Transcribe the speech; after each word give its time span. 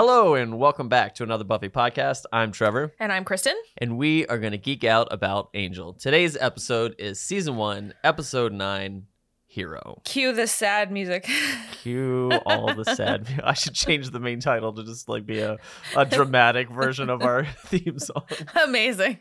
Hello 0.00 0.36
and 0.36 0.60
welcome 0.60 0.88
back 0.88 1.16
to 1.16 1.24
another 1.24 1.42
Buffy 1.42 1.68
podcast. 1.68 2.22
I'm 2.32 2.52
Trevor, 2.52 2.94
And 3.00 3.10
I'm 3.10 3.24
Kristin. 3.24 3.54
and 3.78 3.98
we 3.98 4.24
are 4.28 4.38
going 4.38 4.52
to 4.52 4.56
geek 4.56 4.84
out 4.84 5.08
about 5.10 5.50
Angel. 5.54 5.92
Today's 5.92 6.36
episode 6.36 6.94
is 7.00 7.18
season 7.18 7.56
one, 7.56 7.92
episode 8.04 8.52
nine, 8.52 9.06
Hero. 9.48 10.00
Cue 10.04 10.32
the 10.32 10.46
sad 10.46 10.92
music. 10.92 11.28
Cue 11.82 12.30
all 12.46 12.72
the 12.76 12.84
sad. 12.84 13.40
I 13.42 13.54
should 13.54 13.74
change 13.74 14.10
the 14.10 14.20
main 14.20 14.38
title 14.38 14.72
to 14.74 14.84
just 14.84 15.08
like 15.08 15.26
be 15.26 15.40
a, 15.40 15.56
a 15.96 16.06
dramatic 16.06 16.70
version 16.70 17.10
of 17.10 17.22
our 17.22 17.44
theme 17.66 17.98
song. 17.98 18.22
Amazing. 18.62 19.18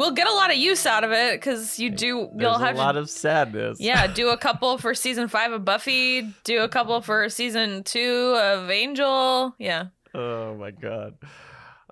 We'll 0.00 0.12
get 0.12 0.26
a 0.26 0.32
lot 0.32 0.50
of 0.50 0.56
use 0.56 0.86
out 0.86 1.04
of 1.04 1.12
it 1.12 1.38
because 1.38 1.78
you 1.78 1.90
do. 1.90 2.30
There's 2.34 2.40
You'll 2.40 2.56
a 2.56 2.72
lot 2.72 2.92
to, 2.92 3.00
of 3.00 3.10
sadness. 3.10 3.78
yeah, 3.78 4.06
do 4.14 4.30
a 4.30 4.38
couple 4.38 4.78
for 4.78 4.94
season 4.94 5.28
five 5.28 5.52
of 5.52 5.62
Buffy. 5.62 6.22
Do 6.44 6.62
a 6.62 6.70
couple 6.70 6.98
for 7.02 7.28
season 7.28 7.84
two 7.84 8.34
of 8.40 8.70
Angel. 8.70 9.54
Yeah, 9.58 9.88
Oh 10.14 10.54
my 10.56 10.70
god. 10.70 11.18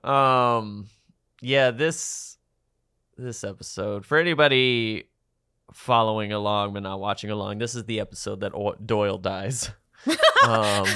Um 0.03 0.87
yeah, 1.43 1.71
this 1.71 2.39
this 3.19 3.45
episode 3.45 4.07
for 4.07 4.17
anybody 4.17 5.05
following 5.75 6.33
along 6.33 6.73
but 6.73 6.85
not 6.85 7.01
watching 7.01 7.29
along, 7.29 7.59
this 7.59 7.75
is 7.75 7.85
the 7.85 8.01
episode 8.01 8.41
that 8.41 8.53
Doyle 8.87 9.19
dies. 9.19 9.71
um 10.47 10.87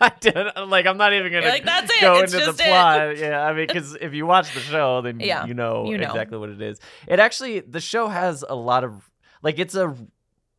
I 0.02 0.12
did 0.20 0.34
like 0.66 0.86
I'm 0.86 0.96
not 0.96 1.12
even 1.12 1.30
going 1.30 1.42
You're 1.42 1.52
like, 1.52 1.64
"That's 1.64 1.90
it, 1.92 2.00
go 2.00 2.18
it's 2.20 2.32
into 2.32 2.44
the 2.46 2.52
just 2.52 2.60
it." 2.60 2.66
plot. 2.68 3.16
Yeah, 3.18 3.44
I 3.44 3.52
mean 3.52 3.66
cuz 3.68 3.96
if 4.00 4.14
you 4.14 4.26
watch 4.26 4.52
the 4.54 4.60
show 4.60 5.02
then 5.02 5.20
Yeah, 5.20 5.44
you 5.46 5.54
know 5.54 5.84
you 5.86 5.98
know. 5.98 6.06
exactly 6.06 6.38
what 6.38 6.48
it 6.48 6.60
is. 6.62 6.80
It 7.06 7.18
actually 7.20 7.60
the 7.60 7.80
show 7.80 8.08
has 8.08 8.44
a 8.48 8.54
lot 8.54 8.84
of 8.84 9.10
like 9.42 9.58
it's 9.58 9.74
a 9.74 9.94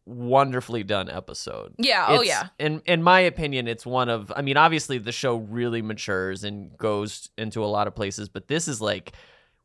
wonderfully 0.06 0.84
done 0.84 1.10
episode 1.10 1.74
yeah. 1.78 2.06
Oh 2.10 2.22
yeah. 2.22 2.48
In 2.60 2.82
in 2.86 3.02
my 3.04 3.20
opinion, 3.22 3.68
it's 3.68 3.86
one 3.86 4.10
of. 4.10 4.32
I 4.36 4.42
mean, 4.42 4.58
obviously 4.58 4.98
the 4.98 5.12
show 5.12 5.36
really 5.38 5.82
matures 5.82 6.44
and 6.44 6.76
goes 6.78 7.30
into 7.38 7.64
a 7.64 7.68
lot 7.68 7.88
of 7.88 7.96
places, 7.96 8.28
but 8.30 8.48
this 8.48 8.68
is 8.68 8.82
like 8.82 9.14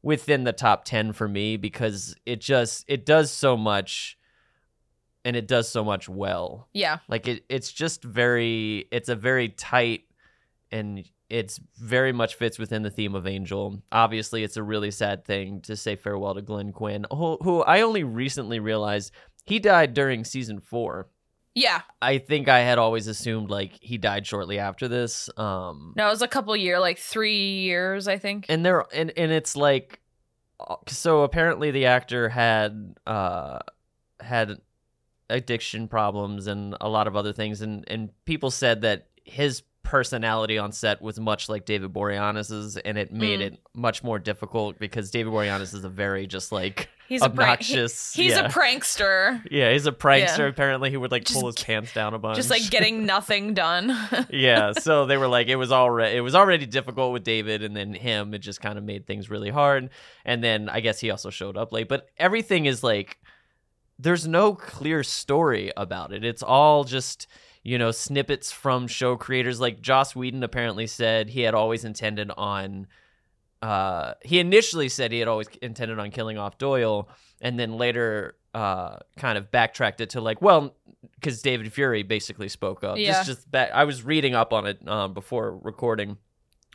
within 0.02 0.44
the 0.44 0.52
top 0.52 0.84
ten 0.84 1.12
for 1.12 1.26
me 1.28 1.56
because 1.56 2.14
it 2.26 2.40
just 2.40 2.84
it 2.86 3.04
does 3.06 3.30
so 3.30 3.56
much, 3.56 4.16
and 5.26 5.34
it 5.36 5.46
does 5.48 5.68
so 5.68 5.84
much 5.84 6.08
well. 6.08 6.68
Yeah. 6.72 6.98
Like 7.08 7.26
it, 7.28 7.44
it's 7.48 7.72
just 7.72 8.04
very. 8.04 8.86
It's 8.90 9.08
a 9.08 9.16
very 9.16 9.48
tight, 9.50 10.04
and 10.70 11.04
it's 11.28 11.60
very 11.78 12.12
much 12.12 12.36
fits 12.36 12.58
within 12.58 12.82
the 12.82 12.90
theme 12.90 13.16
of 13.16 13.26
Angel. 13.26 13.82
Obviously, 13.90 14.44
it's 14.44 14.56
a 14.56 14.62
really 14.62 14.92
sad 14.92 15.24
thing 15.24 15.60
to 15.62 15.76
say 15.76 15.96
farewell 15.96 16.34
to 16.36 16.42
Glenn 16.42 16.70
Quinn, 16.72 17.04
who, 17.10 17.36
who 17.42 17.62
I 17.64 17.80
only 17.80 18.04
recently 18.04 18.60
realized 18.60 19.10
he 19.44 19.58
died 19.58 19.92
during 19.92 20.24
season 20.24 20.60
four. 20.60 21.08
Yeah. 21.56 21.80
I 22.00 22.18
think 22.18 22.48
I 22.48 22.60
had 22.60 22.78
always 22.78 23.08
assumed 23.08 23.50
like 23.50 23.72
he 23.80 23.98
died 23.98 24.26
shortly 24.26 24.58
after 24.60 24.86
this. 24.88 25.28
Um 25.36 25.94
No, 25.96 26.06
it 26.06 26.10
was 26.10 26.22
a 26.22 26.28
couple 26.28 26.54
year, 26.56 26.78
like 26.78 26.98
three 26.98 27.54
years, 27.60 28.06
I 28.06 28.18
think. 28.18 28.46
and 28.48 28.64
there 28.64 28.84
and 28.94 29.10
and 29.16 29.32
it's 29.32 29.56
like 29.56 30.00
uh, 30.60 30.76
so 30.86 31.22
apparently 31.22 31.70
the 31.72 31.86
actor 31.86 32.28
had 32.28 32.94
uh 33.06 33.58
had 34.20 34.58
addiction 35.30 35.88
problems 35.88 36.46
and 36.46 36.76
a 36.80 36.88
lot 36.88 37.06
of 37.06 37.16
other 37.16 37.32
things 37.32 37.60
and 37.62 37.84
and 37.88 38.10
people 38.26 38.50
said 38.50 38.82
that 38.82 39.06
his 39.24 39.62
personality 39.82 40.58
on 40.58 40.72
set 40.72 41.00
was 41.00 41.18
much 41.20 41.48
like 41.48 41.64
David 41.64 41.92
Boreanaz's 41.92 42.76
and 42.76 42.98
it 42.98 43.12
made 43.12 43.38
Mm. 43.38 43.42
it 43.52 43.58
much 43.72 44.02
more 44.02 44.18
difficult 44.18 44.78
because 44.80 45.12
David 45.12 45.32
Boreanaz 45.32 45.74
is 45.74 45.84
a 45.84 45.88
very 45.88 46.26
just 46.26 46.50
like 46.50 46.88
He's 47.08 47.22
a 47.22 47.30
prank. 47.30 47.60
obnoxious 47.60 48.12
he- 48.14 48.24
he's 48.24 48.32
yeah. 48.32 48.46
a 48.46 48.48
prankster. 48.50 49.40
yeah 49.50 49.70
he's 49.72 49.86
a 49.86 49.92
prankster 49.92 50.38
Yeah. 50.38 50.46
apparently 50.46 50.90
he 50.90 50.96
would 50.96 51.12
like 51.12 51.24
Just 51.24 51.38
pull 51.38 51.46
his 51.46 51.54
pants 51.62 51.94
down 51.94 52.14
a 52.14 52.18
bunch 52.18 52.34
Just 52.36 52.50
like 52.50 52.68
getting 52.68 53.06
nothing 53.14 53.54
done. 53.54 53.96
yeah 54.30 54.72
so 54.72 55.06
they 55.06 55.16
were 55.16 55.28
like 55.28 55.46
it 55.46 55.54
was 55.56 55.70
already 55.70 56.16
it 56.16 56.20
was 56.20 56.34
already 56.34 56.66
difficult 56.66 57.12
with 57.12 57.22
david 57.22 57.62
and 57.62 57.76
then 57.76 57.94
him 57.94 58.34
it 58.34 58.38
just 58.40 58.60
kind 58.60 58.78
of 58.78 58.82
made 58.82 59.06
things 59.06 59.30
really 59.30 59.50
hard 59.50 59.90
and 60.24 60.42
then 60.42 60.68
i 60.68 60.80
guess 60.80 60.98
he 60.98 61.10
also 61.12 61.30
showed 61.30 61.56
up 61.56 61.72
late 61.72 61.88
but 61.88 62.08
everything 62.18 62.66
is 62.66 62.82
like 62.82 63.18
there's 63.98 64.26
no 64.26 64.54
clear 64.54 65.02
story 65.02 65.72
about 65.76 66.12
it. 66.12 66.24
It's 66.24 66.42
all 66.42 66.84
just 66.84 67.26
you 67.62 67.78
know 67.78 67.90
snippets 67.90 68.52
from 68.52 68.86
show 68.86 69.16
creators. 69.16 69.60
Like 69.60 69.80
joss 69.80 70.14
whedon 70.14 70.42
apparently 70.42 70.86
said 70.86 71.30
he 71.30 71.42
had 71.42 71.54
always 71.54 71.84
intended 71.84 72.30
on 72.36 72.86
uh 73.62 74.12
he 74.22 74.38
initially 74.38 74.88
said 74.88 75.10
he 75.10 75.18
had 75.18 75.28
always 75.28 75.48
intended 75.62 75.98
on 75.98 76.10
killing 76.10 76.36
off 76.36 76.58
doyle 76.58 77.08
and 77.40 77.58
then 77.58 77.72
later 77.78 78.36
uh 78.54 78.96
kind 79.16 79.38
of 79.38 79.50
backtracked 79.50 80.00
it 80.02 80.10
to 80.10 80.20
like 80.20 80.42
well 80.42 80.74
because 81.14 81.40
david 81.40 81.72
fury 81.72 82.02
basically 82.02 82.48
spoke 82.50 82.84
up. 82.84 82.98
Yeah. 82.98 83.12
just 83.12 83.26
just 83.26 83.50
back 83.50 83.70
i 83.72 83.84
was 83.84 84.02
reading 84.04 84.34
up 84.34 84.52
on 84.52 84.66
it 84.66 84.86
um 84.86 85.14
before 85.14 85.56
recording 85.56 86.18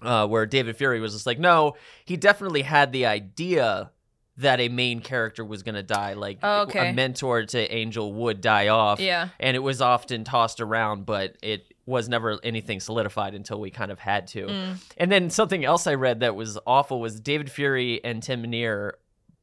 uh 0.01 0.27
where 0.27 0.47
david 0.47 0.75
fury 0.75 0.99
was 0.99 1.13
just 1.13 1.27
like 1.27 1.37
no 1.37 1.75
he 2.03 2.17
definitely 2.17 2.63
had 2.63 2.91
the 2.91 3.05
idea 3.05 3.91
that 4.41 4.59
a 4.59 4.69
main 4.69 4.99
character 4.99 5.43
was 5.43 5.63
going 5.63 5.75
to 5.75 5.83
die 5.83 6.13
like 6.13 6.39
Oh, 6.43 6.61
okay. 6.63 6.89
a 6.89 6.93
mentor 6.93 7.45
to 7.45 7.73
angel 7.73 8.13
would 8.13 8.41
die 8.41 8.67
off 8.67 8.99
yeah. 8.99 9.29
and 9.39 9.55
it 9.55 9.59
was 9.61 9.81
often 9.81 10.23
tossed 10.23 10.61
around, 10.61 11.05
but 11.05 11.35
it 11.41 11.65
was 11.85 12.07
never 12.07 12.37
anything 12.43 12.79
solidified 12.79 13.33
until 13.33 13.59
we 13.59 13.71
kind 13.71 13.91
of 13.91 13.99
had 13.99 14.27
to. 14.27 14.45
Mm. 14.47 14.75
And 14.97 15.11
then 15.11 15.29
something 15.29 15.65
else 15.65 15.87
I 15.87 15.95
read 15.95 16.19
that 16.19 16.35
was 16.35 16.57
awful 16.67 16.99
was 17.01 17.19
David 17.19 17.49
Fury 17.51 17.99
and 18.03 18.21
Tim 18.21 18.43
Minear 18.43 18.93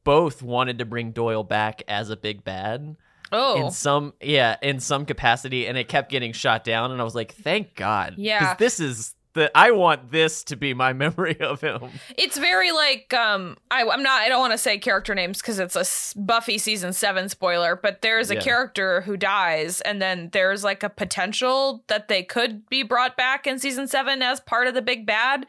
both 0.04 0.42
wanted 0.42 0.78
to 0.78 0.84
bring 0.84 1.10
Doyle 1.10 1.44
back 1.44 1.82
as 1.88 2.10
a 2.10 2.16
big 2.16 2.44
bad 2.44 2.96
Oh. 3.30 3.66
in 3.66 3.70
some 3.72 4.14
yeah 4.22 4.56
in 4.62 4.80
some 4.80 5.04
capacity, 5.04 5.66
and 5.66 5.76
it 5.76 5.86
kept 5.88 6.10
getting 6.10 6.32
shot 6.32 6.64
down. 6.64 6.92
And 6.92 7.00
I 7.00 7.04
was 7.04 7.14
like, 7.14 7.32
thank 7.34 7.74
God." 7.74 8.14
Yeah. 8.16 8.38
Because 8.38 8.56
this 8.56 8.80
is 8.80 9.14
the 9.34 9.50
I 9.56 9.70
want 9.70 10.10
this 10.10 10.42
to 10.44 10.56
be 10.56 10.74
my 10.74 10.92
memory 11.04 11.38
of 11.40 11.60
him. 11.60 11.80
It's 12.16 12.38
very 12.38 12.72
like 12.72 13.12
um 13.14 13.56
I 13.70 13.82
I'm 13.86 14.02
not 14.02 14.20
I 14.22 14.28
don't 14.28 14.40
want 14.40 14.52
to 14.52 14.58
say 14.58 14.78
character 14.78 15.14
names 15.14 15.40
because 15.40 15.58
it's 15.58 15.76
a 15.76 16.18
Buffy 16.18 16.58
season 16.58 16.92
7 16.92 17.28
spoiler, 17.28 17.76
but 17.76 18.02
there's 18.02 18.30
a 18.30 18.34
Yeah. 18.36 18.40
character 18.40 19.00
who 19.02 19.16
dies 19.16 19.80
and 19.82 20.00
then 20.02 20.30
there's 20.32 20.64
like 20.64 20.82
a 20.82 20.88
potential 20.90 21.84
that 21.88 22.08
they 22.08 22.22
could 22.22 22.68
be 22.68 22.82
brought 22.82 23.16
back 23.16 23.46
in 23.46 23.58
season 23.58 23.86
7 23.86 24.22
as 24.22 24.40
part 24.40 24.66
of 24.66 24.74
the 24.74 24.82
big 24.82 25.06
bad 25.06 25.46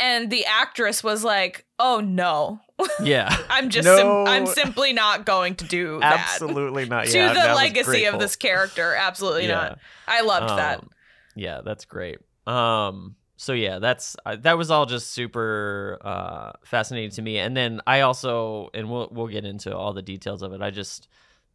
and 0.00 0.28
the 0.28 0.44
actress 0.44 1.04
was 1.04 1.22
like, 1.22 1.64
"Oh 1.78 2.00
no. 2.00 2.60
Yeah, 3.00 3.34
I'm 3.48 3.70
just 3.70 3.86
No. 3.86 3.96
sim- 3.96 4.34
I'm 4.34 4.46
simply 4.46 4.92
not 4.92 5.24
going 5.24 5.54
to 5.56 5.64
do 5.64 6.00
that." 6.00 6.18
absolutely 6.18 6.86
not. 6.86 7.06
To 7.08 7.16
yeah, 7.18 7.32
the 7.32 7.54
legacy 7.54 8.04
of 8.06 8.18
this 8.18 8.34
character, 8.34 8.94
absolutely 8.96 9.46
Yeah. 9.46 9.54
not. 9.54 9.78
I 10.08 10.22
loved 10.22 10.48
that. 10.58 10.78
Um, 10.80 10.90
Yeah, 11.36 11.60
that's 11.64 11.84
great. 11.84 12.18
Um, 12.46 13.16
so 13.36 13.52
yeah, 13.52 13.78
that's 13.78 14.16
that 14.24 14.56
was 14.56 14.70
all 14.70 14.86
just 14.86 15.10
super 15.10 15.98
uh, 16.02 16.52
fascinating 16.64 17.10
to 17.10 17.22
me. 17.22 17.38
And 17.38 17.56
then 17.56 17.80
I 17.86 18.00
also, 18.00 18.70
and 18.74 18.88
we'll 18.88 19.08
we'll 19.10 19.26
get 19.26 19.44
into 19.44 19.76
all 19.76 19.92
the 19.92 20.02
details 20.02 20.42
of 20.42 20.52
it. 20.52 20.62
I 20.62 20.70
just 20.70 21.08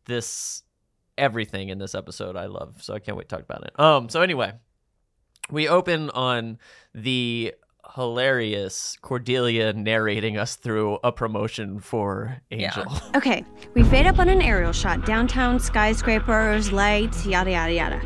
this 0.06 0.64
everything 1.18 1.70
in 1.70 1.78
this 1.78 1.96
episode 1.96 2.36
I 2.36 2.48
love, 2.48 2.82
so 2.82 2.94
I 2.94 3.00
can't 3.00 3.18
wait 3.18 3.30
to 3.30 3.36
talk 3.36 3.46
about 3.46 3.64
it. 3.64 3.80
Um, 3.80 4.10
so 4.10 4.22
anyway, 4.22 4.54
we 5.50 5.68
open 5.68 6.10
on 6.10 6.60
the 6.94 7.54
hilarious 7.96 8.98
Cordelia 9.02 9.74
narrating 9.74 10.38
us 10.38 10.56
through 10.56 11.00
a 11.04 11.12
promotion 11.12 11.80
for 11.80 12.42
Yeah. 12.50 12.68
Angel. 12.78 12.94
Okay, 13.16 13.44
we 13.74 13.84
fade 13.84 14.06
up 14.06 14.20
on 14.20 14.30
an 14.30 14.42
aerial 14.42 14.72
shot, 14.72 15.06
downtown 15.06 15.60
skyscrapers, 15.60 16.72
lights, 16.72 17.26
yada 17.26 17.52
yada 17.52 17.74
yada. 17.74 18.02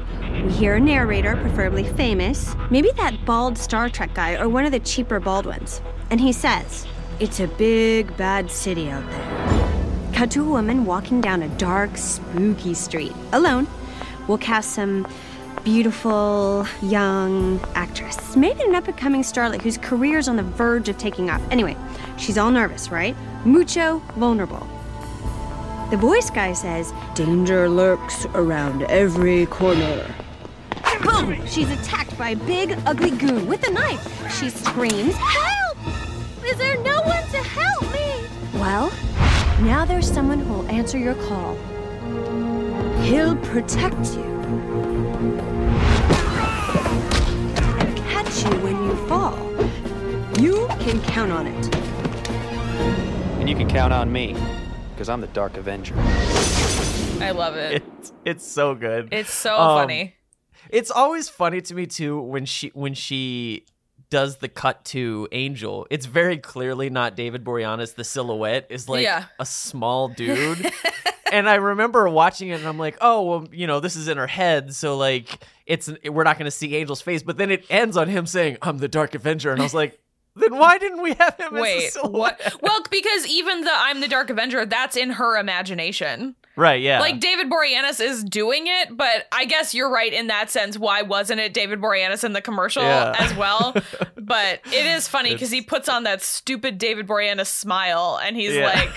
We 0.46 0.52
hear 0.52 0.76
a 0.76 0.80
narrator, 0.80 1.36
preferably 1.36 1.84
famous, 1.84 2.56
maybe 2.72 2.90
that 2.98 3.26
bald 3.26 3.58
Star 3.58 3.90
Trek 3.90 4.14
guy 4.14 4.36
or 4.36 4.50
one 4.50 4.66
of 4.66 4.72
the 4.72 4.80
cheaper 4.80 5.20
bald 5.20 5.46
ones. 5.46 5.82
And 6.10 6.20
he 6.20 6.32
says, 6.32 6.88
It's 7.20 7.40
a 7.40 7.48
big, 7.48 8.16
bad 8.18 8.50
city 8.50 8.90
out 8.90 9.08
there. 9.10 9.70
Cut 10.14 10.32
to 10.32 10.42
a 10.42 10.50
woman 10.50 10.86
walking 10.86 11.22
down 11.22 11.44
a 11.44 11.50
dark, 11.58 11.98
spooky 11.98 12.74
street, 12.74 13.14
alone. 13.34 13.68
We'll 14.28 14.38
cast 14.38 14.72
some 14.74 15.06
beautiful, 15.64 16.68
young 16.82 17.60
actress, 17.76 18.36
maybe 18.36 18.62
an 18.64 18.76
up 18.76 18.88
and 18.88 18.98
coming 18.98 19.22
starlet 19.22 19.62
whose 19.62 19.78
career 19.78 20.18
is 20.18 20.28
on 20.28 20.36
the 20.36 20.44
verge 20.44 20.90
of 20.90 20.98
taking 20.98 21.30
off. 21.30 21.42
Anyway, 21.52 21.76
she's 22.18 22.38
all 22.38 22.52
nervous, 22.52 22.90
right? 22.90 23.16
Mucho 23.46 24.00
vulnerable. 24.16 24.68
The 25.90 25.98
voice 25.98 26.30
guy 26.30 26.54
says, 26.54 26.94
Danger 27.16 27.70
lurks 27.70 28.26
around 28.34 28.84
every 28.84 29.46
corner. 29.48 30.06
Boom! 31.04 31.46
She's 31.48 31.70
attacked 31.70 32.18
by 32.18 32.30
a 32.30 32.36
big, 32.36 32.78
ugly 32.86 33.12
goon 33.12 33.46
with 33.48 33.68
a 33.68 33.72
knife. 33.72 34.34
She 34.40 34.50
screams, 34.50 35.16
Help! 35.16 35.78
Is 36.46 36.58
there 36.58 36.82
no 36.82 37.02
one 37.02 37.24
to 37.28 37.38
help 37.38 37.82
me? 37.94 38.28
Well, 38.54 38.92
now 39.62 39.86
there's 39.86 40.10
someone 40.10 40.40
who 40.40 40.54
will 40.54 40.68
answer 40.68 40.98
your 40.98 41.16
call. 41.16 41.56
He'll 43.02 43.36
protect 43.38 44.14
you. 44.14 45.33
Catch 48.34 48.54
you 48.54 48.60
when 48.62 48.84
you 48.86 48.96
fall. 49.08 49.38
You 50.42 50.68
can 50.80 51.02
count 51.04 51.32
on 51.32 51.48
it. 51.48 51.76
And 53.40 53.50
you 53.50 53.56
can 53.56 53.68
count 53.70 53.94
on 53.94 54.12
me, 54.12 54.36
because 54.94 55.10
I'm 55.10 55.22
the 55.22 55.28
Dark 55.28 55.58
Avenger. 55.58 55.96
I 55.98 57.32
love 57.36 57.56
it. 57.56 57.84
It's 58.00 58.14
it's 58.26 58.48
so 58.48 58.76
good. 58.76 59.10
It's 59.12 59.34
so 59.34 59.58
Um, 59.58 59.82
funny. 59.82 60.16
It's 60.70 60.92
always 60.92 61.30
funny 61.30 61.62
to 61.62 61.76
me 61.76 61.86
too 61.86 62.20
when 62.22 62.46
she 62.46 62.70
when 62.74 62.94
she 62.94 63.66
does 64.10 64.38
the 64.38 64.48
cut 64.50 64.84
to 64.86 65.28
Angel. 65.32 65.88
It's 65.90 66.06
very 66.06 66.38
clearly 66.38 66.90
not 66.90 67.16
David 67.16 67.44
Boreanaz. 67.44 67.96
The 67.96 68.04
silhouette 68.04 68.68
is 68.70 68.88
like 68.90 69.04
Yeah. 69.04 69.26
a 69.40 69.46
small 69.46 70.08
dude. 70.18 70.72
and 71.32 71.50
I 71.50 71.56
remember 71.56 72.08
watching 72.10 72.50
it 72.50 72.60
and 72.60 72.68
I'm 72.68 72.78
like, 72.80 72.98
"Oh, 73.02 73.22
well, 73.24 73.48
you 73.52 73.68
know, 73.68 73.80
this 73.80 73.96
is 73.96 74.08
in 74.08 74.18
her 74.18 74.28
head, 74.28 74.74
so 74.74 74.98
like 74.98 75.44
it's 75.66 75.90
we're 76.10 76.24
not 76.24 76.38
going 76.38 76.46
to 76.46 76.52
see 76.52 76.78
Angel's 76.78 77.02
face." 77.02 77.24
But 77.24 77.38
then 77.38 77.52
it 77.52 77.66
ends 77.70 77.98
on 77.98 78.08
him 78.08 78.26
saying, 78.26 78.58
"I'm 78.62 78.78
the 78.78 78.88
Dark 78.88 79.16
Avenger." 79.16 79.52
And 79.52 79.60
I 79.62 79.64
was 79.64 79.74
like, 79.74 80.00
"Then 80.36 80.56
why 80.58 80.78
didn't 80.78 81.02
we 81.02 81.14
have 81.16 81.38
him 81.38 81.54
Wait, 81.54 81.92
silhouette?" 81.94 82.40
what? 82.42 82.58
Well, 82.62 82.82
because 82.92 83.28
even 83.28 83.62
the 83.62 83.72
I'm 83.74 84.00
the 84.02 84.08
Dark 84.08 84.30
Avenger, 84.30 84.66
that's 84.66 84.96
in 84.98 85.12
her 85.12 85.38
imagination. 85.38 86.36
Right, 86.56 86.82
yeah. 86.84 87.00
Like 87.00 87.20
David 87.20 87.50
Boreanaz 87.50 88.00
is 88.00 88.24
doing 88.24 88.66
it, 88.68 88.96
but 88.96 89.26
I 89.32 89.46
guess 89.46 89.74
you're 89.74 89.90
right 89.90 90.14
in 90.14 90.28
that 90.28 90.52
sense. 90.52 90.78
Why 90.78 91.02
wasn't 91.02 91.40
it 91.40 91.52
David 91.52 91.82
Boreanaz 91.82 92.24
in 92.24 92.34
the 92.34 92.42
commercial 92.42 92.84
Yeah. 92.84 93.16
as 93.18 93.36
well? 93.36 93.74
but 94.16 94.60
it 94.68 94.86
is 94.86 95.08
funny 95.08 95.34
because 95.34 95.50
he 95.50 95.64
puts 95.64 95.90
on 95.90 96.04
that 96.04 96.22
stupid 96.22 96.78
David 96.78 97.08
Boreanaz 97.08 97.48
smile 97.48 98.20
and 98.24 98.36
he's 98.36 98.54
Yeah. 98.54 98.68
like, 98.68 98.92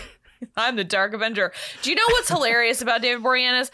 I'm 0.55 0.77
the 0.77 0.85
Dark 0.85 1.15
Avenger. 1.15 1.51
Do 1.81 1.89
you 1.89 1.97
know 1.97 2.03
what's 2.11 2.29
hilarious 2.29 2.83
about 2.83 3.01
David 3.01 3.25
Boreanaz? 3.25 3.71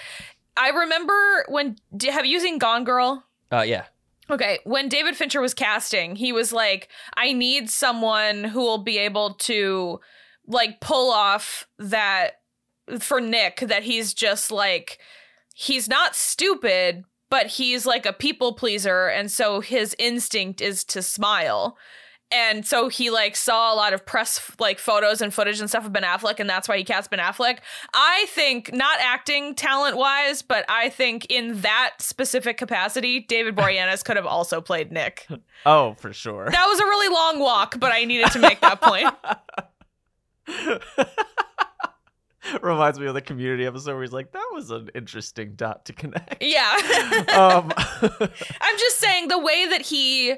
I 0.56 0.70
remember 0.70 1.44
when, 1.48 1.76
have 2.10 2.26
you 2.26 2.40
seen 2.40 2.58
Gone 2.58 2.84
Girl? 2.84 3.24
uh 3.50 3.62
yeah. 3.62 3.84
Okay, 4.30 4.60
when 4.64 4.88
David 4.88 5.16
Fincher 5.16 5.40
was 5.40 5.52
casting, 5.52 6.16
he 6.16 6.32
was 6.32 6.52
like, 6.52 6.88
I 7.16 7.32
need 7.32 7.68
someone 7.68 8.44
who 8.44 8.60
will 8.60 8.78
be 8.78 8.96
able 8.98 9.34
to 9.34 10.00
like 10.46 10.80
pull 10.80 11.12
off 11.12 11.66
that 11.78 12.40
for 12.98 13.20
Nick 13.20 13.60
that 13.60 13.82
he's 13.82 14.14
just 14.14 14.50
like 14.50 14.98
he's 15.54 15.88
not 15.88 16.16
stupid, 16.16 17.04
but 17.30 17.46
he's 17.46 17.84
like 17.84 18.06
a 18.06 18.12
people 18.12 18.54
pleaser 18.54 19.06
and 19.06 19.30
so 19.30 19.60
his 19.60 19.94
instinct 19.98 20.60
is 20.60 20.84
to 20.84 21.02
smile. 21.02 21.76
And 22.32 22.66
so 22.66 22.88
he 22.88 23.10
like 23.10 23.36
saw 23.36 23.72
a 23.72 23.76
lot 23.76 23.92
of 23.92 24.04
press 24.06 24.40
like 24.58 24.78
photos 24.78 25.20
and 25.20 25.32
footage 25.32 25.60
and 25.60 25.68
stuff 25.68 25.86
of 25.86 25.92
Ben 25.92 26.02
Affleck, 26.02 26.40
and 26.40 26.48
that's 26.48 26.68
why 26.68 26.78
he 26.78 26.84
cast 26.84 27.10
Ben 27.10 27.18
Affleck. 27.18 27.58
I 27.92 28.26
think 28.30 28.72
not 28.72 28.98
acting 29.00 29.54
talent 29.54 29.96
wise, 29.96 30.42
but 30.42 30.64
I 30.68 30.88
think 30.88 31.26
in 31.28 31.60
that 31.60 31.94
specific 31.98 32.56
capacity, 32.56 33.20
David 33.20 33.56
Boreanaz 33.56 34.04
could 34.04 34.16
have 34.16 34.26
also 34.26 34.60
played 34.60 34.92
Nick. 34.92 35.26
Oh, 35.64 35.94
for 35.94 36.12
sure. 36.12 36.48
That 36.50 36.66
was 36.66 36.80
a 36.80 36.84
really 36.84 37.14
long 37.14 37.38
walk, 37.38 37.78
but 37.78 37.92
I 37.92 38.04
needed 38.04 38.32
to 38.32 38.40
make 38.40 38.60
that 38.62 38.80
point. 38.80 39.14
Reminds 42.60 42.98
me 42.98 43.06
of 43.06 43.14
the 43.14 43.20
community 43.20 43.64
episode 43.64 43.92
where 43.94 44.02
he's 44.02 44.12
like, 44.12 44.32
"That 44.32 44.48
was 44.52 44.72
an 44.72 44.90
interesting 44.94 45.52
dot 45.54 45.84
to 45.84 45.92
connect." 45.92 46.42
Yeah. 46.42 46.74
um, 47.38 47.72
I'm 47.76 48.78
just 48.78 48.98
saying 48.98 49.28
the 49.28 49.38
way 49.38 49.68
that 49.68 49.82
he 49.82 50.34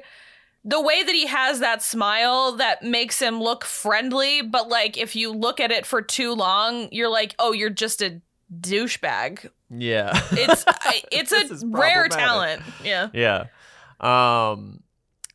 the 0.67 0.81
way 0.81 1.03
that 1.03 1.13
he 1.13 1.27
has 1.27 1.59
that 1.59 1.81
smile 1.83 2.53
that 2.53 2.81
makes 2.83 3.21
him 3.21 3.39
look 3.41 3.63
friendly, 3.63 4.41
but 4.41 4.67
like 4.67 4.97
if 4.97 5.15
you 5.15 5.31
look 5.31 5.59
at 5.59 5.71
it 5.71 5.85
for 5.85 6.01
too 6.01 6.33
long, 6.33 6.89
you're 6.91 7.07
like, 7.09 7.35
"Oh, 7.39 7.51
you're 7.53 7.69
just 7.69 8.01
a 8.01 8.19
douchebag." 8.59 9.49
yeah, 9.69 10.11
It's 10.31 10.63
I- 10.67 11.03
it's 11.11 11.31
a 11.31 11.67
rare 11.67 12.07
talent. 12.07 12.61
Yeah. 12.83 13.09
yeah. 13.13 13.45
Um, 13.99 14.81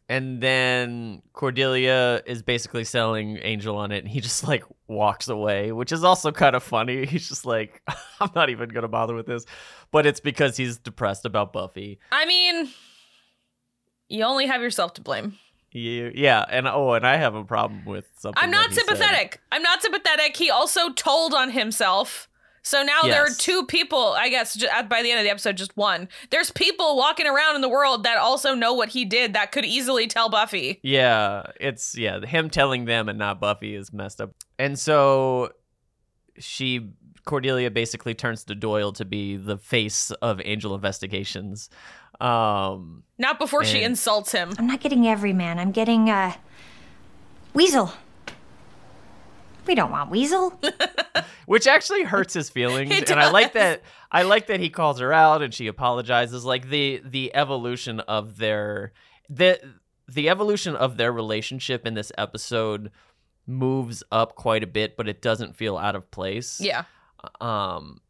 and 0.09 0.41
then 0.41 1.23
Cordelia 1.33 2.21
is 2.27 2.43
basically 2.43 2.83
selling 2.85 3.39
Angel 3.43 3.77
on 3.77 3.93
it, 3.93 3.99
and 3.99 4.09
he 4.09 4.21
just 4.21 4.47
like 4.47 4.65
walks 4.89 5.29
away, 5.29 5.71
which 5.73 5.93
is 5.93 6.03
also 6.03 6.33
kind 6.33 6.57
of 6.57 6.63
funny. 6.65 7.07
He's 7.07 7.29
just 7.29 7.47
like, 7.47 7.81
"I'm 8.21 8.31
not 8.35 8.51
even 8.51 8.69
gonna 8.71 8.89
bother 8.89 9.15
with 9.15 9.27
this," 9.27 9.47
but 9.93 10.07
it's 10.07 10.21
because 10.21 10.57
he's 10.57 10.79
depressed 10.79 11.25
about 11.25 11.53
Buffy. 11.53 12.01
I 12.11 12.27
mean, 12.27 12.69
you 14.11 14.25
only 14.25 14.47
have 14.47 14.61
yourself 14.61 14.95
to 14.95 15.01
blame. 15.01 15.39
You, 15.73 16.11
yeah, 16.15 16.45
and 16.51 16.67
oh, 16.67 16.95
and 16.95 17.07
I 17.07 17.17
have 17.17 17.35
a 17.37 17.45
problem 17.45 17.85
with 17.85 18.07
something. 18.19 18.43
I'm 18.43 18.51
not 18.51 18.71
he 18.71 18.75
said. 18.75 18.87
sympathetic. 18.87 19.41
I'm 19.53 19.63
not 19.63 19.83
sympathetic. 19.83 20.37
He 20.37 20.51
also 20.51 20.93
told 20.93 21.33
on 21.33 21.51
himself. 21.51 22.29
So 22.63 22.83
now 22.83 23.03
there 23.03 23.25
are 23.25 23.31
two 23.39 23.65
people, 23.65 24.13
I 24.19 24.29
guess, 24.29 24.63
by 24.89 25.03
the 25.03 25.11
end 25.11 25.19
of 25.19 25.25
the 25.25 25.31
episode, 25.31 25.57
just 25.57 25.75
one. 25.79 26.09
There's 26.29 26.51
people 26.51 26.97
walking 26.97 27.27
around 27.27 27.55
in 27.55 27.63
the 27.63 27.71
world 27.71 28.03
that 28.03 28.19
also 28.19 28.55
know 28.55 28.75
what 28.75 28.91
he 28.91 29.07
did 29.07 29.33
that 29.33 29.51
could 29.51 29.65
easily 29.65 30.07
tell 30.07 30.29
Buffy. 30.29 30.79
Yeah, 30.83 31.45
it's 31.59 31.97
yeah, 31.97 32.21
him 32.21 32.51
telling 32.51 32.85
them 32.85 33.09
and 33.09 33.19
not 33.19 33.41
Buffy 33.41 33.75
is 33.75 33.93
messed 33.93 34.21
up. 34.21 34.35
And 34.59 34.79
so 34.79 35.53
she 36.39 36.91
Cordelia 37.25 37.71
basically 37.71 38.15
turns 38.15 38.45
to 38.45 38.55
Doyle 38.55 38.93
to 38.93 39.05
be 39.05 39.37
the 39.37 39.57
face 39.57 40.11
of 40.11 40.41
Angel 40.45 40.75
Investigations. 40.75 41.71
Um 42.21 43.05
Not 43.19 43.39
before 43.39 43.65
she 43.65 43.83
insults 43.83 44.33
him. 44.33 44.53
I'm 44.59 44.67
not 44.67 44.81
getting 44.81 45.07
every 45.07 45.33
man. 45.33 45.59
I'm 45.59 45.73
getting, 45.73 46.11
uh, 46.11 46.35
Weasel. 47.55 47.93
We 49.67 49.75
don't 49.75 49.91
want 49.91 50.11
Weasel. 50.11 50.59
which 51.47 51.67
actually 51.67 52.05
hurts 52.05 52.33
his 52.35 52.49
feelings 52.49 52.91
It 52.97 53.11
and 53.11 53.19
I 53.19 53.31
like 53.31 53.55
that 53.55 53.83
I 54.13 54.23
like 54.23 54.47
that 54.47 54.61
he 54.61 54.71
calls 54.71 55.01
her 55.01 55.13
out 55.13 55.43
and 55.43 55.53
she 55.53 55.67
apologizes 55.67 56.45
like 56.45 56.69
the 56.69 57.03
the 57.05 57.35
evolution 57.35 58.01
of 58.01 58.39
their 58.39 58.93
the 59.29 59.61
the 60.09 60.29
evolution 60.29 60.77
of 60.77 60.97
their 60.97 61.13
relationship 61.13 61.87
in 61.87 61.95
this 61.95 62.13
episode 62.17 62.91
moves 63.47 64.03
up 64.13 64.37
quite 64.37 64.63
a 64.63 64.67
bit 64.67 64.97
but 64.97 65.09
it 65.09 65.21
doesn't 65.23 65.57
feel 65.57 65.77
out 65.77 65.97
of 65.97 66.11
place. 66.11 66.61
Yeah. 66.61 66.85
um 67.41 68.01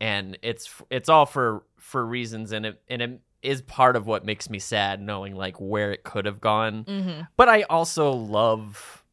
and 0.00 0.38
it's 0.42 0.70
it's 0.90 1.08
all 1.08 1.26
for 1.26 1.62
for 1.78 2.04
reasons 2.04 2.52
and 2.52 2.66
it 2.66 2.82
and 2.88 3.02
it 3.02 3.20
is 3.42 3.62
part 3.62 3.96
of 3.96 4.06
what 4.06 4.24
makes 4.24 4.48
me 4.50 4.58
sad 4.58 5.00
knowing 5.00 5.34
like 5.34 5.56
where 5.60 5.92
it 5.92 6.02
could 6.04 6.26
have 6.26 6.40
gone 6.40 6.84
Mm-hmm. 6.84 7.22
but 7.36 7.48
i 7.48 7.62
also 7.62 8.12
love 8.12 9.04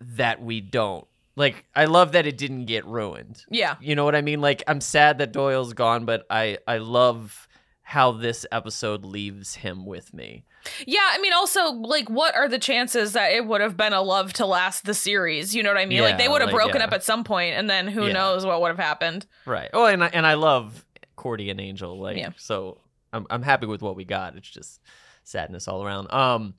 that 0.00 0.42
we 0.42 0.60
don't 0.60 1.06
like 1.36 1.64
i 1.74 1.84
love 1.84 2.12
that 2.12 2.26
it 2.26 2.36
didn't 2.36 2.66
get 2.66 2.84
ruined 2.86 3.44
Yeah. 3.50 3.76
you 3.80 3.94
know 3.94 4.04
what 4.04 4.14
i 4.14 4.20
mean 4.20 4.40
like 4.40 4.62
i'm 4.66 4.80
sad 4.80 5.18
that 5.18 5.32
doyle's 5.32 5.72
gone 5.74 6.04
but 6.04 6.26
i 6.28 6.58
i 6.66 6.78
love 6.78 7.48
how 7.82 8.12
this 8.12 8.44
episode 8.52 9.04
leaves 9.04 9.54
him 9.56 9.84
with 9.86 10.12
me 10.14 10.44
Yeah. 10.86 11.00
I 11.10 11.18
mean, 11.20 11.32
also, 11.32 11.72
like, 11.72 12.08
what 12.08 12.34
are 12.36 12.48
the 12.48 12.58
chances 12.58 13.12
that 13.14 13.32
it 13.32 13.44
would 13.46 13.60
have 13.60 13.76
been 13.76 13.92
a 13.92 14.00
love 14.00 14.32
to 14.34 14.46
last 14.46 14.84
the 14.84 14.94
series? 14.94 15.54
You 15.56 15.64
know 15.64 15.70
what 15.70 15.76
I 15.76 15.84
mean? 15.86 16.00
like, 16.00 16.16
they 16.18 16.28
would 16.28 16.40
have 16.40 16.50
like, 16.52 16.54
broken 16.62 16.76
yeah. 16.80 16.86
up 16.86 16.92
at 16.92 17.02
some 17.02 17.24
point, 17.24 17.56
and 17.56 17.68
then 17.68 17.88
who 17.88 18.06
Yeah. 18.06 18.12
knows 18.12 18.46
what 18.46 18.60
would 18.60 18.68
have 18.68 18.78
happened. 18.78 19.26
right 19.44 19.68
oh 19.74 19.84
and 19.86 20.04
i 20.04 20.06
and 20.06 20.24
i 20.24 20.34
love 20.34 20.86
cordy 21.16 21.50
and 21.50 21.60
angel 21.60 21.98
like 21.98 22.16
Yeah. 22.16 22.30
so 22.36 22.78
i'm 23.12 23.26
i'm 23.30 23.42
happy 23.42 23.66
with 23.66 23.82
what 23.82 23.96
we 23.96 24.04
got 24.04 24.36
it's 24.36 24.48
just 24.50 24.80
sadness 25.24 25.68
all 25.68 25.84
around 25.84 26.12
um 26.12 26.54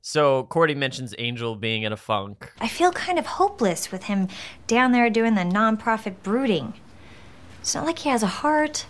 so 0.00 0.44
cordy 0.44 0.74
mentions 0.74 1.14
angel 1.18 1.54
being 1.54 1.82
in 1.84 1.92
a 1.92 1.96
funk 1.96 2.52
I 2.60 2.68
feel 2.68 2.90
kind 2.92 3.18
of 3.18 3.26
hopeless 3.26 3.92
with 3.92 4.04
him 4.04 4.28
down 4.66 4.92
there 4.92 5.08
doing 5.10 5.34
the 5.36 5.42
nonprofit 5.42 6.16
brooding. 6.24 6.74
It's 7.60 7.74
not 7.74 7.86
like 7.86 8.00
he 8.00 8.08
has 8.08 8.24
a 8.24 8.26
heart. 8.26 8.86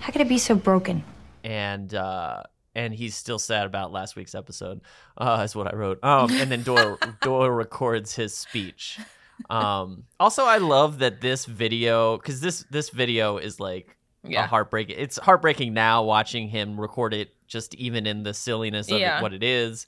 How 0.00 0.12
could 0.12 0.20
it 0.20 0.28
be 0.28 0.36
so 0.38 0.54
broken? 0.54 1.04
and 1.42 1.94
uh 1.94 2.42
and 2.74 2.92
he's 2.92 3.14
still 3.14 3.38
sad 3.38 3.66
about 3.66 3.92
last 3.92 4.16
week's 4.16 4.34
episode 4.34 4.80
uh 5.16 5.40
is 5.44 5.54
what 5.56 5.72
i 5.72 5.74
wrote 5.76 6.02
um 6.04 6.28
and 6.32 6.50
then 6.50 6.62
doyle 6.62 6.98
doyle 7.22 7.50
records 7.50 8.14
his 8.16 8.36
speech 8.36 8.98
um 9.48 10.02
also 10.18 10.44
i 10.44 10.58
love 10.58 10.98
that 10.98 11.20
this 11.20 11.44
video 11.46 12.16
because 12.18 12.40
this 12.40 12.64
this 12.70 12.90
video 12.90 13.38
is 13.38 13.60
like 13.60 13.96
Yeah. 14.28 14.44
a 14.44 14.46
heartbreaking 14.46 14.96
it's 14.98 15.18
heartbreaking 15.18 15.74
now 15.74 16.02
watching 16.02 16.48
him 16.48 16.80
record 16.80 17.14
it 17.14 17.30
just 17.46 17.74
even 17.76 18.06
in 18.06 18.22
the 18.22 18.34
silliness 18.34 18.90
of 18.90 18.98
Yeah. 19.00 19.18
it, 19.18 19.22
what 19.22 19.32
it 19.32 19.42
is 19.42 19.86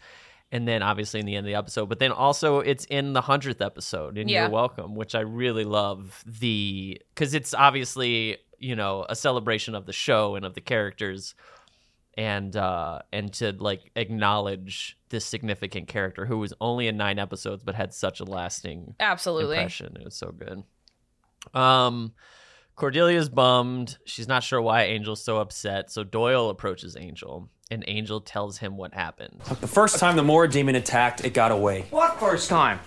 and 0.52 0.66
then 0.66 0.82
obviously 0.82 1.20
in 1.20 1.26
the 1.26 1.36
end 1.36 1.46
of 1.46 1.48
the 1.50 1.54
episode 1.56 1.86
but 1.88 1.98
then 1.98 2.12
also 2.12 2.60
it's 2.60 2.84
in 2.86 3.12
the 3.12 3.22
100th 3.22 3.64
episode 3.64 4.16
in 4.18 4.28
Yeah. 4.28 4.42
you're 4.42 4.50
welcome 4.50 4.94
which 4.94 5.14
i 5.14 5.20
really 5.20 5.64
love 5.64 6.22
the 6.26 7.00
because 7.14 7.34
it's 7.34 7.52
obviously 7.54 8.38
you 8.58 8.74
know 8.76 9.06
a 9.08 9.14
celebration 9.16 9.74
of 9.74 9.86
the 9.86 9.92
show 9.92 10.34
and 10.36 10.44
of 10.44 10.54
the 10.54 10.60
characters 10.60 11.34
and 12.16 12.56
uh 12.56 12.98
and 13.12 13.32
to 13.32 13.52
like 13.58 13.90
acknowledge 13.94 14.98
this 15.10 15.24
significant 15.24 15.86
character 15.88 16.26
who 16.26 16.38
was 16.38 16.52
only 16.60 16.88
in 16.88 16.96
nine 16.96 17.18
episodes 17.18 17.62
but 17.62 17.74
had 17.76 17.94
such 17.94 18.18
a 18.20 18.24
lasting 18.24 18.94
Absolutely. 19.00 19.56
impression. 19.56 19.96
It 19.96 20.04
was 20.04 20.14
so 20.16 20.32
good. 20.32 20.64
Um, 21.54 22.12
Cordelia's 22.78 23.28
bummed. 23.28 23.98
She's 24.04 24.28
not 24.28 24.44
sure 24.44 24.62
why 24.62 24.84
Angel's 24.84 25.22
so 25.22 25.38
upset. 25.38 25.90
So 25.90 26.04
Doyle 26.04 26.48
approaches 26.48 26.96
Angel, 26.96 27.48
and 27.72 27.82
Angel 27.88 28.20
tells 28.20 28.58
him 28.58 28.76
what 28.76 28.94
happened. 28.94 29.40
The 29.60 29.66
first 29.66 29.98
time 29.98 30.14
the 30.14 30.22
Mohra 30.22 30.48
demon 30.50 30.76
attacked, 30.76 31.24
it 31.24 31.34
got 31.34 31.50
away. 31.50 31.86
What 31.90 32.20
first 32.20 32.48
time? 32.48 32.78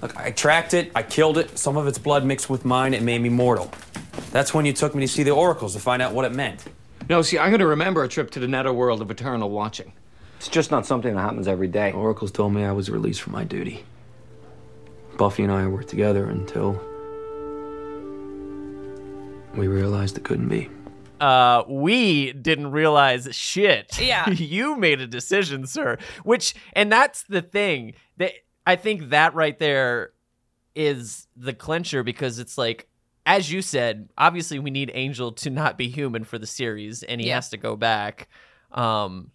Look, 0.00 0.16
I 0.16 0.30
tracked 0.30 0.72
it, 0.72 0.92
I 0.94 1.02
killed 1.02 1.36
it, 1.36 1.58
some 1.58 1.76
of 1.76 1.88
its 1.88 1.98
blood 1.98 2.24
mixed 2.24 2.48
with 2.48 2.64
mine, 2.64 2.94
it 2.94 3.02
made 3.02 3.20
me 3.20 3.28
mortal. 3.28 3.72
That's 4.30 4.54
when 4.54 4.66
you 4.66 4.72
took 4.72 4.94
me 4.94 5.00
to 5.00 5.08
see 5.08 5.24
the 5.24 5.32
oracles 5.32 5.74
to 5.74 5.80
find 5.80 6.00
out 6.00 6.12
what 6.12 6.24
it 6.24 6.32
meant. 6.32 6.64
No, 7.10 7.20
see, 7.22 7.36
I'm 7.36 7.50
gonna 7.50 7.66
remember 7.66 8.04
a 8.04 8.08
trip 8.08 8.30
to 8.32 8.38
the 8.38 8.46
netherworld 8.46 9.02
of 9.02 9.10
eternal 9.10 9.50
watching. 9.50 9.94
It's 10.36 10.46
just 10.46 10.70
not 10.70 10.86
something 10.86 11.12
that 11.12 11.20
happens 11.20 11.48
every 11.48 11.66
day. 11.66 11.90
Oracles 11.90 12.30
told 12.30 12.54
me 12.54 12.62
I 12.62 12.70
was 12.70 12.88
released 12.88 13.22
from 13.22 13.32
my 13.32 13.42
duty. 13.42 13.84
Buffy 15.16 15.42
and 15.42 15.50
I 15.50 15.66
worked 15.66 15.88
together 15.88 16.26
until. 16.26 16.80
We 19.56 19.68
realized 19.68 20.16
it 20.16 20.24
couldn't 20.24 20.48
be. 20.48 20.68
uh, 21.20 21.62
we 21.68 22.32
didn't 22.32 22.70
realize 22.72 23.28
shit. 23.34 23.98
Yeah. 24.02 24.28
you 24.30 24.76
made 24.76 25.00
a 25.00 25.06
decision, 25.06 25.66
sir. 25.66 25.96
Which, 26.24 26.54
and 26.72 26.90
that's 26.90 27.22
the 27.22 27.40
thing 27.42 27.94
that 28.16 28.32
I 28.66 28.76
think 28.76 29.10
that 29.10 29.34
right 29.34 29.58
there 29.58 30.10
is 30.74 31.28
the 31.36 31.52
clincher 31.54 32.02
because 32.02 32.38
it's 32.40 32.58
like, 32.58 32.88
as 33.26 33.50
you 33.50 33.62
said, 33.62 34.08
obviously 34.18 34.58
we 34.58 34.70
need 34.70 34.90
Angel 34.92 35.32
to 35.32 35.50
not 35.50 35.78
be 35.78 35.88
human 35.88 36.24
for 36.24 36.36
the 36.38 36.46
series, 36.48 37.02
and 37.04 37.20
he 37.20 37.28
Yeah. 37.28 37.36
has 37.36 37.48
to 37.50 37.56
go 37.56 37.76
back. 37.76 38.28
Um, 38.72 39.30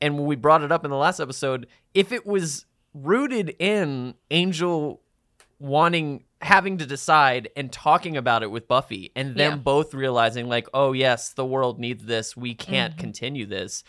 and 0.00 0.16
when 0.16 0.26
we 0.26 0.36
brought 0.36 0.62
it 0.62 0.70
up 0.70 0.84
in 0.84 0.90
the 0.90 0.96
last 0.96 1.18
episode, 1.20 1.66
if 1.92 2.12
it 2.12 2.24
was 2.24 2.66
rooted 2.94 3.56
in 3.58 4.14
Angel 4.30 5.02
wanting 5.58 6.24
having 6.44 6.78
to 6.78 6.86
decide 6.86 7.48
and 7.56 7.72
talking 7.72 8.16
about 8.16 8.42
it 8.44 8.50
with 8.50 8.68
Buffy 8.68 9.10
and 9.16 9.34
them 9.34 9.52
Yeah. 9.52 9.56
both 9.56 9.94
realizing 9.94 10.48
like, 10.48 10.68
"Oh 10.72 10.92
yes, 10.92 11.30
the 11.32 11.44
world 11.44 11.80
needs 11.80 12.04
this. 12.04 12.36
We 12.36 12.54
can't 12.54 12.92
Mm-hmm. 12.92 13.00
continue 13.00 13.46
this." 13.46 13.82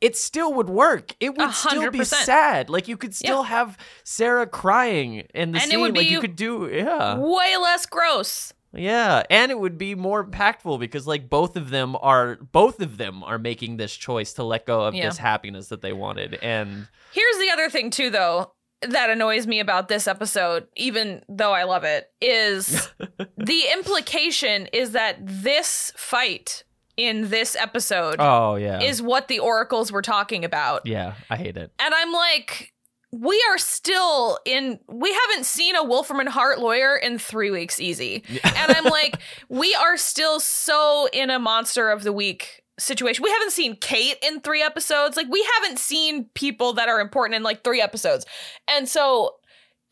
It 0.00 0.16
still 0.16 0.52
would 0.54 0.68
work. 0.68 1.14
It 1.20 1.36
would 1.36 1.50
A 1.50 1.52
still 1.52 1.90
be 1.90 2.04
sad. 2.04 2.68
Like 2.68 2.88
you 2.88 2.96
could 2.96 3.14
still 3.14 3.44
have 3.44 3.78
Sarah 4.04 4.46
crying 4.48 5.26
in 5.32 5.52
the 5.52 5.58
And 5.58 5.68
it 5.68 5.70
scene. 5.70 5.80
would 5.80 5.96
like 5.96 6.10
you 6.10 6.20
could 6.20 6.34
do, 6.36 6.68
yeah, 6.72 7.16
Way 7.18 7.56
less 7.56 7.86
gross. 7.86 8.52
yeah, 8.74 9.22
and 9.30 9.52
it 9.52 9.58
would 9.60 9.78
be 9.78 9.94
more 9.94 10.24
impactful 10.24 10.80
because 10.80 11.06
like 11.06 11.30
both 11.30 11.56
of 11.56 11.70
them 11.70 11.94
are 12.02 12.36
both 12.50 12.80
of 12.80 12.98
them 12.98 13.22
are 13.22 13.38
making 13.38 13.76
this 13.76 13.94
choice 13.94 14.32
to 14.34 14.42
let 14.42 14.66
go 14.66 14.82
of 14.82 14.94
Yeah. 14.94 15.06
this 15.08 15.18
happiness 15.18 15.68
that 15.68 15.82
they 15.82 15.92
wanted, 15.92 16.34
and 16.42 16.88
Here's 17.12 17.38
the 17.38 17.50
other 17.50 17.70
thing 17.70 17.90
too 17.90 18.10
though 18.10 18.52
that 18.88 19.10
annoys 19.10 19.46
me 19.46 19.60
about 19.60 19.88
this 19.88 20.06
episode 20.08 20.66
even 20.76 21.22
though 21.28 21.52
I 21.52 21.64
love 21.64 21.84
it 21.84 22.10
is 22.20 22.88
the 23.36 23.62
implication 23.72 24.68
is 24.72 24.92
that 24.92 25.18
this 25.22 25.92
fight 25.96 26.64
in 26.96 27.30
this 27.30 27.56
episode 27.56 28.16
oh 28.18 28.56
yeah, 28.56 28.80
is 28.80 29.00
what 29.00 29.28
the 29.28 29.38
oracles 29.38 29.90
were 29.90 30.02
talking 30.02 30.44
about. 30.44 30.82
yeah, 30.86 31.14
I 31.30 31.36
hate 31.36 31.56
it. 31.56 31.72
And 31.78 31.94
I'm 31.94 32.12
like 32.12 32.72
we 33.12 33.42
are 33.50 33.58
still 33.58 34.38
in 34.44 34.78
we 34.88 35.12
haven't 35.12 35.44
seen 35.44 35.76
a 35.76 35.84
Wolfram 35.84 36.20
and 36.20 36.28
Hart 36.28 36.58
lawyer 36.60 36.96
in 36.96 37.18
3 37.18 37.50
weeks 37.50 37.78
easy. 37.80 38.24
and 38.42 38.72
I'm 38.76 38.84
like 38.90 39.18
we 39.48 39.74
are 39.74 39.96
still 39.96 40.40
so 40.40 41.08
in 41.12 41.30
a 41.30 41.38
monster 41.38 41.90
of 41.90 42.04
the 42.04 42.12
week 42.12 42.61
situation. 42.78 43.22
We 43.22 43.30
haven't 43.30 43.52
seen 43.52 43.76
Kate 43.76 44.16
in 44.22 44.40
3 44.40 44.62
episodes. 44.62 45.16
Like 45.16 45.28
we 45.30 45.46
haven't 45.60 45.78
seen 45.78 46.26
people 46.34 46.72
that 46.74 46.88
are 46.88 47.00
important 47.00 47.36
in 47.36 47.42
like 47.42 47.64
3 47.64 47.80
episodes. 47.80 48.24
And 48.68 48.88
so 48.88 49.36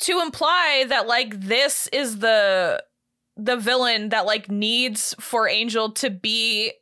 to 0.00 0.20
imply 0.20 0.84
that 0.88 1.06
like 1.06 1.40
this 1.40 1.88
is 1.92 2.18
the 2.18 2.82
the 3.36 3.56
villain 3.56 4.10
that 4.10 4.26
like 4.26 4.50
needs 4.50 5.14
for 5.20 5.48
Angel 5.48 5.92
to 5.92 6.10
be 6.10 6.72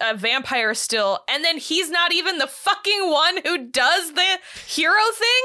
a 0.00 0.16
vampire 0.16 0.74
still 0.74 1.20
and 1.28 1.44
then 1.44 1.58
he's 1.58 1.88
not 1.88 2.12
even 2.12 2.38
the 2.38 2.46
fucking 2.48 3.08
one 3.08 3.38
who 3.44 3.68
does 3.68 4.12
the 4.14 4.38
hero 4.66 5.00
thing 5.14 5.42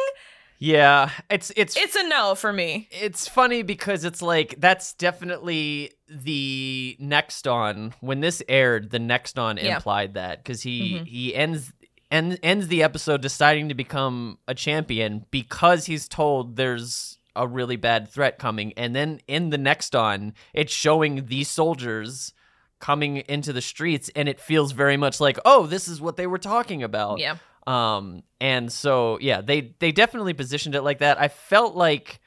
Yeah, 0.60 1.12
it's 1.30 1.52
it's 1.56 1.78
it's 1.78 1.96
a 1.96 2.08
no 2.08 2.34
for 2.36 2.52
me. 2.52 2.88
It's 2.92 3.28
funny 3.28 3.62
because 3.62 4.04
it's 4.04 4.22
like 4.22 4.56
that's 4.60 4.94
definitely 4.94 5.92
the 6.10 6.96
next 7.00 7.48
on. 7.48 7.94
When 8.00 8.22
this 8.22 8.42
aired 8.50 8.90
the 8.90 9.00
next 9.00 9.38
on 9.38 9.58
Yeah. 9.58 9.76
implied 9.76 10.16
that 10.16 10.44
because 10.44 10.62
he 10.64 10.94
Mhm. 10.96 11.06
he 11.08 11.36
ends 11.36 11.74
end, 12.10 12.40
ends 12.42 12.68
the 12.70 12.82
episode 12.82 13.22
deciding 13.22 13.70
to 13.70 13.76
become 13.76 14.40
a 14.48 14.56
champion 14.56 15.26
because 15.30 15.86
he's 15.86 16.08
told 16.08 16.56
there's 16.56 17.18
a 17.36 17.48
really 17.48 17.76
bad 17.76 18.10
threat 18.10 18.40
coming. 18.40 18.74
And 18.76 18.96
then 18.96 19.20
in 19.28 19.52
the 19.52 19.58
next 19.60 19.96
on 19.96 20.34
it's 20.54 20.74
showing 20.74 21.28
these 21.28 21.50
soldiers 21.50 22.34
coming 22.80 23.18
into 23.18 23.54
the 23.54 23.62
streets 23.62 24.10
and 24.16 24.28
it 24.30 24.40
feels 24.40 24.72
very 24.72 24.98
much 24.98 25.20
like 25.20 25.38
oh 25.46 25.68
this 25.68 25.88
is 25.88 26.00
what 26.02 26.16
they 26.18 26.26
were 26.28 26.38
talking 26.40 26.82
about. 26.82 27.20
Yeah 27.20 27.36
um, 27.68 28.24
and 28.42 28.72
so 28.72 29.18
yeah, 29.22 29.42
they 29.42 29.74
they 29.80 29.92
definitely 29.92 30.34
positioned 30.34 30.74
it 30.76 30.82
like 30.82 31.00
that. 31.00 31.20
I 31.20 31.28
felt 31.28 31.76
like 31.76 32.20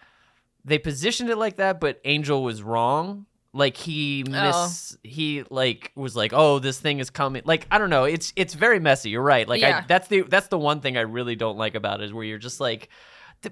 they 0.65 0.79
positioned 0.79 1.31
it 1.31 1.37
like 1.39 1.57
that, 1.57 1.81
but 1.81 2.01
Angel 2.05 2.43
was 2.43 2.63
wrong. 2.63 3.27
Like 3.53 3.77
he 3.77 4.23
miss 4.29 4.97
he 5.03 5.43
like 5.51 5.91
was 5.97 6.15
like, 6.15 6.33
oh, 6.33 6.61
this 6.61 6.79
thing 6.79 7.01
is 7.01 7.11
coming. 7.11 7.43
Like 7.45 7.67
I 7.71 7.79
don't 7.79 7.91
know. 7.91 8.05
It's 8.05 8.33
it's 8.37 8.55
very 8.55 8.79
messy. 8.79 9.11
You're 9.11 9.23
right. 9.23 9.49
Like 9.49 9.63
I, 9.65 9.69
Yeah. 9.69 9.85
that's 9.89 10.07
the 10.09 10.23
that's 10.23 10.47
the 10.49 10.59
one 10.59 10.81
thing 10.81 10.97
I 10.97 11.01
really 11.01 11.35
don't 11.35 11.57
like 11.59 11.75
about 11.75 12.01
it 12.01 12.05
is 12.05 12.13
where 12.13 12.23
you're 12.25 12.39
just 12.39 12.61
like, 12.61 12.91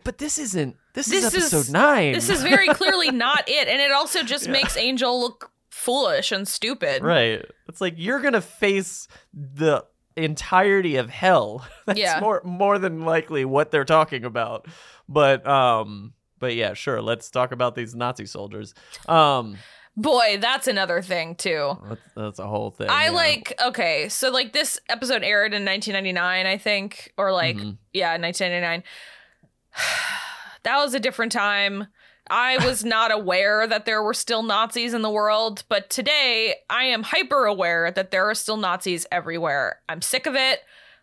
but 0.05 0.19
this 0.19 0.39
isn't. 0.39 0.77
This, 0.93 1.07
This 1.07 1.25
is 1.25 1.35
is- 1.35 1.53
episode 1.55 1.73
nine. 1.73 2.13
this 2.13 2.29
is 2.29 2.43
very 2.43 2.69
clearly 2.69 3.11
not 3.13 3.49
it 3.49 3.67
and 3.67 3.81
it 3.81 3.91
also 3.91 4.23
just 4.23 4.47
makes 4.49 4.77
angel 4.77 5.19
look 5.21 5.51
foolish 5.71 6.31
and 6.33 6.47
stupid 6.47 7.03
Right. 7.03 7.45
It's 7.69 7.81
like 7.81 7.95
you're 7.97 8.21
gonna 8.21 8.41
face 8.41 9.09
the 9.33 9.85
entirety 10.25 10.97
of 10.97 11.09
hell. 11.11 11.67
That's 11.87 11.99
Yeah. 11.99 12.21
more 12.21 12.43
more 12.45 12.79
than 12.79 13.05
likely 13.05 13.45
what 13.45 13.71
they're 13.71 13.85
talking 13.85 14.25
about. 14.25 14.67
But 15.09 15.47
um 15.47 16.13
but 16.39 16.55
yeah, 16.55 16.75
sure, 16.75 17.01
let's 17.03 17.31
talk 17.31 17.53
about 17.53 17.75
these 17.75 17.95
Nazi 17.95 18.27
soldiers. 18.27 18.75
Um 19.09 19.57
boy 19.97 20.39
that's 20.41 20.69
another 20.69 21.03
thing 21.03 21.35
too 21.35 21.77
that's, 21.89 22.01
that's 22.15 22.39
a 22.39 22.47
whole 22.47 22.71
thing. 22.71 22.89
I 22.89 23.07
yeah. 23.07 23.11
like 23.11 23.53
okay, 23.67 24.09
so 24.09 24.31
like 24.31 24.53
this 24.53 24.79
episode 24.89 25.25
aired 25.25 25.53
in 25.55 25.65
1999, 25.65 26.47
I 26.47 26.57
think, 26.59 27.13
or 27.19 27.33
like 27.33 27.57
Mhm. 27.57 27.79
yeah, 27.93 28.17
1999. 28.17 28.85
that 30.63 30.77
was 30.79 30.95
a 30.95 31.01
different 31.01 31.33
time. 31.33 31.87
I 32.31 32.65
was 32.67 32.85
not 32.85 33.11
aware 33.13 33.67
that 33.67 33.85
there 33.85 34.03
were 34.03 34.15
still 34.15 34.43
Nazis 34.43 34.95
in 34.95 35.03
the 35.03 35.11
world, 35.11 35.65
but 35.69 35.91
today 35.91 36.55
I 36.71 36.85
am 36.85 37.03
hyper 37.03 37.45
aware 37.47 37.91
that 37.91 38.11
there 38.11 38.29
are 38.29 38.35
still 38.35 38.57
Nazis 38.57 39.07
everywhere. 39.11 39.81
I'm 39.89 40.03
sick 40.03 40.27
of 40.27 40.35
it. 40.35 40.61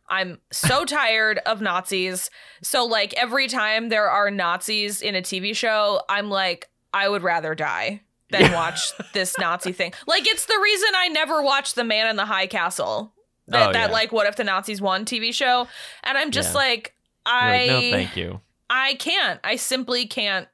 I'm 0.07 0.39
so 0.51 0.85
tired 0.85 1.39
of 1.45 1.61
Nazis. 1.61 2.29
So 2.61 2.85
like 2.85 3.13
every 3.15 3.47
time 3.47 3.89
there 3.89 4.09
are 4.09 4.29
Nazis 4.31 5.01
in 5.01 5.15
a 5.15 5.21
TV 5.21 5.55
show, 5.55 6.01
I'm 6.09 6.29
like 6.29 6.69
I 6.93 7.09
would 7.09 7.23
rather 7.23 7.55
die 7.55 8.01
than 8.31 8.51
watch 8.53 8.91
this 9.13 9.37
Nazi 9.37 9.71
thing. 9.71 9.93
Like 10.07 10.27
it's 10.27 10.45
the 10.45 10.59
reason 10.61 10.89
I 10.95 11.07
never 11.09 11.41
watched 11.41 11.75
The 11.75 11.83
Man 11.83 12.07
in 12.07 12.15
the 12.15 12.25
High 12.25 12.47
Castle. 12.47 13.13
That, 13.47 13.69
Oh, 13.69 13.73
that 13.73 13.89
yeah. 13.89 13.93
like 13.93 14.11
what 14.11 14.25
if 14.27 14.35
the 14.35 14.43
Nazis 14.43 14.81
won 14.81 15.05
TV 15.05 15.33
show. 15.33 15.67
And 16.03 16.17
I'm 16.17 16.31
just 16.31 16.51
Yeah. 16.53 16.57
like 16.59 16.93
I 17.25 17.57
like, 17.57 17.67
no, 17.69 17.79
thank 17.91 18.15
you. 18.17 18.41
I 18.69 18.95
can't. 18.95 19.39
I 19.43 19.55
simply 19.57 20.05
can't 20.07 20.47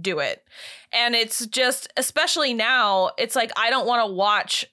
do 0.00 0.18
it. 0.18 0.42
And 0.92 1.14
it's 1.14 1.46
just, 1.46 1.92
especially 1.96 2.54
now, 2.54 3.10
it's 3.18 3.36
like 3.36 3.50
I 3.56 3.70
don't 3.70 3.86
want 3.86 4.06
to 4.06 4.12
watch 4.12 4.64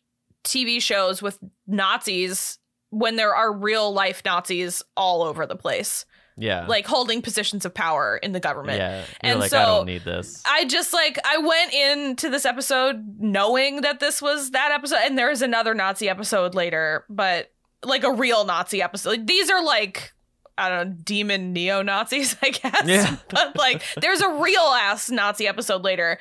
TV 0.44 0.82
shows 0.82 1.22
with 1.22 1.40
Nazis 1.68 2.60
when 2.90 3.16
there 3.16 3.34
are 3.36 3.52
real 3.52 3.92
life 3.94 4.22
Nazis 4.26 4.84
all 4.98 5.24
over 5.24 5.46
the 5.46 5.56
place, 5.56 6.06
Yeah. 6.38 6.66
like 6.68 6.86
holding 6.86 7.22
positions 7.22 7.66
of 7.66 7.74
power 7.74 8.18
in 8.18 8.34
the 8.34 8.40
government. 8.40 8.78
yeah. 8.78 9.04
And 9.22 9.40
like, 9.40 9.50
so 9.50 9.58
I 9.60 9.66
don't 9.66 9.86
need 9.86 10.04
this. 10.04 10.44
I 10.46 10.66
just 10.66 10.94
like 10.94 11.18
I 11.26 11.38
went 11.38 11.74
into 11.74 12.30
this 12.30 12.46
episode 12.46 13.04
knowing 13.20 13.82
that 13.82 14.00
this 14.00 14.22
was 14.22 14.52
that 14.52 14.72
episode, 14.72 15.00
and 15.04 15.18
there's 15.18 15.42
another 15.42 15.74
Nazi 15.74 16.10
episode 16.10 16.54
later, 16.56 17.06
but 17.10 17.52
like 17.84 18.04
a 18.04 18.12
real 18.12 18.46
Nazi 18.46 18.82
episode. 18.82 19.10
Like, 19.10 19.28
these 19.28 19.50
are 19.50 19.64
like 19.64 20.14
I 20.58 20.70
don't 20.70 20.88
know, 20.90 20.96
demon 21.04 21.54
neo 21.54 21.82
Nazis, 21.82 22.36
I 22.42 22.50
guess. 22.52 22.84
Yeah. 22.86 23.16
but 23.30 23.58
like 23.58 23.84
there's 24.02 24.22
a 24.22 24.30
real 24.30 24.62
ass 24.62 25.10
Nazi 25.10 25.48
episode 25.48 25.84
later. 25.84 26.20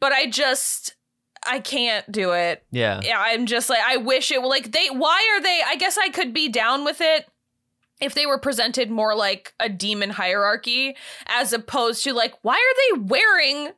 But 0.00 0.12
I 0.12 0.26
just 0.26 0.94
I 1.46 1.60
can't 1.60 2.10
do 2.10 2.32
it. 2.32 2.64
yeah. 2.70 3.00
Yeah, 3.02 3.22
I'm 3.24 3.46
just 3.46 3.70
like 3.70 3.80
I 3.86 3.98
wish 3.98 4.30
it 4.30 4.40
like 4.42 4.72
they 4.72 4.88
why 4.90 5.36
are 5.36 5.42
they 5.42 5.60
I 5.66 5.76
guess 5.76 5.96
I 5.98 6.08
could 6.08 6.32
be 6.32 6.48
down 6.48 6.84
with 6.84 7.00
it 7.00 7.26
if 8.00 8.14
they 8.14 8.26
were 8.26 8.38
presented 8.38 8.90
more 8.90 9.14
like 9.14 9.54
a 9.58 9.68
demon 9.68 10.10
hierarchy 10.10 10.96
as 11.28 11.52
opposed 11.52 12.04
to 12.04 12.12
like 12.12 12.34
why 12.42 12.54
are 12.54 12.96
they 12.98 13.02
wearing 13.02 13.72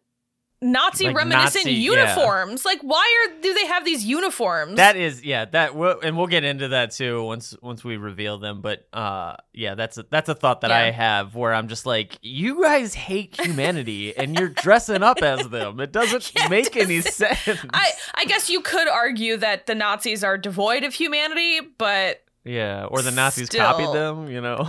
Nazi 0.61 1.05
Like 1.07 1.17
reminiscent 1.17 1.67
Nazi- 1.67 1.73
yeah. 1.77 1.93
uniforms? 1.93 2.65
Like 2.65 2.81
why 2.83 3.27
are 3.29 3.41
do 3.41 3.55
they 3.55 3.67
have 3.67 3.85
these 3.85 4.05
uniforms? 4.05 4.75
That 4.77 4.97
is, 4.97 5.25
yeah, 5.25 5.45
that 5.45 5.77
will, 5.77 6.01
and 6.03 6.17
we'll 6.17 6.27
get 6.27 6.43
into 6.43 6.69
that 6.69 6.91
too 6.91 7.23
once 7.23 7.55
once 7.63 7.85
we 7.85 7.97
reveal 7.97 8.39
them. 8.39 8.61
But 8.61 8.89
uh, 8.93 9.37
yeah, 9.53 9.77
that's 9.77 9.99
a, 9.99 10.07
that's 10.11 10.29
a 10.29 10.35
thought 10.35 10.63
that 10.63 10.73
I 10.73 10.91
have 10.91 11.37
where 11.37 11.55
I'm 11.55 11.69
just 11.69 11.87
like, 11.87 12.19
you 12.23 12.61
guys 12.63 12.95
hate 12.95 13.41
humanity, 13.41 14.17
and 14.17 14.37
you're 14.37 14.49
dressing 14.49 15.05
up 15.05 15.23
as 15.23 15.49
them. 15.49 15.79
It 15.79 15.93
doesn't 15.93 16.33
Yeah, 16.37 16.49
make 16.49 16.75
it 16.77 16.83
any 16.85 17.03
sense. 17.03 17.39
I 17.73 17.93
I 18.17 18.25
guess 18.25 18.51
you 18.51 18.61
could 18.61 18.89
argue 18.89 19.37
that 19.37 19.67
the 19.67 19.77
Nazis 19.77 20.25
are 20.25 20.37
devoid 20.37 20.83
of 20.83 20.93
humanity, 20.93 21.61
but 21.79 22.25
yeah, 22.45 22.85
or 22.87 23.03
the 23.03 23.11
Nazis 23.13 23.49
copied 23.49 23.93
them. 23.95 24.29
You 24.29 24.41
know? 24.41 24.69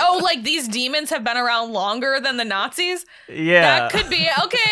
oh, 0.00 0.20
like 0.22 0.42
these 0.44 0.68
demons 0.68 1.10
have 1.10 1.22
been 1.22 1.36
around 1.36 1.72
longer 1.72 2.18
than 2.18 2.38
the 2.38 2.44
Nazis? 2.46 3.04
yeah, 3.28 3.60
That 3.80 3.92
could 3.92 4.08
be 4.08 4.26
okay. 4.44 4.58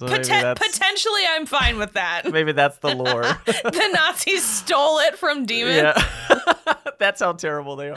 So 0.00 0.06
Poten- 0.06 0.56
potentially, 0.56 1.20
I'm 1.28 1.44
fine 1.44 1.76
with 1.76 1.92
that. 1.92 2.22
maybe 2.32 2.52
that's 2.52 2.78
the 2.78 2.88
lore. 2.94 3.22
the 3.44 3.90
Nazis 3.92 4.42
stole 4.42 4.98
it 5.00 5.18
from 5.18 5.44
demons. 5.44 5.76
Yeah. 5.76 6.74
That's 6.98 7.20
how 7.20 7.32
terrible 7.34 7.76
they 7.76 7.90
are. 7.90 7.96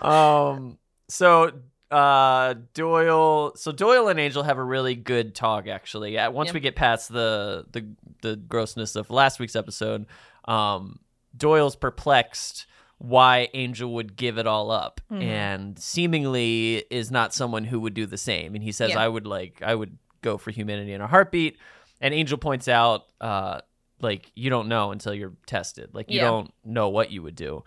um 0.00 0.78
so 1.08 1.50
uh 1.90 2.54
Doyle 2.74 3.52
so 3.56 3.72
Doyle 3.72 4.06
and 4.08 4.20
Angel 4.20 4.42
have 4.44 4.58
a 4.58 4.62
really 4.64 4.94
good 4.94 5.34
talk 5.34 5.66
actually. 5.66 6.16
Once 6.28 6.48
Yeah. 6.50 6.54
we 6.54 6.60
get 6.60 6.76
past 6.76 7.12
the 7.12 7.64
the 7.72 7.88
the 8.22 8.36
grossness 8.36 8.94
of 8.96 9.10
last 9.10 9.40
week's 9.40 9.56
episode, 9.56 10.06
um 10.44 11.00
Doyle's 11.36 11.74
perplexed 11.76 12.66
why 12.98 13.48
Angel 13.54 13.92
would 13.94 14.14
give 14.16 14.38
it 14.38 14.46
all 14.46 14.70
up 14.70 15.00
Mhm. 15.10 15.22
and 15.22 15.78
seemingly 15.78 16.84
is 16.90 17.10
not 17.10 17.32
someone 17.32 17.64
who 17.64 17.78
would 17.80 17.94
do 17.94 18.06
the 18.06 18.18
same. 18.18 18.54
And 18.54 18.62
he 18.62 18.72
says 18.72 18.90
Yeah. 18.90 19.00
I 19.00 19.08
would 19.08 19.26
like 19.26 19.62
I 19.62 19.74
would 19.74 19.98
go 20.22 20.38
for 20.38 20.50
humanity 20.50 20.92
in 20.92 21.00
a 21.00 21.06
heartbeat. 21.06 21.58
And 22.00 22.14
Angel 22.14 22.38
points 22.38 22.68
out 22.68 23.04
uh 23.20 23.60
like 24.00 24.30
you 24.36 24.48
don't 24.50 24.68
know 24.68 24.92
until 24.92 25.12
you're 25.14 25.32
tested. 25.46 25.90
Like 25.92 26.10
you 26.10 26.16
Yeah. 26.18 26.24
don't 26.26 26.52
know 26.64 26.88
what 26.88 27.10
you 27.10 27.22
would 27.22 27.34
do. 27.34 27.64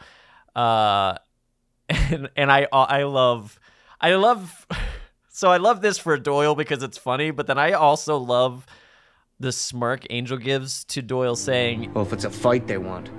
Uh 0.55 1.15
and 1.89 2.29
and 2.35 2.51
I 2.51 2.67
I 2.71 3.03
love 3.03 3.59
I 3.99 4.15
love 4.15 4.65
so 5.29 5.49
I 5.51 5.57
love 5.57 5.81
this 5.81 5.97
for 5.97 6.17
Doyle 6.17 6.55
because 6.55 6.83
it's 6.83 6.97
funny, 6.97 7.31
but 7.31 7.47
then 7.47 7.57
I 7.57 7.73
also 7.73 8.17
love 8.17 8.65
the 9.39 9.51
smirk 9.51 10.05
Angel 10.09 10.37
gives 10.37 10.83
to 10.85 11.01
Doyle 11.01 11.35
saying 11.35 11.91
Well, 11.93 12.05
if 12.05 12.13
it's 12.13 12.25
a 12.25 12.29
fight 12.29 12.67
they 12.67 12.77
want, 12.77 13.09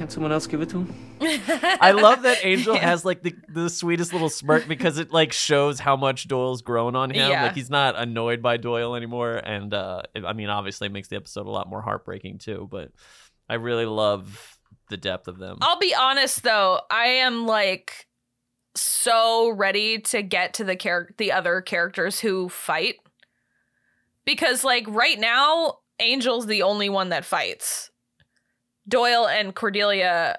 can't 0.00 0.10
someone 0.10 0.32
else 0.32 0.46
give 0.46 0.62
it 0.62 0.70
to 0.70 0.78
him? 0.78 0.94
I 1.20 1.90
love 1.92 2.22
that 2.22 2.42
Angel 2.42 2.74
has 2.74 3.04
like 3.04 3.22
the, 3.22 3.34
the 3.50 3.68
sweetest 3.68 4.14
little 4.14 4.30
smirk 4.30 4.66
because 4.66 4.96
it 4.96 5.12
like 5.12 5.30
shows 5.30 5.78
how 5.78 5.94
much 5.94 6.26
Doyle's 6.26 6.62
grown 6.62 6.96
on 6.96 7.10
him. 7.10 7.28
Yeah. 7.28 7.42
Like 7.42 7.54
he's 7.54 7.68
not 7.68 7.98
annoyed 7.98 8.40
by 8.40 8.56
Doyle 8.56 8.94
anymore. 8.94 9.34
And 9.36 9.74
uh 9.74 10.00
I 10.24 10.32
mean 10.32 10.48
obviously 10.48 10.86
it 10.86 10.92
makes 10.92 11.08
the 11.08 11.16
episode 11.16 11.46
a 11.46 11.50
lot 11.50 11.68
more 11.68 11.82
heartbreaking 11.82 12.38
too, 12.38 12.66
but 12.70 12.92
I 13.46 13.56
really 13.56 13.84
love 13.84 14.58
the 14.88 14.96
depth 14.96 15.28
of 15.28 15.36
them. 15.36 15.58
I'll 15.60 15.78
be 15.78 15.94
honest 15.94 16.44
though, 16.44 16.80
I 16.90 17.04
am 17.04 17.46
like 17.46 18.06
so 18.74 19.50
ready 19.50 19.98
to 19.98 20.22
get 20.22 20.54
to 20.54 20.64
the 20.64 20.76
char- 20.76 21.10
the 21.18 21.32
other 21.32 21.60
characters 21.60 22.20
who 22.20 22.48
fight. 22.48 22.94
Because 24.24 24.64
like 24.64 24.86
right 24.88 25.20
now, 25.20 25.74
Angel's 25.98 26.46
the 26.46 26.62
only 26.62 26.88
one 26.88 27.10
that 27.10 27.26
fights. 27.26 27.89
Doyle 28.88 29.26
and 29.26 29.54
Cordelia 29.54 30.38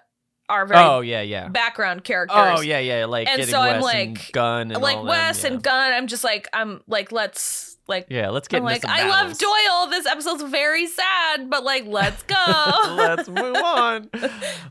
are 0.49 0.65
very 0.65 0.83
oh 0.83 0.99
yeah, 1.01 1.21
yeah. 1.21 1.47
background 1.47 2.01
oh, 2.01 2.03
characters. 2.03 2.37
Oh 2.37 2.61
yeah, 2.61 2.79
yeah, 2.79 3.05
like 3.05 3.27
And 3.27 3.37
getting 3.37 3.51
so 3.51 3.59
I'm 3.59 3.81
Wes 3.81 3.93
and 3.95 4.17
like- 4.17 4.31
Gunn 4.31 4.71
and 4.71 4.81
like 4.81 4.97
all 4.97 5.05
Wes 5.05 5.41
them, 5.41 5.51
yeah. 5.51 5.55
and 5.55 5.63
Gunn, 5.63 5.93
I'm 5.93 6.07
just 6.07 6.23
like 6.23 6.49
I'm 6.53 6.81
like 6.87 7.11
let's 7.11 7.70
like 7.87 8.07
Yeah, 8.09 8.29
let's 8.29 8.47
get 8.47 8.57
I'm 8.57 8.63
like 8.63 8.85
I 8.85 9.07
love. 9.07 9.37
Doyle. 9.37 9.87
This 9.89 10.05
episode's 10.05 10.43
very 10.43 10.87
sad, 10.87 11.49
but 11.49 11.63
like 11.63 11.85
let's 11.85 12.23
go. 12.23 12.35
Let's 12.95 13.27
move 13.29 13.55
on. 13.55 14.09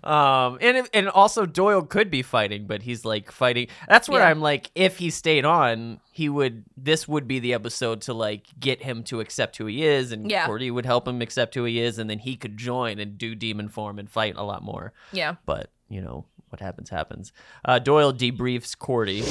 Um, 0.03 0.57
and 0.63 0.89
and 0.95 1.09
also 1.11 1.45
Doyle 1.45 1.83
could 1.83 2.11
be 2.11 2.23
fighting, 2.23 2.67
but 2.67 2.83
he's 2.83 3.05
like 3.05 3.31
fighting. 3.31 3.67
That's 3.87 4.09
where 4.09 4.23
Yeah. 4.23 4.31
I'm 4.31 4.41
like, 4.41 4.71
if 4.75 4.97
he 4.97 5.11
stayed 5.11 5.45
on, 5.45 6.01
he 6.11 6.29
would. 6.31 6.65
This 6.77 7.07
would 7.07 7.29
be 7.29 7.39
the 7.39 7.53
episode 7.53 8.01
to 8.03 8.15
like 8.15 8.47
get 8.59 8.83
him 8.83 9.03
to 9.05 9.21
accept 9.21 9.59
who 9.59 9.67
he 9.67 9.85
is, 9.85 10.11
and 10.13 10.31
Yeah. 10.31 10.47
Cordy 10.47 10.71
would 10.71 10.87
help 10.87 11.07
him 11.07 11.21
accept 11.21 11.55
who 11.55 11.65
he 11.65 11.81
is, 11.81 11.99
and 11.99 12.09
then 12.09 12.19
he 12.21 12.35
could 12.37 12.57
join 12.57 12.99
and 12.99 13.19
do 13.19 13.35
demon 13.35 13.69
form 13.69 13.99
and 13.99 14.09
fight 14.11 14.35
a 14.37 14.43
lot 14.43 14.63
more. 14.63 14.93
yeah. 15.13 15.35
But 15.45 15.71
you 15.91 16.01
know 16.01 16.25
what 16.49 16.61
happens 16.61 16.89
happens. 16.89 17.33
Uh, 17.65 17.79
Doyle 17.79 18.13
debriefs 18.13 18.77
Cordy. 18.79 19.23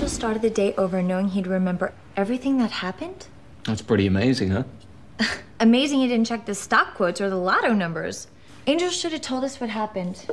Angel 0.00 0.08
started 0.08 0.40
the 0.40 0.48
day 0.48 0.74
over 0.76 1.02
knowing 1.02 1.28
he'd 1.28 1.46
remember 1.46 1.92
everything 2.16 2.56
that 2.56 2.70
happened. 2.70 3.26
That's 3.64 3.82
pretty 3.82 4.06
amazing, 4.06 4.48
huh? 4.48 4.62
Amazing 5.60 6.00
he 6.00 6.08
didn't 6.08 6.26
check 6.26 6.46
the 6.46 6.54
stock 6.54 6.94
quotes 6.94 7.20
or 7.20 7.28
the 7.28 7.36
lotto 7.36 7.74
numbers. 7.74 8.26
Angel 8.66 8.88
should 8.88 9.12
have 9.12 9.20
told 9.20 9.44
us 9.44 9.60
what 9.60 9.68
happened. 9.68 10.26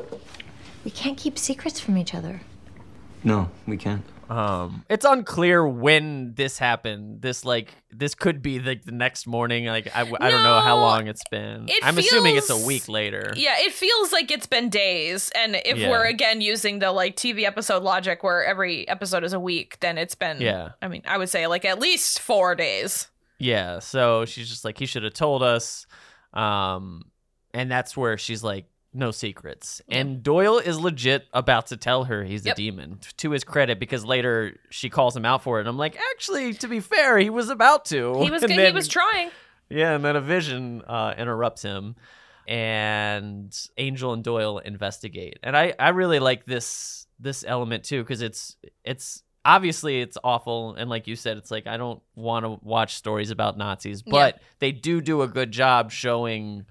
We 0.85 0.91
can't 0.91 1.17
keep 1.17 1.37
secrets 1.37 1.81
from 1.81 1.97
each 1.97 2.15
other. 2.15 2.39
No, 3.25 3.49
we 3.65 3.75
can't. 3.75 4.05
Um, 4.29 4.83
it's 4.89 5.05
unclear 5.05 5.65
when 5.67 6.33
this 6.35 6.57
happened. 6.57 7.21
This 7.21 7.45
like 7.45 7.69
this 7.91 8.13
could 8.15 8.41
be 8.41 8.59
like 8.59 8.83
the 8.83 8.91
next 8.91 9.25
morning. 9.27 9.65
Like 9.65 9.87
I, 9.95 10.01
I 10.01 10.29
don't 10.31 10.43
know 10.43 10.59
how 10.59 10.77
long 10.79 11.07
it's 11.07 11.23
been. 11.31 11.67
it 11.69 11.83
I'm 11.83 11.97
assuming 11.97 12.35
it's 12.35 12.49
a 12.49 12.57
week 12.57 12.89
later. 12.89 13.33
Yeah, 13.35 13.55
it 13.59 13.71
feels 13.73 14.11
like 14.11 14.29
it's 14.31 14.47
been 14.47 14.69
days. 14.69 15.31
And 15.35 15.55
if 15.65 15.77
Yeah. 15.77 15.89
we're 15.89 16.05
again 16.05 16.41
using 16.41 16.79
the 16.79 16.91
like 16.91 17.15
TV 17.15 17.43
episode 17.43 17.83
logic 17.83 18.23
where 18.23 18.43
every 18.43 18.87
episode 18.87 19.23
is 19.23 19.33
a 19.33 19.39
week, 19.39 19.79
then 19.79 19.97
it's 19.97 20.15
been 20.15 20.41
Yeah. 20.41 20.71
I 20.81 20.87
mean, 20.89 21.03
I 21.07 21.17
would 21.17 21.29
say 21.29 21.47
like 21.47 21.63
at 21.65 21.79
least 21.79 22.19
4 22.19 22.55
days. 22.55 23.07
Yeah, 23.39 23.79
so 23.79 24.25
she's 24.25 24.49
just 24.49 24.65
like 24.65 24.77
he 24.77 24.85
should 24.87 25.03
have 25.03 25.13
told 25.13 25.43
us. 25.43 25.87
Um 26.33 27.05
and 27.53 27.71
that's 27.71 27.95
where 27.95 28.17
she's 28.17 28.43
like 28.43 28.65
no 28.93 29.11
secrets. 29.11 29.81
And 29.89 30.23
Doyle 30.23 30.57
is 30.59 30.79
legit 30.79 31.27
about 31.33 31.67
to 31.67 31.77
tell 31.77 32.05
her 32.05 32.23
he's 32.23 32.45
Yep. 32.45 32.53
a 32.53 32.57
demon 32.57 32.99
to 33.17 33.31
his 33.31 33.43
credit 33.43 33.79
because 33.79 34.03
later 34.05 34.57
she 34.69 34.89
calls 34.89 35.15
him 35.15 35.25
out 35.25 35.43
for 35.43 35.57
it. 35.57 35.61
And 35.61 35.69
I'm 35.69 35.77
like, 35.77 35.97
actually, 36.13 36.53
to 36.55 36.67
be 36.67 36.79
fair, 36.79 37.17
he 37.19 37.29
was 37.29 37.49
about 37.49 37.85
to. 37.85 38.21
He 38.23 38.31
was 38.31 38.41
he 38.47 38.47
then- 38.55 38.73
was 38.73 38.87
trying. 38.87 39.29
Yeah, 39.69 39.93
and 39.95 40.03
then 40.05 40.15
a 40.15 40.21
vision 40.21 40.81
uh, 40.87 41.13
interrupts 41.17 41.61
him, 41.61 41.95
and 42.47 43.55
Angel 43.77 44.13
and 44.13 44.23
Doyle 44.23 44.59
investigate. 44.59 45.39
And 45.43 45.55
I, 45.55 45.73
I 45.77 45.89
really 45.89 46.19
like 46.19 46.45
this 46.45 47.05
this 47.19 47.43
element 47.47 47.83
too 47.83 48.01
because 48.03 48.21
it's 48.21 48.55
it's 48.85 49.23
obviously 49.43 50.01
it's 50.01 50.17
awful, 50.23 50.75
and 50.75 50.89
like 50.89 51.07
you 51.07 51.15
said, 51.15 51.37
it's 51.37 51.51
like 51.51 51.67
I 51.67 51.77
don't 51.77 52.01
want 52.15 52.45
to 52.45 52.59
watch 52.63 52.95
stories 52.95 53.29
about 53.31 53.57
Nazis, 53.57 54.01
but 54.01 54.39
they 54.59 54.71
do 54.71 55.01
do 55.01 55.21
a 55.21 55.27
good 55.27 55.51
job 55.51 55.91
showing 55.91 56.65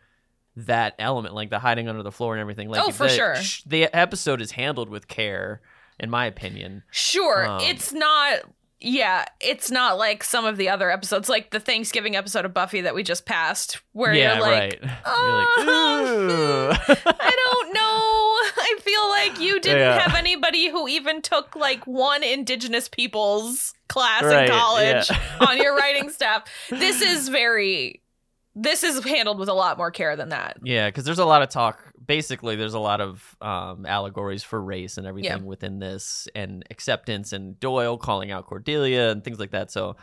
that 0.57 0.95
element, 0.99 1.35
like 1.35 1.51
the 1.51 1.59
hiding 1.59 1.89
under 1.89 2.03
the 2.03 2.13
floor 2.13 2.35
and 2.35 2.41
everything. 2.41 2.69
Like 2.69 2.83
Oh, 2.83 2.91
for 2.91 3.05
the, 3.05 3.09
sure. 3.11 3.37
sh- 3.37 3.63
the 3.67 3.85
episode 3.95 4.41
is 4.41 4.53
handled 4.53 4.89
with 4.89 5.07
care, 5.09 5.61
in 6.01 6.09
my 6.11 6.27
opinion. 6.27 6.83
Sure, 6.91 7.47
Um, 7.47 7.61
it's 7.63 7.93
not. 7.93 8.41
Yeah, 8.79 9.25
it's 9.41 9.71
not 9.71 9.97
like 9.97 10.23
some 10.23 10.45
of 10.45 10.59
the 10.59 10.69
other 10.69 10.91
episodes, 10.91 11.31
like 11.31 11.51
the 11.51 11.59
Thanksgiving 11.59 12.15
episode 12.15 12.45
of 12.45 12.53
Buffy 12.53 12.83
that 12.83 12.95
we 12.95 13.03
just 13.03 13.25
passed, 13.25 13.81
where 13.93 14.13
yeah, 14.13 14.35
you're 14.35 14.43
like, 14.43 14.51
right. 14.61 14.79
You're 14.83 14.91
"Oh, 15.07 16.67
like, 16.71 16.89
I 17.07 17.31
don't 17.45 17.73
know. 17.73 17.81
I 17.83 18.79
feel 18.83 19.09
like 19.09 19.41
you 19.41 19.61
didn't 19.61 19.79
Yeah. 19.81 19.99
have 19.99 20.15
anybody 20.15 20.69
who 20.69 20.89
even 20.89 21.23
took 21.23 21.57
like 21.57 21.87
one 21.87 22.23
Indigenous 22.23 22.87
peoples 22.89 23.73
class 23.89 24.23
Right, 24.25 24.45
in 24.45 24.51
college 24.51 25.11
yeah. 25.11 25.19
on 25.49 25.57
your 25.57 25.75
writing 25.75 26.11
staff. 26.11 26.43
This 26.69 27.01
is 27.01 27.29
very. 27.31 28.03
This 28.59 28.83
is 28.83 29.05
handled 29.05 29.39
with 29.39 29.51
a 29.51 29.53
lot 29.55 29.77
more 29.77 29.91
care 29.91 30.17
than 30.17 30.31
that. 30.31 30.57
Yeah, 30.65 30.89
because 30.89 31.05
there's 31.05 31.19
a 31.19 31.27
lot 31.27 31.43
of 31.43 31.51
talk. 31.51 31.93
Basically, 32.05 32.57
there's 32.57 32.73
a 32.75 32.79
lot 32.79 33.01
of 33.03 33.37
um, 33.43 33.85
allegories 33.85 34.43
for 34.43 34.61
race 34.61 34.97
and 34.97 35.07
everything 35.07 35.31
Yeah. 35.31 35.37
within 35.45 35.79
this, 35.79 36.27
and 36.35 36.65
acceptance, 36.71 37.33
and 37.35 37.61
Doyle 37.61 37.99
calling 37.99 38.31
out 38.31 38.47
Cordelia 38.47 39.11
and 39.11 39.23
things 39.23 39.39
like 39.39 39.51
that. 39.51 39.71
So, 39.71 39.97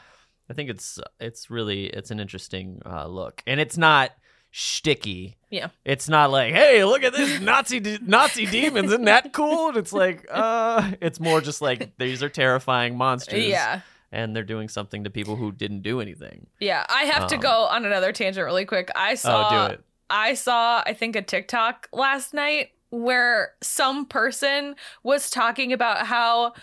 I 0.49 0.53
think 0.53 0.69
it's 0.69 0.99
it's 1.19 1.49
really 1.49 1.85
it's 1.87 2.11
an 2.11 2.19
interesting 2.19 2.81
uh, 2.85 3.07
look, 3.07 3.41
and 3.47 3.59
it's 3.59 3.77
not 3.77 4.11
shticky. 4.53 5.35
Yeah. 5.49 5.69
It's 5.83 6.07
not 6.07 6.29
like, 6.29 6.53
hey, 6.53 6.83
look 6.85 7.03
at 7.03 7.13
this 7.13 7.41
Nazi 7.41 7.79
de- 7.79 7.99
Nazi 8.03 8.45
demons, 8.45 8.87
isn't 8.91 9.05
that 9.05 9.33
cool? 9.33 9.69
And 9.69 9.77
it's 9.77 9.93
like, 9.93 10.27
uh, 10.31 10.91
it's 11.01 11.19
more 11.19 11.41
just 11.41 11.61
like 11.61 11.97
these 11.97 12.21
are 12.21 12.29
terrifying 12.29 12.95
monsters. 12.97 13.45
Yeah. 13.45 13.81
And 14.13 14.36
they're 14.36 14.43
doing 14.43 14.69
something 14.69 15.04
to 15.04 15.10
people 15.10 15.36
who 15.36 15.52
didn't 15.52 15.82
do 15.82 15.99
anything. 15.99 16.47
Yeah, 16.60 16.86
I 16.88 17.04
have 17.06 17.28
to 17.28 17.36
Um, 17.36 17.41
go 17.41 17.63
on 17.65 17.84
another 17.84 18.13
tangent 18.13 18.45
really 18.45 18.63
quick. 18.63 18.89
I 18.95 19.15
saw 19.15 19.47
oh, 19.47 19.67
do 19.67 19.73
it. 19.73 19.84
I 20.10 20.36
saw 20.36 20.84
I 20.86 20.93
think 20.93 21.15
a 21.15 21.21
TikTok 21.21 21.89
last 21.91 22.34
night 22.34 22.69
where 22.91 23.54
some 23.62 24.06
person 24.06 24.76
was 25.02 25.32
talking 25.32 25.73
about 25.73 26.06
how 26.06 26.54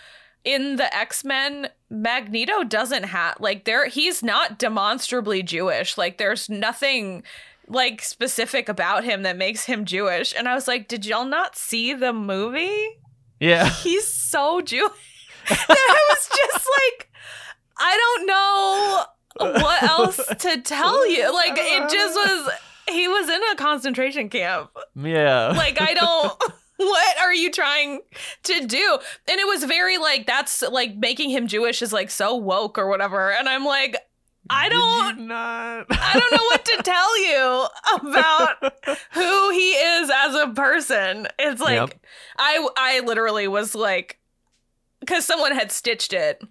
in 0.45 0.77
the 0.77 0.95
X-Men 0.95 1.67
Magneto 1.89 2.63
doesn't 2.63 3.03
have 3.03 3.35
like 3.41 3.65
there 3.65 3.87
he's 3.87 4.23
not 4.23 4.57
demonstrably 4.57 5.43
Jewish. 5.43 5.97
Like 5.97 6.17
there's 6.17 6.49
nothing 6.49 7.23
like 7.67 8.01
specific 8.01 8.69
about 8.69 9.03
him 9.03 9.23
that 9.23 9.37
makes 9.37 9.65
him 9.65 9.83
Jewish. 9.85 10.33
And 10.35 10.47
I 10.47 10.55
was 10.55 10.67
like, 10.67 10.87
"Did 10.87 11.05
y'all 11.05 11.25
not 11.25 11.57
see 11.57 11.93
the 11.93 12.13
movie?" 12.13 12.97
Yeah. 13.41 13.69
He's 13.69 14.07
so 14.07 14.61
Jewish. 14.61 14.91
That 15.67 15.69
I 15.69 16.05
was 16.09 16.29
just 16.35 16.67
like, 16.79 17.09
I 17.77 17.97
don't 17.97 18.27
know 18.27 19.61
what 19.61 19.83
else 19.83 20.17
to 20.39 20.61
tell 20.61 21.07
you. 21.09 21.33
Like, 21.33 21.53
it 21.55 21.89
just 21.89 22.15
was, 22.15 22.53
he 22.89 23.07
was 23.07 23.29
in 23.29 23.41
a 23.51 23.55
concentration 23.55 24.29
camp. 24.29 24.71
Yeah. 24.95 25.53
Like, 25.55 25.79
I 25.81 25.93
don't. 25.93 26.33
What 26.77 27.19
are 27.19 27.31
you 27.33 27.51
trying 27.51 27.99
to 28.41 28.65
do? 28.65 28.97
And 29.29 29.39
it 29.39 29.45
was 29.45 29.65
very 29.65 29.99
like 29.99 30.25
that's 30.25 30.63
like 30.63 30.95
making 30.95 31.29
him 31.29 31.45
Jewish 31.45 31.83
is 31.83 31.93
like 31.93 32.09
so 32.09 32.33
woke 32.35 32.79
or 32.79 32.87
whatever. 32.87 33.31
And 33.31 33.47
I'm 33.47 33.63
like, 33.65 33.97
I 34.49 34.67
don't 34.67 35.27
not. 35.27 35.85
I 35.91 36.19
don't 36.19 36.31
know 36.31 36.43
what 36.45 36.65
to 36.65 36.77
tell 36.83 37.19
you 37.23 37.67
about 37.99 38.73
who 39.13 39.51
he 39.51 39.73
is 39.73 40.09
as 40.11 40.33
a 40.33 40.47
person. 40.55 41.27
It's 41.37 41.61
like 41.61 41.75
Yep. 41.91 42.03
I 42.39 42.67
I 42.75 42.99
literally 43.01 43.47
was 43.47 43.75
like 43.75 44.17
cuz 45.07 45.25
someone 45.25 45.51
had 45.53 45.71
stitched 45.71 46.13
it 46.13 46.41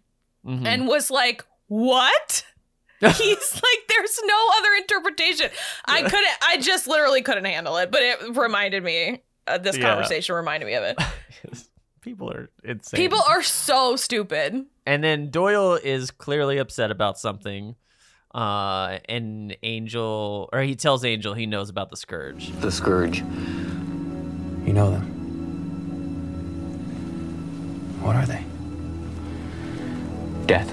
Mhm. 0.47 0.67
and 0.67 0.87
was 0.89 1.11
like, 1.11 1.45
"What?" 1.69 2.45
He's 3.01 3.55
like 3.55 3.83
there's 3.89 4.21
no 4.25 4.51
other 4.59 4.75
interpretation. 4.79 5.51
I 5.87 6.03
couldn't 6.03 6.27
I 6.43 6.59
just 6.59 6.87
literally 6.87 7.23
couldn't 7.23 7.45
handle 7.47 7.77
it, 7.79 7.91
but 7.91 8.03
it 8.03 8.37
reminded 8.37 8.83
me 8.83 9.23
uh, 9.47 9.59
this 9.59 9.77
Yeah. 9.77 9.85
conversation 9.91 10.35
reminded 10.35 10.67
me 10.67 10.75
of 10.75 10.85
it. 10.85 10.97
people 12.03 12.31
are 12.31 12.51
insane. 12.65 12.97
People 12.99 13.21
are 13.29 13.43
so 13.43 13.97
stupid. 13.97 14.65
And 14.87 15.03
then 15.05 15.31
Doyle 15.31 15.75
is 15.83 16.11
clearly 16.11 16.59
upset 16.59 16.91
about 16.91 17.19
something. 17.19 17.75
Uh, 18.35 18.99
and 19.09 19.57
Angel, 19.63 20.49
or 20.53 20.61
he 20.63 20.75
tells 20.77 21.05
Angel 21.05 21.35
he 21.35 21.47
knows 21.47 21.69
about 21.69 21.91
the 21.91 21.97
Scourge. 21.97 22.51
The 22.61 22.71
Scourge. 22.71 23.19
You 23.21 24.73
know 24.73 24.91
them. 24.93 25.20
What 28.03 28.17
are 28.17 28.27
they? 28.27 28.45
Death. 30.47 30.73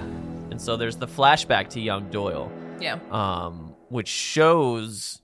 And 0.51 0.61
so 0.61 0.77
there's 0.77 0.95
the 0.97 1.07
flashback 1.07 1.69
to 1.71 1.79
young 1.79 2.09
Doyle, 2.09 2.51
Yeah. 2.79 2.99
um, 3.11 3.75
which 3.89 4.07
shows 4.07 5.21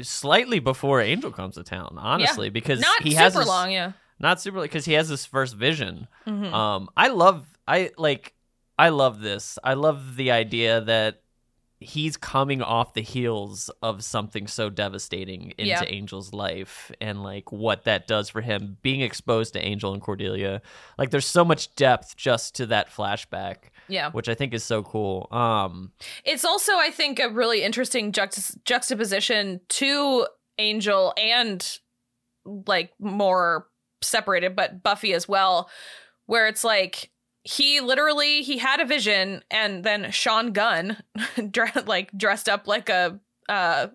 slightly 0.00 0.58
before 0.58 1.00
Angel 1.00 1.30
comes 1.30 1.54
to 1.54 1.62
town, 1.62 1.96
honestly, 1.98 2.46
yeah. 2.46 2.50
because 2.50 2.80
not 2.80 3.02
he 3.02 3.10
super 3.10 3.22
has 3.22 3.34
this, 3.34 3.46
long. 3.46 3.70
Yeah. 3.70 3.92
not 4.18 4.40
super 4.40 4.60
because 4.60 4.84
he 4.84 4.94
has 4.94 5.08
his 5.08 5.24
first 5.24 5.54
vision. 5.54 6.08
Mhm. 6.26 6.52
Um, 6.52 6.88
I 6.96 7.08
love, 7.08 7.46
I 7.68 7.90
like, 7.96 8.34
I 8.78 8.88
love 8.90 9.20
this. 9.20 9.58
I 9.64 9.74
love 9.74 10.16
the 10.16 10.30
idea 10.32 10.80
that 10.82 11.22
he's 11.78 12.16
coming 12.16 12.62
off 12.62 12.94
the 12.94 13.02
heels 13.02 13.68
of 13.82 14.02
something 14.02 14.46
so 14.46 14.70
devastating 14.70 15.50
into 15.58 15.64
Yeah. 15.68 15.82
Angel's 15.82 16.32
life 16.32 16.90
and 17.02 17.22
like 17.22 17.52
what 17.52 17.84
that 17.84 18.06
does 18.06 18.30
for 18.30 18.40
him 18.40 18.78
being 18.80 19.02
exposed 19.02 19.52
to 19.52 19.60
Angel 19.60 19.92
and 19.92 20.00
Cordelia. 20.00 20.62
Like 20.96 21.10
there's 21.10 21.26
so 21.26 21.44
much 21.44 21.74
depth 21.74 22.16
just 22.16 22.54
to 22.56 22.66
that 22.66 22.88
flashback, 22.88 23.56
Yeah. 23.88 24.10
which 24.10 24.28
I 24.28 24.34
think 24.34 24.54
is 24.54 24.64
so 24.64 24.82
cool. 24.82 25.28
Um 25.30 25.92
It's 26.24 26.44
also, 26.46 26.72
I 26.76 26.90
think, 26.90 27.18
a 27.20 27.28
really 27.28 27.62
interesting 27.62 28.10
juxt- 28.10 28.56
juxtaposition 28.64 29.60
to 29.68 30.26
Angel 30.58 31.12
and 31.18 31.78
like 32.66 32.92
more 32.98 33.66
separated, 34.02 34.56
but 34.56 34.82
Buffy 34.82 35.12
as 35.12 35.28
well, 35.28 35.68
where 36.24 36.46
it's 36.46 36.64
like 36.64 37.10
he 37.46 37.80
literally 37.80 38.42
he 38.42 38.58
had 38.58 38.80
a 38.80 38.84
vision, 38.84 39.42
and 39.50 39.84
then 39.84 40.10
Sean 40.10 40.52
Gunn, 40.52 40.96
like 41.86 42.10
dressed 42.16 42.48
up 42.48 42.66
like 42.66 42.88
a 42.88 43.20
uh, 43.48 43.88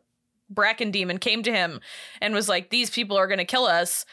Brachen 0.49 0.91
demon, 0.91 1.17
came 1.17 1.43
to 1.43 1.51
him 1.51 1.81
and 2.21 2.33
was 2.33 2.47
like, 2.47 2.69
"These 2.69 2.89
people 2.89 3.17
are 3.17 3.27
gonna 3.27 3.43
kill 3.43 3.65
us," 3.65 4.05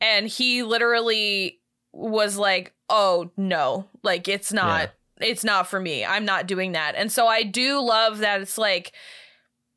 and 0.00 0.26
he 0.26 0.62
literally 0.62 1.60
was 1.92 2.38
like, 2.38 2.72
"Oh 2.88 3.30
no, 3.36 3.86
like 4.02 4.28
it's 4.28 4.52
not." 4.52 4.90
it's 5.18 5.44
not 5.44 5.66
for 5.66 5.80
me. 5.80 6.04
I'm 6.04 6.26
not 6.26 6.46
doing 6.46 6.72
that. 6.72 6.94
And 6.94 7.10
so 7.10 7.26
I 7.26 7.42
do 7.42 7.80
love 7.80 8.18
that 8.18 8.42
it's 8.42 8.58
like 8.58 8.92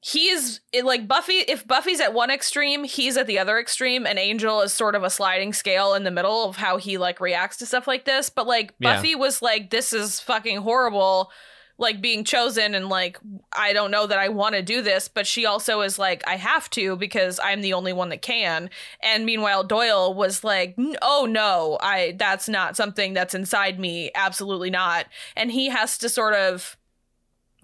he's 0.02 0.62
it, 0.72 0.86
like 0.86 1.08
Buffy 1.08 1.34
if 1.34 1.68
Buffy's 1.68 2.00
at 2.00 2.14
one 2.14 2.32
extreme, 2.32 2.84
he's 2.84 3.18
at 3.18 3.28
the 3.28 3.40
other 3.40 3.60
extreme 3.60 4.06
and 4.06 4.18
Angel 4.18 4.62
is 4.62 4.72
sort 4.74 4.96
of 4.96 5.04
a 5.04 5.10
sliding 5.10 5.54
scale 5.54 5.94
in 5.94 6.04
the 6.04 6.12
middle 6.12 6.46
of 6.46 6.56
how 6.58 6.78
he 6.78 6.98
like 6.98 7.20
reacts 7.20 7.58
to 7.58 7.66
stuff 7.66 7.88
like 7.88 8.06
this. 8.06 8.30
But 8.30 8.48
like 8.48 8.74
Yeah. 8.80 8.96
Buffy 8.96 9.16
was 9.16 9.42
like 9.42 9.70
this 9.70 9.94
is 9.94 10.20
fucking 10.20 10.58
horrible 10.58 11.32
like 11.78 12.02
being 12.02 12.26
chosen 12.26 12.76
and 12.76 12.90
like 12.90 13.18
I 13.54 13.72
don't 13.72 13.90
know 13.92 14.06
that 14.06 14.18
I 14.18 14.28
want 14.30 14.56
to 14.56 14.62
do 14.62 14.82
this, 14.82 15.08
but 15.08 15.26
she 15.26 15.46
also 15.46 15.80
is 15.82 15.98
like 15.98 16.22
I 16.28 16.36
have 16.36 16.70
to 16.72 16.98
because 16.98 17.40
I'm 17.42 17.62
the 17.62 17.74
only 17.74 17.94
one 17.94 18.10
that 18.10 18.22
can. 18.22 18.70
And 19.02 19.26
meanwhile 19.26 19.64
Doyle 19.64 20.14
was 20.14 20.44
like, 20.44 20.76
"N- 20.78 20.98
"Oh 21.02 21.26
no, 21.30 21.78
I 21.82 22.16
that's 22.18 22.50
not 22.50 22.76
something 22.76 23.14
that's 23.14 23.34
inside 23.34 23.80
me, 23.80 24.12
absolutely 24.14 24.70
not." 24.70 25.06
And 25.38 25.52
he 25.54 25.70
has 25.70 25.98
to 26.00 26.10
sort 26.10 26.34
of 26.34 26.76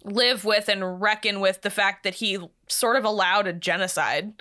live 0.05 0.45
with 0.45 0.69
and 0.69 1.01
reckon 1.01 1.39
with 1.39 1.61
the 1.61 1.69
fact 1.69 2.03
that 2.03 2.15
he 2.15 2.39
sort 2.67 2.95
of 2.95 3.05
allowed 3.05 3.47
a 3.47 3.53
genocide. 3.53 4.33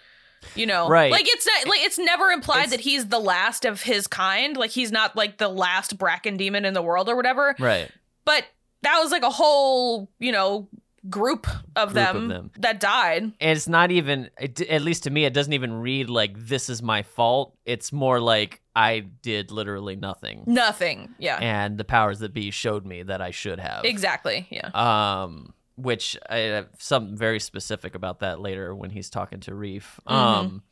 You 0.55 0.66
know, 0.66 0.88
Right. 0.90 1.11
Like 1.11 1.27
it's 1.27 1.46
not 1.46 1.66
like 1.68 1.81
it's 1.81 1.98
never 1.98 2.27
implied 2.31 2.64
It's- 2.64 2.70
that 2.72 2.81
he's 2.81 3.07
the 3.09 3.18
last 3.18 3.64
of 3.64 3.83
his 3.83 4.07
kind. 4.07 4.57
Like 4.57 4.70
he's 4.70 4.92
not 4.92 5.16
like 5.16 5.38
the 5.38 5.48
last 5.48 5.96
Brachen 5.96 6.37
demon 6.37 6.64
in 6.66 6.74
the 6.74 6.83
world 6.83 7.09
or 7.09 7.16
whatever 7.16 7.57
right. 7.59 7.90
but 8.27 8.44
that 8.83 8.98
was 9.00 9.11
like 9.11 9.22
a 9.22 9.31
whole 9.31 10.11
you 10.18 10.31
know 10.33 10.68
group 11.11 11.47
of, 11.47 11.55
Group 11.55 11.77
of 11.77 11.93
them, 11.95 12.29
them. 12.29 12.51
that 12.59 12.81
died 12.81 13.23
And 13.23 13.35
it's 13.57 13.69
not 13.69 13.90
even 13.90 14.31
it, 14.40 14.61
at 14.62 14.83
least 14.83 15.03
to 15.05 15.11
me 15.11 15.25
it 15.25 15.35
doesn't 15.35 15.53
even 15.53 15.75
read 15.75 16.09
like 16.09 16.37
this 16.38 16.69
is 16.71 16.83
my 16.83 17.03
fault. 17.03 17.57
It's 17.67 17.93
more 17.93 18.21
like 18.21 18.61
I 18.75 19.01
did 19.01 19.51
literally 19.51 19.97
nothing. 19.97 20.45
nothing 20.47 21.14
yeah 21.19 21.38
And 21.40 21.77
the 21.79 21.85
powers 21.85 22.21
that 22.21 22.33
be 22.33 22.51
showed 22.51 22.87
me 22.87 23.03
that 23.03 23.21
I 23.21 23.31
should 23.33 23.61
have. 23.61 23.85
exactly 23.85 24.47
yeah 24.51 24.69
um 24.75 25.53
which 25.77 26.17
I 26.31 26.37
have 26.37 26.69
something 26.79 27.17
very 27.17 27.40
specific 27.40 27.95
about 27.97 28.21
that 28.21 28.40
later 28.40 28.75
when 28.75 28.90
he's 28.90 29.11
talking 29.11 29.40
to 29.40 29.51
Rieff. 29.53 29.99
Mm-hmm. 30.09 30.12
Um 30.14 30.62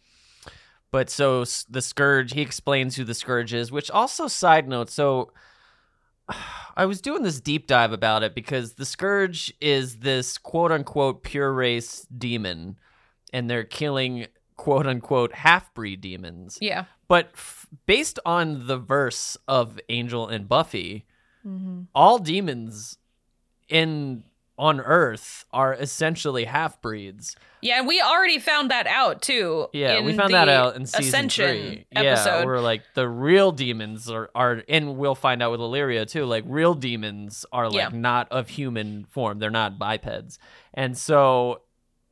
but 0.91 1.09
so 1.11 1.45
the 1.71 1.81
scourge 1.83 2.33
he 2.35 2.41
explains 2.43 2.97
who 2.97 3.05
the 3.05 3.15
scourge 3.15 3.53
is, 3.55 3.73
which 3.73 3.91
also 3.91 4.29
side 4.29 4.69
note, 4.69 4.91
so 4.91 5.33
I 6.77 6.87
was 6.87 7.01
doing 7.01 7.23
this 7.23 7.41
deep 7.41 7.67
dive 7.67 7.93
about 7.93 8.23
it 8.23 8.35
because 8.35 8.75
the 8.75 8.87
scourge 8.87 9.53
is 9.61 9.99
this 9.99 10.39
quote 10.39 10.73
unquote 10.73 11.23
pure 11.23 11.53
race 11.53 12.07
demon 12.17 12.79
and 13.33 13.49
they're 13.51 13.65
killing 13.65 14.27
quote 14.57 14.87
unquote 14.87 15.35
half 15.35 15.73
breed 15.75 16.01
demons. 16.01 16.59
yeah 16.61 16.85
But 17.09 17.31
f- 17.35 17.67
based 17.87 18.19
on 18.25 18.67
the 18.67 18.79
verse 18.79 19.37
of 19.49 19.79
Angel 19.89 20.29
and 20.29 20.49
Buffy, 20.49 21.07
Mm-hmm. 21.47 21.83
all 21.93 22.19
demons 22.21 22.99
in 23.69 24.23
on 24.59 24.81
Earth 24.81 25.45
are 25.53 25.73
essentially 25.75 26.45
half 26.45 26.81
breeds. 26.83 27.35
yeah 27.63 27.79
and 27.79 27.87
we 27.89 28.01
already 28.01 28.39
found 28.39 28.71
that 28.71 28.87
out 28.87 29.23
too 29.23 29.67
Yeah, 29.73 30.01
we 30.03 30.13
found 30.13 30.35
that 30.35 30.49
out 30.49 30.77
in 30.77 30.85
season 30.87 31.05
ascension 31.09 31.57
three. 31.57 31.87
episode 31.97 32.41
Yeah, 32.41 32.45
where 32.45 32.61
like 32.61 32.83
the 32.95 33.09
real 33.09 33.51
demons 33.53 34.11
are 34.11 34.31
are, 34.35 34.63
and 34.69 34.97
we'll 34.99 35.15
find 35.15 35.43
out 35.43 35.51
with 35.53 35.61
Illyria 35.61 36.05
too. 36.07 36.25
Like 36.27 36.45
real 36.47 36.75
demons 36.75 37.47
are 37.53 37.69
like 37.71 37.93
Yeah. 37.93 37.99
not 37.99 38.31
of 38.31 38.49
human 38.51 39.05
form; 39.05 39.39
they're 39.39 39.51
not 39.51 39.79
bipeds, 39.79 40.39
and 40.75 40.97
so. 40.97 41.63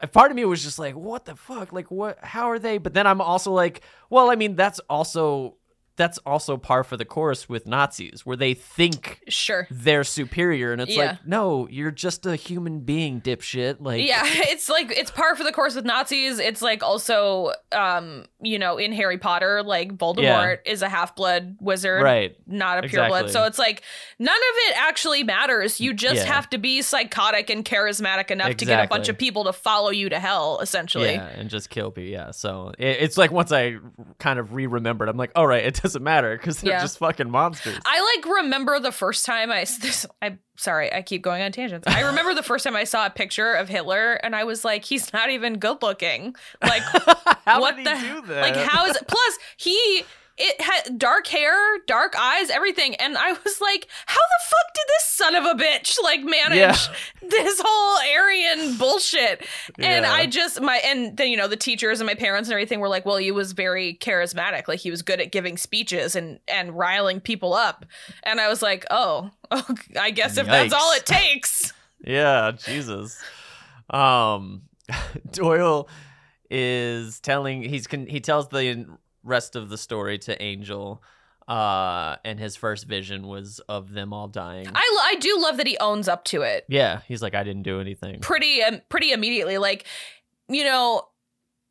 a 0.02 0.06
Part 0.08 0.30
of 0.30 0.36
me 0.36 0.46
was 0.46 0.62
just 0.64 0.78
like, 0.78 0.94
"What 0.96 1.26
the 1.26 1.36
fuck? 1.36 1.74
Like, 1.74 1.90
what? 1.90 2.18
How 2.24 2.48
are 2.50 2.58
they?" 2.58 2.78
But 2.78 2.94
then 2.94 3.06
I'm 3.06 3.20
also 3.20 3.52
like, 3.52 3.82
"Well, 4.08 4.30
I 4.30 4.34
mean, 4.34 4.56
that's 4.56 4.80
also 4.88 5.56
that's 6.00 6.16
also 6.24 6.56
par 6.56 6.82
for 6.82 6.96
the 6.96 7.04
course 7.04 7.46
with 7.46 7.66
Nazis, 7.66 8.24
where 8.24 8.36
they 8.36 8.54
think 8.54 9.20
sure 9.28 9.66
they're 9.70 10.02
superior, 10.04 10.72
and 10.72 10.80
it's 10.80 10.96
Yeah. 10.96 11.10
like, 11.10 11.26
no, 11.26 11.68
you're 11.68 11.90
just 11.90 12.24
a 12.24 12.36
human 12.36 12.80
being, 12.80 13.20
dipshit. 13.20 13.76
Like, 13.80 14.06
yeah 14.06 14.22
it's 14.24 14.70
like 14.70 14.90
it's 14.96 15.10
par 15.10 15.36
for 15.36 15.44
the 15.44 15.52
course 15.52 15.74
with 15.74 15.84
nazis 15.84 16.38
it's 16.38 16.62
like 16.62 16.82
also 16.82 17.52
um 17.72 18.24
you 18.40 18.58
know 18.58 18.78
in 18.78 18.92
harry 18.92 19.18
potter 19.18 19.62
like 19.62 19.96
voldemort 19.98 20.58
is 20.64 20.80
a 20.82 20.88
half-blood 20.88 21.56
wizard 21.60 22.02
right, 22.02 22.36
not 22.46 22.78
a 22.78 22.88
pureblood. 22.88 23.24
Exactly. 23.24 23.32
So 23.32 23.44
it's 23.44 23.58
like 23.58 23.82
none 24.18 24.34
of 24.34 24.54
it 24.68 24.76
actually 24.78 25.22
matters. 25.22 25.80
You 25.80 25.92
just 25.92 26.16
Yeah. 26.24 26.32
have 26.32 26.48
to 26.50 26.58
be 26.58 26.80
psychotic 26.82 27.50
and 27.50 27.64
charismatic 27.64 28.30
enough 28.30 28.56
to 28.56 28.64
get 28.64 28.84
a 28.84 28.88
bunch 28.88 29.08
of 29.08 29.18
people 29.18 29.44
to 29.44 29.52
follow 29.52 29.90
you 29.90 30.08
to 30.08 30.18
hell, 30.18 30.58
essentially. 30.62 31.12
Yeah, 31.12 31.26
and 31.26 31.50
just 31.50 31.68
kill 31.68 31.90
people. 31.90 32.10
Yeah. 32.10 32.30
So 32.30 32.72
it, 32.78 32.96
it's 33.00 33.18
like 33.18 33.30
once 33.32 33.52
I 33.52 33.76
kind 34.18 34.38
of 34.38 34.54
re 34.54 34.66
remembered, 34.66 35.08
I'm 35.08 35.16
like, 35.18 35.32
all 35.36 35.46
right, 35.46 35.64
it 35.64 35.74
doesn't 35.82 35.89
matter 35.98 36.36
because 36.36 36.60
they're 36.60 36.72
Yeah. 36.74 36.80
just 36.80 36.98
fucking 36.98 37.30
monsters. 37.30 37.78
I 37.84 38.16
like 38.16 38.36
remember 38.36 38.78
the 38.78 38.92
first 38.92 39.26
time 39.26 39.50
I 39.50 39.60
this, 39.60 40.06
I 40.22 40.38
sorry, 40.56 40.92
I 40.92 41.02
keep 41.02 41.22
going 41.22 41.42
on 41.42 41.50
tangents. 41.52 41.86
I 41.88 42.02
remember 42.02 42.34
the 42.34 42.42
first 42.42 42.64
time 42.64 42.76
I 42.76 42.84
saw 42.84 43.06
a 43.06 43.10
picture 43.10 43.54
of 43.54 43.68
Hitler 43.68 44.12
and 44.14 44.36
I 44.36 44.44
was 44.44 44.64
like, 44.64 44.84
he's 44.84 45.12
not 45.12 45.30
even 45.30 45.58
good 45.58 45.82
looking. 45.82 46.34
Like 46.62 46.82
how 47.46 47.60
what 47.60 47.76
did 47.76 47.86
the 47.86 47.96
he 47.98 48.06
do 48.08 48.20
that? 48.28 48.42
like 48.42 48.56
how 48.56 48.86
is 48.86 48.96
it 48.96 49.08
plus 49.08 49.38
he 49.56 50.04
it 50.40 50.60
had 50.60 50.98
dark 50.98 51.26
hair, 51.26 51.54
dark 51.86 52.14
eyes, 52.18 52.50
everything. 52.50 52.94
And 52.96 53.16
I 53.16 53.32
was 53.32 53.60
like, 53.60 53.86
how 54.06 54.20
the 54.20 54.44
fuck 54.48 54.74
did 54.74 54.84
this 54.88 55.04
son 55.04 55.34
of 55.36 55.44
a 55.44 55.54
bitch 55.54 55.96
like 56.02 56.22
manage 56.22 56.56
Yeah. 56.58 56.76
this 57.28 57.60
whole 57.64 58.18
Aryan 58.18 58.76
bullshit? 58.76 59.46
And 59.78 60.04
Yeah. 60.04 60.12
I 60.12 60.26
just 60.26 60.60
my 60.60 60.76
and 60.84 61.16
then 61.16 61.28
you 61.28 61.36
know 61.36 61.46
the 61.48 61.56
teachers 61.56 62.00
and 62.00 62.06
my 62.06 62.14
parents 62.14 62.48
and 62.48 62.54
everything 62.54 62.80
were 62.80 62.88
like, 62.88 63.04
well, 63.04 63.18
he 63.18 63.30
was 63.30 63.52
very 63.52 63.94
charismatic, 64.00 64.66
like 64.66 64.80
he 64.80 64.90
was 64.90 65.02
good 65.02 65.20
at 65.20 65.30
giving 65.30 65.56
speeches 65.56 66.16
and 66.16 66.40
and 66.48 66.76
riling 66.76 67.20
people 67.20 67.52
up. 67.54 67.84
And 68.22 68.40
I 68.40 68.48
was 68.48 68.62
like, 68.62 68.86
oh, 68.90 69.30
oh 69.50 69.74
I 70.00 70.10
guess 70.10 70.36
if 70.38 70.46
that's 70.46 70.72
all 70.72 70.92
it 70.94 71.04
takes. 71.06 71.72
Yeah, 72.04 72.52
Jesus. 72.52 73.22
Um, 73.90 74.62
Doyle 75.32 75.88
is 76.50 77.20
telling 77.20 77.62
he's 77.62 77.86
he 77.90 78.20
tells 78.20 78.48
the 78.48 78.86
rest 79.22 79.56
of 79.56 79.68
the 79.68 79.78
story 79.78 80.18
to 80.18 80.40
Angel. 80.42 81.02
Uh, 81.48 82.14
and 82.24 82.38
his 82.38 82.54
first 82.54 82.86
vision 82.86 83.26
was 83.26 83.58
of 83.68 83.92
them 83.92 84.12
all 84.12 84.28
dying. 84.28 84.68
I 84.72 84.98
I 85.02 85.16
do 85.16 85.36
love 85.40 85.56
that 85.56 85.66
he 85.66 85.76
owns 85.78 86.06
up 86.06 86.24
to 86.26 86.42
it. 86.42 86.64
yeah, 86.68 87.00
he's 87.08 87.22
like, 87.22 87.34
I 87.34 87.42
didn't 87.42 87.64
do 87.64 87.80
anything. 87.80 88.20
pretty 88.20 88.62
um, 88.62 88.80
pretty 88.88 89.10
immediately 89.10 89.58
like 89.58 89.84
you 90.48 90.62
know 90.64 91.02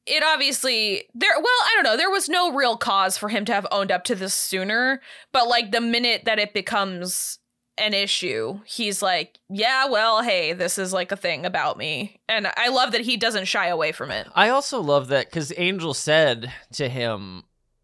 it 0.05 0.23
obviously 0.23 1.03
there 1.13 1.31
well 1.35 1.45
i 1.45 1.71
don't 1.75 1.83
know 1.83 1.97
there 1.97 2.09
was 2.09 2.29
no 2.29 2.51
real 2.53 2.77
cause 2.77 3.17
for 3.17 3.27
him 3.29 3.43
to 3.45 3.53
have 3.53 3.67
owned 3.71 3.91
up 3.91 4.03
to 4.05 4.15
this 4.15 4.33
sooner 4.33 5.01
but 5.33 5.47
like 5.47 5.71
the 5.71 5.81
minute 5.81 6.23
that 6.25 6.39
it 6.39 6.53
becomes 6.53 7.38
an 7.79 7.93
issue 7.93 8.59
he's 8.65 9.01
like 9.01 9.39
yeah 9.49 9.87
well 9.87 10.21
hey 10.21 10.53
this 10.53 10.77
is 10.77 10.91
like 10.93 11.11
a 11.11 11.15
thing 11.15 11.45
about 11.45 11.77
me 11.77 12.19
and 12.27 12.47
i 12.57 12.67
love 12.69 12.91
that 12.91 13.01
he 13.01 13.17
doesn't 13.17 13.45
shy 13.45 13.67
away 13.67 13.91
from 13.91 14.11
it 14.11 14.27
I 14.35 14.49
also 14.49 14.81
love 14.81 15.07
that 15.07 15.25
because 15.27 15.51
Angel 15.57 15.93
said 15.93 16.51
to 16.73 16.87
him, 16.89 17.43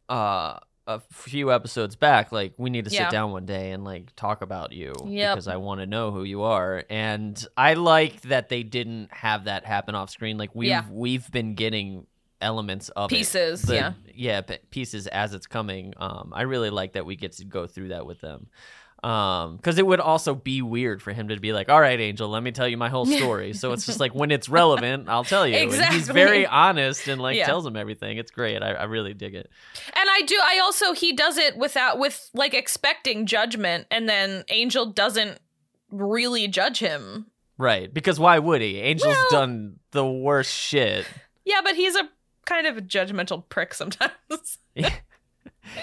uh, 0.09 0.59
a 0.87 0.99
few 1.11 1.51
episodes 1.51 1.95
back, 1.95 2.31
like 2.31 2.53
we 2.57 2.69
need 2.69 2.85
to 2.85 2.91
sit 2.91 2.99
Yeah. 2.99 3.09
down 3.09 3.31
one 3.31 3.45
day 3.47 3.71
and 3.71 3.83
like 3.83 4.15
talk 4.15 4.41
about 4.43 4.71
you 4.71 4.93
Yep. 5.07 5.35
because 5.35 5.47
I 5.47 5.55
want 5.55 5.81
to 5.81 5.87
know 5.87 6.11
who 6.11 6.23
you 6.23 6.43
are. 6.43 6.83
And 6.91 7.43
I 7.57 7.73
like 7.73 8.21
that 8.23 8.49
they 8.49 8.61
didn't 8.61 9.11
have 9.11 9.45
that 9.45 9.65
happen 9.65 9.95
off 9.95 10.11
screen. 10.11 10.37
Like 10.37 10.51
we've 10.53 10.69
Yeah. 10.69 10.83
we've 10.91 11.29
been 11.31 11.55
getting 11.55 12.05
elements 12.39 12.89
of 12.89 13.11
it. 13.11 13.15
Pieces, 13.15 13.63
The- 13.63 13.75
yeah. 13.75 13.93
yeah, 14.13 14.41
p- 14.41 14.57
pieces 14.69 15.07
as 15.07 15.33
it's 15.33 15.47
coming. 15.47 15.93
Um, 15.97 16.31
I 16.35 16.43
really 16.43 16.69
like 16.69 16.93
that 16.93 17.05
we 17.05 17.15
get 17.15 17.31
to 17.33 17.45
go 17.45 17.65
through 17.65 17.87
that 17.87 18.05
with 18.05 18.21
them. 18.21 18.47
Um, 19.05 19.57
because 19.57 19.77
it 19.77 19.85
would 19.85 19.99
also 19.99 20.33
be 20.33 20.63
weird 20.63 20.99
for 20.99 21.13
him 21.13 21.27
to 21.27 21.39
be 21.39 21.53
like, 21.53 21.69
"All 21.69 21.79
right, 21.79 21.99
Angel, 21.99 22.27
let 22.27 22.41
me 22.41 22.51
tell 22.51 22.67
you 22.67 22.75
my 22.75 22.89
whole 22.89 23.05
story." 23.19 23.53
so 23.53 23.71
it's 23.71 23.85
just 23.85 23.99
like 23.99 24.15
when 24.15 24.31
it's 24.31 24.49
relevant, 24.49 25.07
I'll 25.09 25.23
tell 25.23 25.45
you. 25.45 25.55
And 25.57 25.71
he's 25.93 26.07
very 26.09 26.47
honest 26.47 27.07
and 27.07 27.21
like 27.21 27.37
Yeah. 27.37 27.45
tells 27.45 27.67
him 27.67 27.75
everything. 27.75 28.17
It's 28.17 28.31
great. 28.31 28.63
I, 28.63 28.71
I 28.71 28.83
really 28.85 29.13
dig 29.13 29.35
it. 29.35 29.47
And 29.95 30.09
I 30.09 30.21
do 30.21 30.35
I 30.43 30.59
also 30.63 30.93
he 30.93 31.13
does 31.13 31.37
it 31.37 31.55
without 31.55 31.99
with 31.99 32.29
like 32.33 32.55
expecting 32.55 33.27
judgment 33.27 33.85
and 33.91 34.09
then 34.09 34.43
Angel 34.49 34.87
doesn't 34.87 35.37
really 35.91 36.47
judge 36.47 36.79
him. 36.79 37.27
Right. 37.59 37.93
Because 37.93 38.19
why 38.19 38.39
would 38.39 38.61
he? 38.61 38.81
Angel's 38.81 39.15
Well- 39.15 39.27
done 39.29 39.75
the 39.91 40.05
worst 40.05 40.51
shit. 40.53 41.05
Yeah, 41.45 41.61
but 41.63 41.75
he's 41.75 41.95
a 41.95 42.09
kind 42.45 42.65
of 42.65 42.75
a 42.77 42.81
judgmental 42.81 43.47
prick 43.49 43.75
sometimes. 43.75 44.57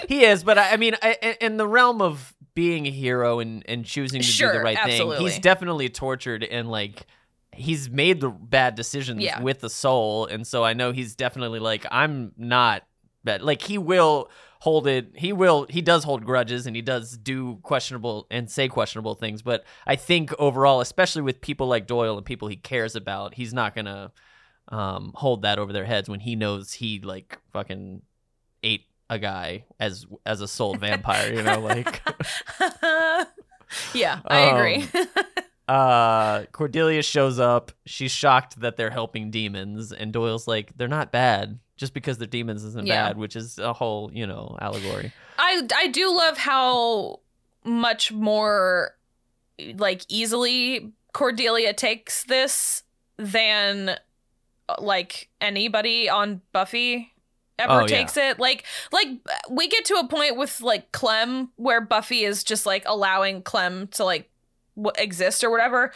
He 0.07 0.23
is, 0.23 0.43
but 0.45 0.57
I, 0.57 0.71
I 0.71 0.77
mean, 0.77 0.95
I, 1.01 1.37
in 1.41 1.57
the 1.57 1.67
realm 1.67 2.01
of 2.01 2.33
being 2.55 2.85
a 2.85 2.91
hero 2.91 3.39
and, 3.39 3.63
and 3.67 3.83
choosing 3.85 4.21
to 4.21 4.27
do 4.37 4.51
the 4.51 4.59
right 4.59 4.77
thing, 4.85 5.11
he's 5.17 5.39
definitely 5.39 5.89
tortured 5.89 6.43
and 6.43 6.69
like 6.69 7.07
he's 7.51 7.89
made 7.89 8.19
the 8.21 8.29
bad 8.29 8.75
decisions 8.75 9.21
Yeah. 9.21 9.41
with 9.41 9.59
the 9.61 9.69
soul. 9.69 10.25
And 10.25 10.45
so 10.45 10.63
I 10.63 10.73
know 10.73 10.91
he's 10.91 11.15
definitely 11.15 11.59
like, 11.59 11.85
I'm 11.91 12.31
not 12.37 12.83
bad. 13.23 13.41
Like 13.43 13.61
he 13.61 13.77
will 13.77 14.29
hold 14.59 14.87
it. 14.87 15.11
He 15.15 15.33
will, 15.33 15.67
he 15.69 15.81
does 15.81 16.03
hold 16.03 16.25
grudges 16.25 16.65
and 16.65 16.75
he 16.75 16.81
does 16.81 17.17
do 17.17 17.57
questionable 17.63 18.25
and 18.31 18.49
say 18.49 18.67
questionable 18.67 19.13
things. 19.15 19.41
But 19.41 19.63
I 19.85 19.95
think 19.95 20.33
overall, 20.39 20.81
especially 20.81 21.21
with 21.21 21.41
people 21.41 21.67
like 21.67 21.85
Doyle 21.85 22.17
and 22.17 22.25
people 22.25 22.47
he 22.47 22.55
cares 22.55 22.95
about, 22.95 23.35
he's 23.35 23.53
not 23.53 23.75
going 23.75 23.85
to 23.85 24.11
um, 24.69 25.11
hold 25.15 25.41
that 25.43 25.59
over 25.59 25.73
their 25.73 25.85
heads 25.85 26.09
when 26.09 26.21
he 26.21 26.35
knows 26.35 26.73
he 26.73 26.99
like 27.01 27.37
fucking 27.51 28.01
ate 28.63 28.85
a 29.13 29.19
guy 29.19 29.63
as 29.79 30.05
as 30.25 30.41
a 30.41 30.47
soul 30.47 30.75
vampire, 30.79 31.33
you 31.33 31.41
know, 31.43 31.59
like 31.59 32.01
yeah, 33.93 34.19
I 34.25 34.39
agree. 34.41 34.87
uh 35.67 36.43
Cordelia 36.51 37.01
shows 37.03 37.39
up, 37.39 37.71
she's 37.85 38.11
shocked 38.11 38.59
that 38.61 38.75
they're 38.75 38.89
helping 38.89 39.31
demons 39.31 39.91
and 39.91 40.11
Doyle's 40.11 40.47
like 40.47 40.75
they're 40.77 40.87
not 40.87 41.11
bad. 41.11 41.59
Just 41.75 41.93
because 41.93 42.17
they're 42.17 42.27
demons 42.27 42.63
isn't 42.63 42.85
Yeah. 42.85 43.07
bad, 43.07 43.17
which 43.17 43.35
is 43.35 43.57
a 43.57 43.73
whole, 43.73 44.11
you 44.13 44.27
know, 44.27 44.57
allegory. 44.61 45.11
I 45.39 45.67
I 45.75 45.87
do 45.87 46.15
love 46.15 46.37
how 46.37 47.19
much 47.63 48.11
more 48.11 48.95
like 49.75 50.01
easily 50.09 50.91
Cordelia 51.13 51.73
takes 51.73 52.23
this 52.25 52.83
than 53.17 53.97
like 54.79 55.29
anybody 55.41 56.09
on 56.09 56.41
Buffy 56.51 57.12
ever 57.59 57.73
Oh, 57.73 57.79
yeah. 57.81 57.85
takes 57.87 58.17
it. 58.17 58.39
Like 58.39 58.65
like 58.91 59.07
we 59.49 59.67
get 59.67 59.85
to 59.85 59.95
a 59.95 60.07
point 60.07 60.37
with 60.37 60.61
like 60.61 60.91
Clem 60.91 61.51
where 61.55 61.81
Buffy 61.81 62.23
is 62.23 62.43
just 62.43 62.65
like 62.65 62.83
allowing 62.85 63.41
Clem 63.41 63.87
to 63.89 64.03
like 64.03 64.29
w- 64.75 64.91
exist 64.97 65.43
or 65.43 65.49
whatever. 65.51 65.91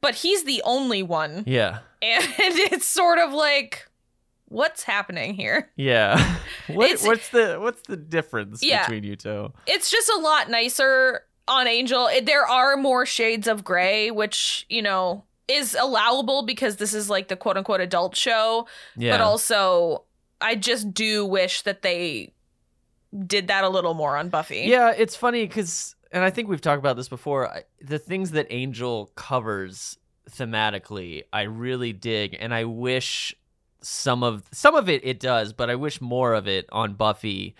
But 0.00 0.14
he's 0.16 0.44
the 0.44 0.62
only 0.64 1.02
one. 1.02 1.44
Yeah. 1.46 1.78
And 2.02 2.24
it's 2.38 2.86
sort 2.86 3.18
of 3.18 3.32
like 3.32 3.88
what's 4.48 4.82
happening 4.84 5.34
here? 5.34 5.70
Yeah. 5.76 6.36
what, 6.68 7.00
what's 7.00 7.30
the 7.30 7.56
what's 7.60 7.82
the 7.88 7.96
difference 7.96 8.62
Yeah. 8.62 8.82
between 8.82 9.04
you 9.04 9.16
two? 9.16 9.52
it's 9.66 9.90
just 9.90 10.08
a 10.10 10.18
lot 10.20 10.50
nicer 10.50 11.22
on 11.48 11.66
Angel. 11.66 12.06
It- 12.08 12.26
There 12.26 12.46
are 12.46 12.76
more 12.76 13.06
shades 13.06 13.48
of 13.48 13.64
gray, 13.64 14.10
which, 14.10 14.66
you 14.68 14.82
know, 14.82 15.24
is 15.48 15.76
allowable 15.80 16.42
because 16.44 16.76
this 16.76 16.92
is 16.92 17.08
like 17.08 17.28
the 17.28 17.36
quote 17.36 17.56
unquote 17.56 17.80
adult 17.80 18.16
show. 18.16 18.66
Yeah. 18.96 19.12
But 19.16 19.20
also, 19.22 20.04
I 20.40 20.54
just 20.54 20.92
do 20.92 21.24
wish 21.24 21.62
that 21.62 21.82
they 21.82 22.32
did 23.26 23.48
that 23.48 23.64
a 23.64 23.68
little 23.68 23.94
more 23.94 24.16
on 24.16 24.28
Buffy. 24.28 24.64
Yeah, 24.66 24.92
it's 24.96 25.16
funny 25.16 25.46
because, 25.46 25.94
and 26.12 26.22
I 26.24 26.30
think 26.30 26.48
we've 26.48 26.60
talked 26.60 26.78
about 26.78 26.96
this 26.96 27.08
before. 27.08 27.48
I, 27.48 27.62
the 27.80 27.98
things 27.98 28.32
that 28.32 28.46
Angel 28.50 29.10
covers 29.14 29.96
thematically, 30.30 31.22
I 31.32 31.42
really 31.42 31.92
dig, 31.92 32.36
and 32.38 32.52
I 32.52 32.64
wish 32.64 33.34
some 33.80 34.22
of 34.24 34.42
some 34.52 34.74
of 34.74 34.88
it 34.88 35.04
it 35.04 35.20
does, 35.20 35.52
but 35.52 35.70
I 35.70 35.76
wish 35.76 36.00
more 36.00 36.34
of 36.34 36.48
it 36.48 36.66
on 36.72 36.94
Buffy 36.94 37.54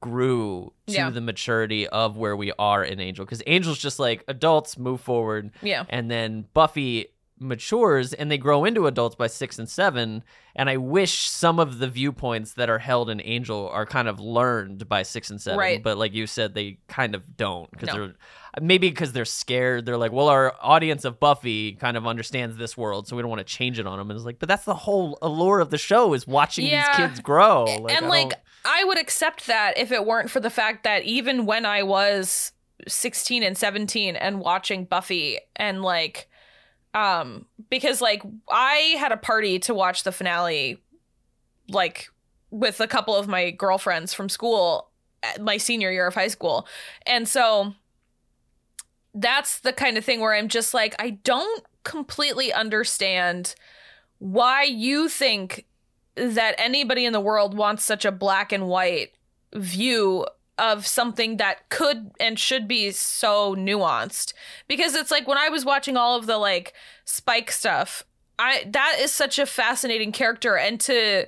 grew 0.00 0.72
to 0.86 0.92
Yeah. 0.92 1.10
the 1.10 1.20
maturity 1.20 1.88
of 1.88 2.16
where 2.16 2.36
we 2.36 2.52
are 2.58 2.84
in 2.84 3.00
Angel 3.00 3.24
because 3.24 3.40
Angel's 3.42 3.78
just 3.78 3.98
like 3.98 4.22
adults 4.28 4.78
move 4.78 5.00
forward, 5.00 5.50
Yeah. 5.62 5.84
and 5.88 6.10
then 6.10 6.44
Buffy 6.54 7.06
matures 7.40 8.12
and 8.12 8.30
they 8.30 8.38
grow 8.38 8.64
into 8.64 8.86
adults 8.86 9.16
by 9.16 9.26
six 9.26 9.58
and 9.58 9.68
seven. 9.68 10.22
And 10.54 10.68
I 10.68 10.76
wish 10.76 11.28
some 11.28 11.58
of 11.58 11.78
the 11.78 11.88
viewpoints 11.88 12.52
that 12.54 12.68
are 12.68 12.78
held 12.78 13.08
in 13.08 13.20
Angel 13.24 13.68
are 13.68 13.86
kind 13.86 14.08
of 14.08 14.20
learned 14.20 14.88
by 14.88 15.02
six 15.02 15.30
and 15.30 15.40
seven. 15.40 15.58
Right. 15.58 15.82
But 15.82 15.96
like 15.96 16.12
you 16.12 16.26
said, 16.26 16.54
they 16.54 16.78
kind 16.88 17.14
of 17.14 17.36
don't 17.36 17.70
because 17.70 17.88
No. 17.88 17.94
they're 17.94 18.14
maybe 18.60 18.88
because 18.90 19.12
they're 19.12 19.24
scared. 19.24 19.86
They're 19.86 19.96
like, 19.96 20.12
well, 20.12 20.28
our 20.28 20.54
audience 20.60 21.04
of 21.04 21.18
Buffy 21.20 21.72
kind 21.72 21.96
of 21.96 22.06
understands 22.06 22.56
this 22.56 22.76
world, 22.76 23.06
so 23.08 23.14
we 23.16 23.22
don't 23.22 23.30
want 23.30 23.38
to 23.38 23.44
change 23.44 23.78
it 23.78 23.86
on 23.86 23.96
them. 23.98 24.10
And 24.10 24.16
it's 24.16 24.26
like, 24.26 24.38
but 24.40 24.48
that's 24.48 24.64
the 24.64 24.74
whole 24.74 25.18
allure 25.22 25.60
of 25.60 25.70
the 25.70 25.78
show 25.78 26.12
is 26.14 26.26
watching 26.26 26.66
Yeah. 26.66 26.86
these 26.88 26.96
kids 27.08 27.20
grow. 27.20 27.66
and 27.66 28.04
I 28.04 28.08
like, 28.08 28.30
don't- 28.30 28.40
I 28.64 28.84
would 28.84 28.98
accept 28.98 29.46
that 29.46 29.78
if 29.78 29.90
it 29.92 30.04
weren't 30.04 30.30
for 30.30 30.40
the 30.40 30.50
fact 30.50 30.82
that 30.84 31.04
even 31.04 31.46
when 31.46 31.64
I 31.64 31.82
was 31.84 32.52
16 32.88 33.42
and 33.42 33.56
17 33.56 34.16
and 34.16 34.40
watching 34.40 34.84
Buffy 34.84 35.38
and 35.56 35.82
like, 35.82 36.28
um, 36.94 37.46
because 37.68 38.00
like 38.00 38.22
I 38.48 38.96
had 38.98 39.12
a 39.12 39.16
party 39.16 39.58
to 39.60 39.74
watch 39.74 40.04
the 40.04 40.12
finale, 40.12 40.78
like 41.68 42.10
with 42.50 42.80
a 42.80 42.88
couple 42.88 43.14
of 43.14 43.28
my 43.28 43.50
girlfriends 43.50 44.12
from 44.12 44.28
school 44.28 44.90
my 45.38 45.56
senior 45.56 45.90
year 45.90 46.06
of 46.06 46.14
high 46.14 46.28
school. 46.28 46.66
And 47.06 47.28
so 47.28 47.74
that's 49.14 49.60
the 49.60 49.72
kind 49.72 49.98
of 49.98 50.04
thing 50.04 50.20
where 50.20 50.34
I'm 50.34 50.48
just 50.48 50.74
like, 50.74 50.94
I 50.98 51.10
don't 51.10 51.64
completely 51.84 52.52
understand 52.52 53.54
why 54.18 54.64
you 54.64 55.08
think 55.08 55.66
that 56.14 56.54
anybody 56.58 57.04
in 57.04 57.12
the 57.12 57.20
world 57.20 57.56
wants 57.56 57.84
such 57.84 58.04
a 58.04 58.12
black 58.12 58.52
and 58.52 58.68
white 58.68 59.12
view 59.54 60.26
of 60.60 60.86
something 60.86 61.38
that 61.38 61.68
could 61.70 62.10
and 62.20 62.38
should 62.38 62.68
be 62.68 62.90
so 62.92 63.56
nuanced. 63.56 64.32
Because 64.68 64.94
it's 64.94 65.10
like 65.10 65.26
when 65.26 65.38
i 65.38 65.48
was 65.48 65.64
watching 65.64 65.96
all 65.96 66.16
of 66.16 66.26
the 66.26 66.36
like 66.38 66.74
spike 67.04 67.50
stuff 67.50 68.04
i 68.38 68.64
that 68.68 68.96
is 69.00 69.10
such 69.12 69.38
a 69.38 69.46
fascinating 69.46 70.12
character. 70.12 70.56
And 70.56 70.78
to 70.80 71.26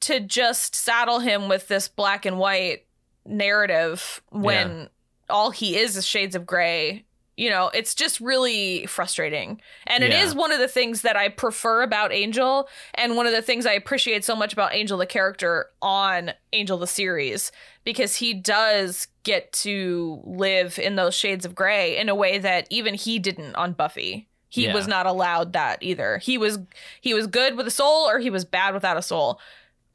to 0.00 0.20
just 0.20 0.74
saddle 0.76 1.18
him 1.18 1.48
with 1.48 1.66
this 1.68 1.88
black 1.88 2.24
and 2.24 2.38
white 2.38 2.86
narrative 3.26 4.22
when 4.30 4.88
all 5.28 5.50
he 5.50 5.76
is 5.76 5.96
is 5.96 6.06
shades 6.06 6.34
of 6.34 6.46
gray 6.46 7.04
you 7.36 7.50
know 7.50 7.70
it's 7.74 7.94
just 7.94 8.18
really 8.20 8.86
frustrating. 8.86 9.60
And 9.86 10.02
it 10.02 10.10
Yeah. 10.10 10.24
is 10.24 10.34
one 10.34 10.50
of 10.50 10.58
the 10.58 10.66
things 10.68 11.02
that 11.02 11.16
i 11.16 11.28
prefer 11.28 11.82
about 11.82 12.12
angel 12.12 12.68
and 12.94 13.16
one 13.16 13.26
of 13.26 13.32
the 13.32 13.42
things 13.42 13.66
i 13.66 13.72
appreciate 13.72 14.24
so 14.24 14.34
much 14.34 14.52
about 14.52 14.74
angel 14.74 14.98
the 14.98 15.06
character 15.06 15.66
on 15.80 16.32
angel 16.52 16.78
the 16.78 16.86
series 16.86 17.52
because 17.88 18.16
he 18.16 18.34
does 18.34 19.08
get 19.22 19.50
to 19.52 20.20
live 20.24 20.78
in 20.78 20.96
those 20.96 21.14
shades 21.14 21.46
of 21.46 21.54
gray 21.54 21.96
in 21.96 22.10
a 22.10 22.14
way 22.14 22.36
that 22.36 22.66
even 22.68 22.92
he 22.94 23.18
didn't 23.18 23.54
on 23.54 23.72
buffy 23.72 24.28
he 24.50 24.64
Yeah. 24.66 24.74
was 24.74 24.86
not 24.86 25.06
allowed 25.06 25.54
that 25.54 25.82
either 25.82 26.18
he 26.18 26.36
was 26.36 26.58
he 27.00 27.14
was 27.14 27.26
good 27.26 27.56
with 27.56 27.66
a 27.66 27.70
soul 27.70 28.08
or 28.10 28.18
he 28.18 28.28
was 28.30 28.44
bad 28.44 28.74
without 28.74 28.96
a 28.98 29.02
soul 29.02 29.40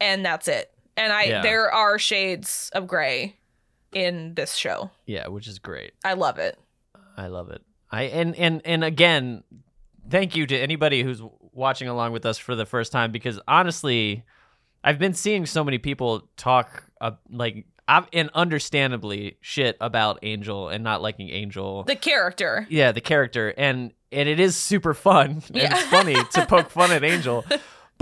and 0.02 0.26
that's 0.26 0.48
it 0.48 0.72
and 0.98 1.14
i 1.14 1.24
Yeah. 1.26 1.42
there 1.44 1.72
are 1.72 2.00
shades 2.00 2.72
of 2.74 2.88
gray 2.88 3.36
in 3.92 4.34
this 4.34 4.56
show 4.56 4.90
yeah, 5.06 5.28
which 5.28 5.48
is 5.48 5.60
great. 5.60 5.94
i 6.04 6.14
love 6.14 6.40
it 6.40 6.58
I 7.16 7.28
love 7.28 7.52
it. 7.52 7.62
I 7.92 8.04
and 8.06 8.36
and 8.38 8.60
and 8.66 8.84
again, 8.84 9.44
thank 10.10 10.36
you 10.36 10.48
to 10.48 10.58
anybody 10.58 11.04
who's 11.04 11.22
watching 11.52 11.88
along 11.88 12.12
with 12.12 12.26
us 12.26 12.40
for 12.40 12.56
the 12.56 12.66
first 12.66 12.92
time 12.92 13.12
because 13.12 13.40
honestly, 13.48 14.24
I've 14.84 14.98
been 14.98 15.14
seeing 15.14 15.46
so 15.46 15.64
many 15.64 15.78
people 15.78 16.28
talk 16.38 16.86
uh, 17.02 17.12
like 17.30 17.68
I'm, 17.88 18.06
and 18.14 18.30
understandably 18.34 19.38
shit 19.42 19.78
about 19.82 20.20
Angel 20.24 20.70
and 20.70 20.84
not 20.84 21.02
liking 21.02 21.30
Angel. 21.30 21.84
the 21.84 21.96
character 21.96 22.66
yeah, 22.70 22.92
the 22.92 23.02
character 23.02 23.54
and 23.58 23.92
and 24.12 24.30
it 24.30 24.40
is 24.40 24.56
super 24.56 24.94
fun 24.94 25.42
and 25.48 25.56
Yeah. 25.56 25.74
it's 25.74 25.84
funny 25.88 26.16
to 26.16 26.46
poke 26.46 26.70
fun 26.70 26.92
at 26.92 27.04
Angel. 27.14 27.44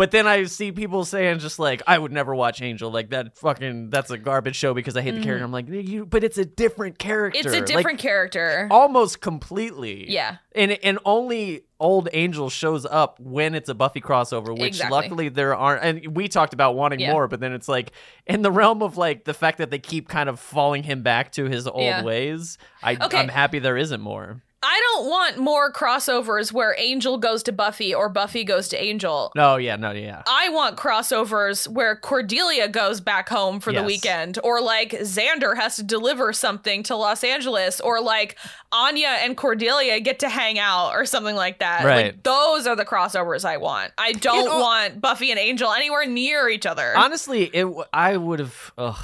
But 0.02 0.10
then 0.10 0.26
I 0.26 0.46
see 0.46 0.72
people 0.72 1.06
saying 1.06 1.38
just 1.38 1.60
like 1.60 1.84
I 1.86 1.96
would 1.96 2.12
never 2.12 2.34
watch 2.34 2.60
Angel 2.60 2.90
like 2.90 3.12
that 3.12 3.38
fucking 3.38 3.92
that's 3.92 4.10
a 4.10 4.18
garbage 4.18 4.56
show 4.56 4.74
because 4.74 4.98
I 4.98 5.02
hate 5.04 5.12
the 5.12 5.18
mm-hmm. 5.18 5.26
character. 5.26 5.44
I'm 5.46 5.52
like, 5.52 5.68
you, 5.70 6.08
but 6.08 6.24
it's 6.24 6.40
a 6.40 6.46
different 6.46 6.98
character. 6.98 7.40
It's 7.40 7.54
a 7.54 7.58
Like, 7.58 7.68
different 7.68 8.00
character. 8.00 8.68
almost 8.72 9.22
completely. 9.22 10.10
Yeah. 10.12 10.38
And 10.56 10.72
and 10.72 10.98
only 11.06 11.66
old 11.80 12.10
Angel 12.14 12.50
shows 12.50 12.84
up 12.88 13.20
when 13.20 13.54
it's 13.54 13.70
a 13.70 13.76
Buffy 13.76 14.02
crossover, 14.02 14.50
which 14.58 14.70
Exactly. 14.70 14.90
luckily 14.98 15.30
there 15.30 15.56
aren't. 15.56 15.84
And 15.84 16.16
we 16.16 16.28
talked 16.28 16.56
about 16.56 16.74
wanting 16.74 17.00
Yeah. 17.00 17.12
more, 17.12 17.28
but 17.28 17.40
then 17.40 17.54
it's 17.54 17.68
like 17.68 17.92
in 18.26 18.42
the 18.42 18.52
realm 18.52 18.82
of 18.82 18.98
like 18.98 19.26
the 19.26 19.36
fact 19.36 19.60
that 19.60 19.70
they 19.70 19.78
keep 19.78 20.10
kind 20.10 20.30
of 20.30 20.40
falling 20.40 20.82
him 20.82 21.04
back 21.04 21.32
to 21.34 21.46
his 21.46 21.68
old 21.68 21.84
Yeah. 21.84 22.02
ways. 22.04 22.58
I, 22.82 22.96
Okay. 22.96 23.20
I'm 23.20 23.28
happy 23.30 23.60
there 23.60 23.78
isn't 23.78 24.02
more. 24.02 24.42
I 24.64 24.80
don't 24.94 25.10
want 25.10 25.38
more 25.38 25.72
crossovers 25.72 26.52
where 26.54 26.76
Angel 26.78 27.18
goes 27.18 27.42
to 27.44 27.52
Buffy 27.52 27.94
or 27.96 28.10
Buffy 28.10 28.44
goes 28.44 28.68
to 28.70 28.82
Angel. 28.84 29.32
No, 29.36 29.56
yeah, 29.56 29.76
no, 29.76 29.92
yeah. 29.92 30.22
I 30.28 30.50
want 30.50 30.78
crossovers 30.78 31.68
where 31.68 31.96
Cordelia 31.96 32.68
goes 32.68 33.02
back 33.02 33.28
home 33.30 33.60
for 33.60 33.74
the 33.74 33.84
weekend, 33.84 34.38
or 34.44 34.62
like 34.62 34.92
Xander 34.92 35.56
has 35.56 35.78
to 35.78 35.84
deliver 35.84 36.32
something 36.32 36.84
to 36.84 36.96
Los 36.96 37.24
Angeles, 37.24 37.82
or 37.82 38.00
like 38.02 38.38
Anya 38.72 39.18
and 39.22 39.36
Cordelia 39.36 40.00
get 40.00 40.20
to 40.20 40.30
hang 40.30 40.60
out, 40.60 40.92
or 40.94 41.06
something 41.06 41.36
like 41.36 41.60
that. 41.60 41.84
Right. 41.84 42.06
Like 42.14 42.24
those 42.24 42.68
are 42.68 42.76
the 42.76 42.86
crossovers 42.86 43.44
I 43.46 43.58
want. 43.58 43.92
I 43.98 44.12
don't 44.14 44.46
know- 44.46 44.60
want 44.60 45.02
Buffy 45.02 45.32
and 45.32 45.40
Angel 45.40 45.72
anywhere 45.72 46.06
near 46.06 46.48
each 46.50 46.66
other. 46.68 46.94
Honestly, 46.96 47.46
it 47.54 47.64
w- 47.64 47.84
I 47.92 48.16
would 48.18 48.40
have. 48.40 48.72
Ugh, 48.78 49.00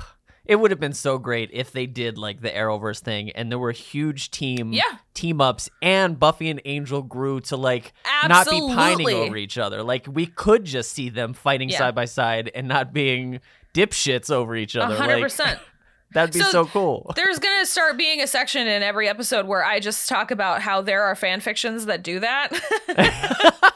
it 0.48 0.56
would 0.56 0.72
have 0.72 0.80
been 0.80 0.94
so 0.94 1.18
great 1.18 1.50
if 1.54 1.72
they 1.72 1.86
did 1.86 2.18
like 2.18 2.42
the 2.42 2.50
Arrowverse 2.50 3.00
thing, 3.00 3.32
and 3.32 3.52
there 3.52 3.60
were 3.60 3.72
huge 3.72 4.32
team 4.32 4.74
Yeah. 4.74 4.84
team 5.14 5.42
ups, 5.42 5.70
and 5.82 6.20
Buffy 6.20 6.50
and 6.50 6.62
Angel 6.66 7.02
grew 7.02 7.40
to 7.42 7.58
like 7.58 7.94
not 8.28 8.50
be 8.50 8.60
pining 8.60 9.10
over 9.10 9.36
each 9.36 9.58
other. 9.58 9.84
Like 9.84 10.06
we 10.10 10.26
could 10.26 10.64
just 10.66 10.92
see 10.94 11.10
them 11.10 11.34
fighting 11.34 11.70
Yeah. 11.70 11.78
side 11.80 11.96
by 11.96 12.06
side 12.06 12.50
and 12.56 12.68
not 12.68 12.94
being 12.94 13.40
dipshits 13.74 14.32
over 14.32 14.56
each 14.56 14.76
other. 14.76 14.96
hundred 14.96 15.22
Like. 15.40 15.60
That'd 16.14 16.34
be 16.34 16.40
So 16.40 16.52
so, 16.52 16.66
cool. 16.66 17.12
There's 17.18 17.38
gonna 17.38 17.66
start 17.66 17.98
being 17.98 18.22
a 18.22 18.28
section 18.28 18.66
in 18.66 18.82
every 18.82 19.10
episode 19.10 19.46
where 19.46 19.64
I 19.66 19.82
just 19.82 20.08
talk 20.08 20.32
about 20.32 20.62
how 20.62 20.82
there 20.82 21.04
are 21.04 21.16
fan 21.16 21.42
fictions 21.42 21.86
that 21.88 22.02
do 22.02 22.22
that. 22.22 22.50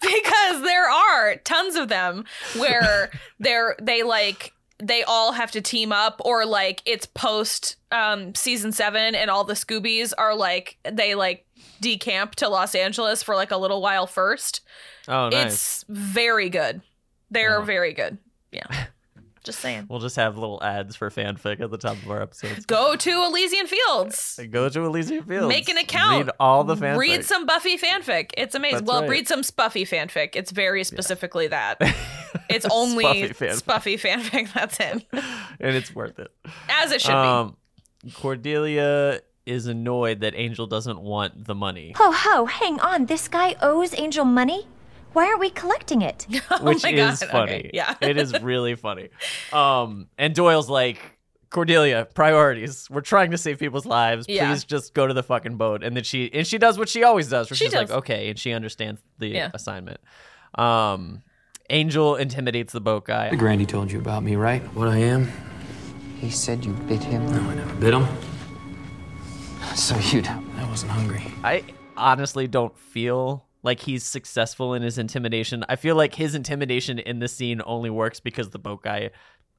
because 0.00 0.62
there 0.62 0.88
are 0.88 1.36
tons 1.44 1.76
of 1.76 1.88
them 1.88 2.24
where 2.56 3.10
they're 3.38 3.76
they 3.82 4.02
like 4.02 4.54
they 4.80 5.02
all 5.02 5.32
have 5.32 5.50
to 5.52 5.60
team 5.60 5.92
up 5.92 6.20
or 6.24 6.46
like 6.46 6.82
it's 6.84 7.06
post 7.06 7.76
um 7.90 8.34
season 8.34 8.70
seven 8.72 9.14
and 9.14 9.30
all 9.30 9.44
the 9.44 9.54
Scoobies 9.54 10.12
are 10.16 10.34
like 10.34 10.78
they 10.90 11.14
like 11.14 11.44
decamp 11.82 12.34
to 12.36 12.48
Los 12.48 12.74
Angeles 12.74 13.22
for 13.22 13.34
like 13.34 13.50
a 13.50 13.56
little 13.56 13.80
while 13.82 14.06
first. 14.06 14.60
Oh, 15.08 15.28
nice. 15.30 15.46
It's 15.52 15.84
very 15.88 16.48
good. 16.50 16.82
They're 17.30 17.60
Oh. 17.60 17.64
very 17.64 17.92
good. 17.92 18.18
Yeah. 18.52 18.66
Just 19.48 19.60
saying. 19.60 19.86
We'll 19.88 19.98
just 19.98 20.16
have 20.16 20.36
little 20.36 20.62
ads 20.62 20.94
for 20.94 21.08
fanfic 21.08 21.60
at 21.60 21.70
the 21.70 21.78
top 21.78 21.94
of 21.94 22.10
our 22.10 22.20
episodes. 22.20 22.66
Go 22.66 22.96
to 22.96 23.10
Elysian 23.10 23.66
Fields. 23.66 24.38
Go 24.50 24.68
to 24.68 24.84
Elysian 24.84 25.24
Fields. 25.24 25.48
Make 25.48 25.70
an 25.70 25.78
account. 25.78 26.26
Read 26.26 26.34
all 26.38 26.64
the 26.64 26.74
fanfic. 26.74 26.98
Read 26.98 27.24
some 27.24 27.46
Buffy 27.46 27.78
fanfic. 27.78 28.32
It's 28.36 28.54
amazing. 28.54 28.80
That's 28.80 28.88
well, 28.88 29.00
right. 29.00 29.08
read 29.08 29.26
some 29.26 29.40
Spuffy 29.40 29.88
fanfic. 29.88 30.36
It's 30.36 30.50
very 30.50 30.84
specifically 30.84 31.46
that. 31.48 31.80
It's 32.50 32.66
only 32.70 33.04
Spuffy 33.04 33.30
fanfic. 33.30 33.62
Spuffy 33.62 33.98
fanfic. 33.98 34.52
That's 34.54 34.78
it. 34.80 35.06
and 35.12 35.76
it's 35.76 35.94
worth 35.94 36.18
it. 36.18 36.30
As 36.68 36.92
it 36.92 37.00
should 37.00 37.08
be. 37.08 37.14
Um, 37.14 37.56
Cordelia 38.14 39.20
is 39.46 39.66
annoyed 39.66 40.20
that 40.20 40.34
Angel 40.34 40.66
doesn't 40.66 41.00
want 41.00 41.46
the 41.46 41.54
money, 41.54 41.94
Ho 41.96 42.12
ho, 42.12 42.44
hang 42.44 42.78
on. 42.80 43.06
This 43.06 43.28
guy 43.28 43.56
owes 43.62 43.98
Angel 43.98 44.26
money? 44.26 44.66
Why 45.18 45.26
aren't 45.26 45.40
we 45.40 45.50
collecting 45.50 46.02
it? 46.02 46.26
be. 46.30 46.38
which 46.60 46.84
oh 46.84 46.90
my 46.90 46.90
is 46.90 47.18
God. 47.18 47.28
funny. 47.30 47.52
Okay, 47.54 47.70
Yeah. 47.74 47.96
it 48.00 48.16
is 48.16 48.40
really 48.40 48.76
funny. 48.76 49.08
Um, 49.52 50.06
and 50.16 50.32
Doyle's 50.32 50.70
like, 50.70 51.00
Cordelia, 51.50 52.06
priorities. 52.14 52.88
We're 52.88 53.00
trying 53.00 53.32
to 53.32 53.36
save 53.38 53.58
people's 53.58 53.84
lives. 53.84 54.26
Please 54.28 54.36
Yeah. 54.36 54.54
just 54.68 54.94
go 54.94 55.08
to 55.08 55.14
the 55.14 55.24
fucking 55.24 55.56
boat. 55.56 55.82
And 55.82 55.96
then 55.96 56.04
she 56.04 56.32
and 56.32 56.46
she 56.46 56.56
does 56.56 56.78
what 56.78 56.88
she 56.88 57.02
always 57.02 57.28
does. 57.28 57.50
Where 57.50 57.56
She 57.56 57.64
she's 57.64 57.74
like, 57.74 57.90
okay, 57.90 58.30
and 58.30 58.38
she 58.38 58.52
understands 58.52 59.00
the 59.18 59.26
Yeah. 59.26 59.50
assignment. 59.54 59.98
Um, 60.54 61.22
Angel 61.68 62.14
intimidates 62.14 62.72
the 62.72 62.80
boat 62.80 63.04
guy. 63.06 63.34
Grandy 63.34 63.66
told 63.66 63.90
you 63.90 63.98
about 63.98 64.22
me, 64.22 64.36
right? 64.36 64.62
What 64.72 64.86
I 64.86 64.98
am? 64.98 65.32
He 66.20 66.30
said 66.30 66.64
you 66.64 66.74
bit 66.86 67.02
him. 67.02 67.26
No, 67.26 67.40
I 67.50 67.54
never 67.56 67.74
bit 67.74 67.92
him. 67.92 68.06
So 69.74 69.96
you'd. 69.98 70.28
I 70.28 70.64
wasn't 70.70 70.92
hungry. 70.92 71.24
I 71.42 71.64
honestly 71.96 72.46
don't 72.46 72.78
feel 72.78 73.47
like 73.62 73.80
he's 73.80 74.04
successful 74.04 74.74
in 74.74 74.82
his 74.82 74.98
intimidation. 74.98 75.64
I 75.68 75.76
feel 75.76 75.96
like 75.96 76.14
his 76.14 76.34
intimidation 76.34 76.98
in 76.98 77.18
this 77.18 77.34
scene 77.34 77.60
only 77.66 77.90
works 77.90 78.20
because 78.20 78.50
the 78.50 78.58
boat 78.58 78.82
guy 78.82 79.10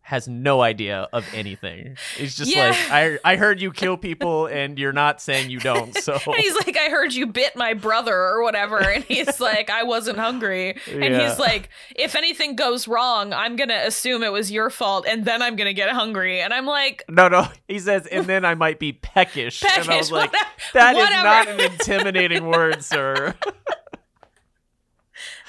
has 0.02 0.28
no 0.28 0.62
idea 0.62 1.08
of 1.14 1.24
anything. 1.36 1.96
He's 2.18 2.36
just 2.36 2.50
Yeah. 2.50 2.70
like, 2.70 2.92
I 2.92 3.20
I 3.24 3.36
heard 3.36 3.62
you 3.62 3.72
kill 3.72 3.96
people 3.96 4.48
and 4.48 4.80
you're 4.80 4.94
not 4.94 5.22
saying 5.22 5.52
you 5.52 5.60
don't. 5.60 5.94
So 5.96 6.14
And 6.26 6.36
he's 6.38 6.56
like, 6.56 6.76
I 6.78 6.90
heard 6.90 7.14
you 7.14 7.28
bit 7.28 7.56
my 7.56 7.76
brother 7.76 8.16
or 8.16 8.42
whatever. 8.42 8.80
And 8.80 9.04
he's 9.04 9.40
like, 9.42 9.70
I 9.70 9.84
wasn't 9.84 10.18
hungry. 10.18 10.80
And 10.90 11.04
Yeah. 11.04 11.30
he's 11.30 11.38
like, 11.38 11.70
if 11.96 12.16
anything 12.16 12.56
goes 12.56 12.88
wrong, 12.88 13.34
I'm 13.34 13.56
going 13.56 13.70
to 13.70 13.86
assume 13.86 14.24
it 14.24 14.32
was 14.32 14.52
your 14.52 14.72
fault. 14.72 15.06
And 15.08 15.26
then 15.26 15.44
I'm 15.44 15.56
going 15.56 15.68
to 15.68 15.76
get 15.76 15.92
hungry. 15.92 16.42
And 16.42 16.56
I'm 16.56 16.66
like, 16.66 17.04
no, 17.08 17.28
no. 17.28 17.48
He 17.68 17.78
says, 17.78 18.08
and 18.08 18.26
then 18.26 18.46
I 18.46 18.56
might 18.56 18.80
be 18.80 18.94
peckish. 18.94 19.62
And 19.64 19.88
I 19.92 19.98
was 19.98 20.12
like, 20.12 20.32
whatever- 20.32 20.50
that 20.74 20.96
is 20.96 21.04
whatever." 21.04 21.24
not 21.24 21.48
an 21.50 21.60
intimidating 21.74 22.48
word, 22.48 22.84
sir. 22.84 23.36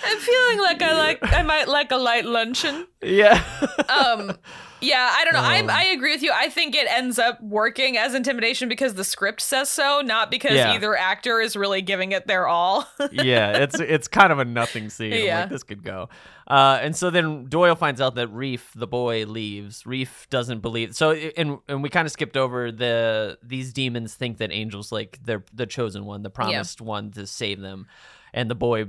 I'm 0.02 0.18
feeling 0.18 0.58
like 0.60 0.82
I 0.82 0.92
like, 0.96 1.18
I 1.22 1.42
might 1.42 1.68
like 1.68 1.90
a 1.92 1.96
light 1.96 2.24
luncheon. 2.24 2.86
yeah. 3.02 3.42
um 3.88 4.36
yeah 4.82 5.10
i 5.14 5.24
don't 5.24 5.34
know 5.34 5.40
Um. 5.40 5.68
I, 5.68 5.80
I 5.80 5.84
agree 5.92 6.12
with 6.14 6.22
you 6.22 6.32
i 6.34 6.48
think 6.48 6.74
it 6.74 6.86
ends 6.88 7.18
up 7.18 7.38
working 7.42 7.98
as 7.98 8.14
intimidation 8.14 8.66
because 8.70 8.94
the 8.94 9.04
script 9.04 9.42
says 9.42 9.68
so 9.68 10.00
not 10.02 10.30
because 10.30 10.52
Yeah. 10.52 10.72
either 10.72 10.96
actor 10.96 11.38
is 11.38 11.54
really 11.54 11.82
giving 11.82 12.12
it 12.12 12.26
their 12.26 12.46
all 12.48 12.86
yeah, 13.12 13.58
it's 13.58 13.78
it's 13.78 14.08
kind 14.08 14.32
of 14.32 14.38
a 14.38 14.44
nothing 14.44 14.88
scene. 14.88 15.12
Yeah. 15.26 15.40
like, 15.42 15.50
this 15.50 15.62
could 15.64 15.82
go. 15.82 16.08
Uh, 16.46 16.78
and 16.82 16.96
so 16.96 17.10
then 17.10 17.44
Doyle 17.48 17.76
finds 17.76 18.00
out 18.00 18.14
that 18.16 18.28
Rieff, 18.32 18.72
the 18.74 18.86
boy, 18.86 19.24
leaves. 19.26 19.84
Rieff 19.84 20.28
doesn't 20.30 20.60
believe. 20.60 20.94
So 20.96 21.12
and 21.12 21.58
and 21.68 21.82
we 21.82 21.88
kind 21.90 22.06
of 22.06 22.12
skipped 22.12 22.36
over 22.36 22.72
the 22.72 23.38
these 23.42 23.72
demons 23.74 24.14
think 24.14 24.38
that 24.38 24.50
Angel's 24.50 24.90
like 24.92 25.18
they're 25.22 25.44
the 25.52 25.66
chosen 25.66 26.06
one, 26.06 26.22
the 26.22 26.30
promised 26.30 26.80
one 26.80 27.10
to 27.12 27.26
save 27.26 27.60
them, 27.60 27.86
and 28.32 28.50
the 28.50 28.54
boy 28.54 28.86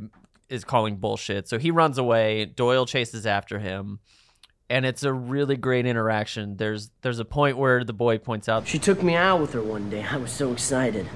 is 0.51 0.63
calling 0.63 0.97
bullshit. 0.97 1.47
So 1.47 1.57
he 1.57 1.71
runs 1.71 1.97
away. 1.97 2.45
Doyle 2.45 2.85
chases 2.85 3.25
after 3.25 3.59
him. 3.59 3.99
And 4.69 4.85
it's 4.85 5.03
a 5.03 5.11
really 5.11 5.57
great 5.57 5.85
interaction. 5.85 6.57
There's 6.57 6.91
there's 7.01 7.19
a 7.19 7.25
point 7.25 7.57
where 7.57 7.83
the 7.83 7.93
boy 7.93 8.17
points 8.19 8.47
out 8.47 8.67
She 8.67 8.79
took 8.79 9.03
me 9.03 9.15
out 9.15 9.41
with 9.41 9.53
her 9.53 9.61
one 9.61 9.89
day. 9.89 10.05
I 10.09 10.17
was 10.17 10.31
so 10.31 10.51
excited. 10.51 11.07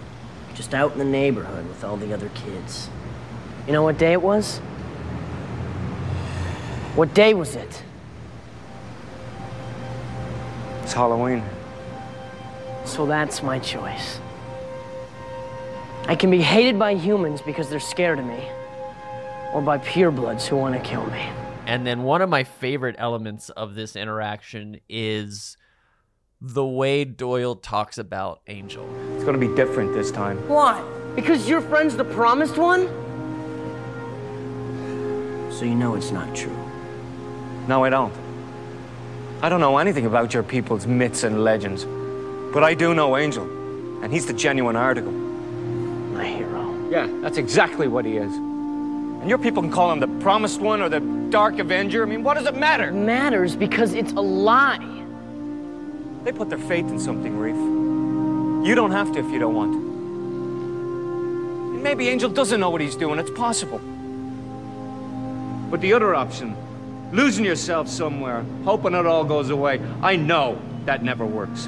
Just 0.56 0.74
out 0.74 0.92
in 0.94 1.00
the 1.00 1.06
neighborhood 1.06 1.68
with 1.68 1.84
all 1.84 1.98
the 1.98 2.14
other 2.14 2.30
kids. 2.30 2.90
You 3.68 3.74
know 3.74 3.84
what 3.84 3.98
day 3.98 4.14
it 4.14 4.22
was? 4.22 4.58
What 6.96 7.14
day 7.14 7.34
was 7.34 7.56
it? 7.56 7.84
It's 10.84 10.94
Halloween. 10.94 11.44
So 12.86 13.06
that's 13.06 13.42
my 13.42 13.60
choice. 13.60 14.20
I 16.08 16.16
can 16.16 16.30
be 16.30 16.42
hated 16.42 16.78
by 16.78 16.94
humans 16.94 17.42
because 17.42 17.68
they're 17.68 17.80
scared 17.80 18.20
of 18.20 18.26
me, 18.26 18.48
or 19.56 19.62
by 19.62 19.78
purebloods 19.78 20.46
who 20.48 20.58
want 20.58 20.76
to 20.76 20.82
kill 20.82 21.06
me. 21.06 21.30
And 21.66 21.88
then 21.88 22.04
one 22.04 22.22
of 22.22 22.30
my 22.30 22.44
favorite 22.44 22.98
elements 23.00 23.48
of 23.50 23.74
this 23.74 23.96
interaction 23.96 24.82
is 24.90 25.56
the 26.42 26.66
way 26.66 27.06
Doyle 27.06 27.56
talks 27.56 27.98
about 27.98 28.42
Angel. 28.48 28.86
It's 29.16 29.24
gonna 29.24 29.38
be 29.38 29.48
different 29.56 29.94
this 29.94 30.12
time. 30.12 30.46
Why? 30.50 30.84
Because 31.16 31.48
your 31.48 31.62
friend's 31.62 31.96
the 31.96 32.04
promised 32.04 32.58
one? 32.58 32.88
So 35.54 35.64
you 35.64 35.74
know 35.74 35.96
it's 35.96 36.12
not 36.12 36.36
true. 36.36 36.58
No, 37.70 37.86
I 37.86 37.90
don't. 37.90 38.14
I 39.42 39.48
don't 39.48 39.62
know 39.62 39.78
anything 39.78 40.06
about 40.06 40.34
your 40.34 40.44
people's 40.44 40.86
myths 40.86 41.24
and 41.24 41.46
legends. 41.46 41.86
But 42.54 42.66
I 42.66 42.74
do 42.74 42.94
know 42.94 43.16
Angel, 43.16 43.46
and 44.04 44.12
he's 44.12 44.26
the 44.26 44.34
genuine 44.34 44.76
article. 44.76 45.14
My 45.14 46.26
hero. 46.26 46.90
Yeah, 46.90 47.08
that's 47.22 47.38
exactly 47.38 47.88
what 47.88 48.04
he 48.04 48.18
is. 48.18 48.38
And 49.26 49.30
your 49.32 49.40
people 49.40 49.64
can 49.64 49.72
call 49.72 49.92
him 49.92 50.00
the 50.00 50.08
Promised 50.22 50.62
One 50.62 50.84
or 50.84 50.88
the 50.88 51.00
Dark 51.32 51.58
Avenger. 51.58 52.04
I 52.04 52.06
mean, 52.06 52.22
what 52.22 52.36
does 52.36 52.46
it 52.46 52.56
matter? 52.56 52.90
It 52.90 52.94
matters 52.94 53.56
because 53.56 53.96
it's 53.96 54.12
a 54.12 54.22
lie. 54.22 55.04
They 56.24 56.32
put 56.32 56.48
their 56.48 56.60
faith 56.60 56.88
in 56.90 57.00
something, 57.00 57.40
Rieff. 57.40 58.68
You 58.68 58.76
don't 58.76 58.92
have 58.92 59.12
to 59.14 59.20
if 59.20 59.26
you 59.32 59.40
don't 59.40 59.56
want 59.56 59.74
to. 59.74 59.80
And 61.74 61.82
maybe 61.82 62.08
Angel 62.08 62.30
doesn't 62.30 62.60
know 62.60 62.70
what 62.70 62.82
he's 62.82 62.96
doing. 62.96 63.18
It's 63.18 63.32
possible. 63.32 63.80
But 65.72 65.82
the 65.82 65.92
other 65.94 66.14
option, 66.14 66.56
losing 67.12 67.46
yourself 67.46 67.88
somewhere, 67.88 68.46
hoping 68.64 68.94
it 68.94 69.08
all 69.08 69.24
goes 69.24 69.50
away, 69.50 69.82
I 70.04 70.18
know 70.18 70.62
that 70.86 71.02
never 71.02 71.26
works. 71.26 71.68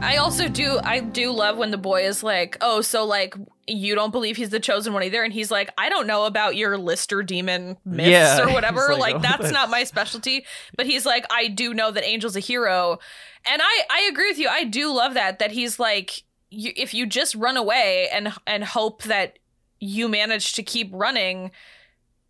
I 0.00 0.16
also 0.16 0.48
do 0.48 0.78
I 0.82 1.00
do 1.00 1.32
love 1.32 1.58
when 1.58 1.70
the 1.70 1.76
boy 1.78 2.04
is 2.06 2.22
like, 2.22 2.56
"Oh, 2.60 2.80
so 2.80 3.04
like 3.04 3.34
you 3.66 3.94
don't 3.94 4.10
believe 4.12 4.36
he's 4.36 4.50
the 4.50 4.60
chosen 4.60 4.92
one 4.92 5.02
either?" 5.02 5.22
And 5.22 5.32
he's 5.32 5.50
like, 5.50 5.70
"I 5.76 5.88
don't 5.88 6.06
know 6.06 6.24
about 6.24 6.56
your 6.56 6.78
Lister 6.78 7.22
demon 7.22 7.76
myths 7.84 8.08
Yeah, 8.08 8.40
or 8.42 8.52
whatever. 8.54 8.88
like, 8.92 9.00
like, 9.00 9.14
"Oh, 9.16 9.18
that's, 9.18 9.32
that's- 9.38 9.52
not 9.52 9.70
my 9.70 9.84
specialty." 9.84 10.44
But 10.76 10.86
he's 10.86 11.04
like, 11.04 11.24
"I 11.30 11.48
do 11.48 11.74
know 11.74 11.90
that 11.90 12.04
Angel's 12.04 12.36
a 12.36 12.40
hero." 12.40 12.98
And 13.44 13.60
I 13.62 13.82
I 13.90 14.08
agree 14.10 14.28
with 14.30 14.38
you. 14.38 14.48
I 14.48 14.64
do 14.64 14.92
love 14.92 15.14
that 15.14 15.40
that 15.40 15.50
he's 15.50 15.78
like 15.78 16.22
you, 16.50 16.72
if 16.76 16.94
you 16.94 17.04
just 17.04 17.34
run 17.34 17.56
away 17.56 18.08
and 18.12 18.32
and 18.46 18.64
hope 18.64 19.02
that 19.04 19.38
you 19.80 20.08
manage 20.08 20.54
to 20.54 20.62
keep 20.62 20.90
running, 20.92 21.50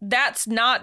that's 0.01 0.47
not 0.47 0.83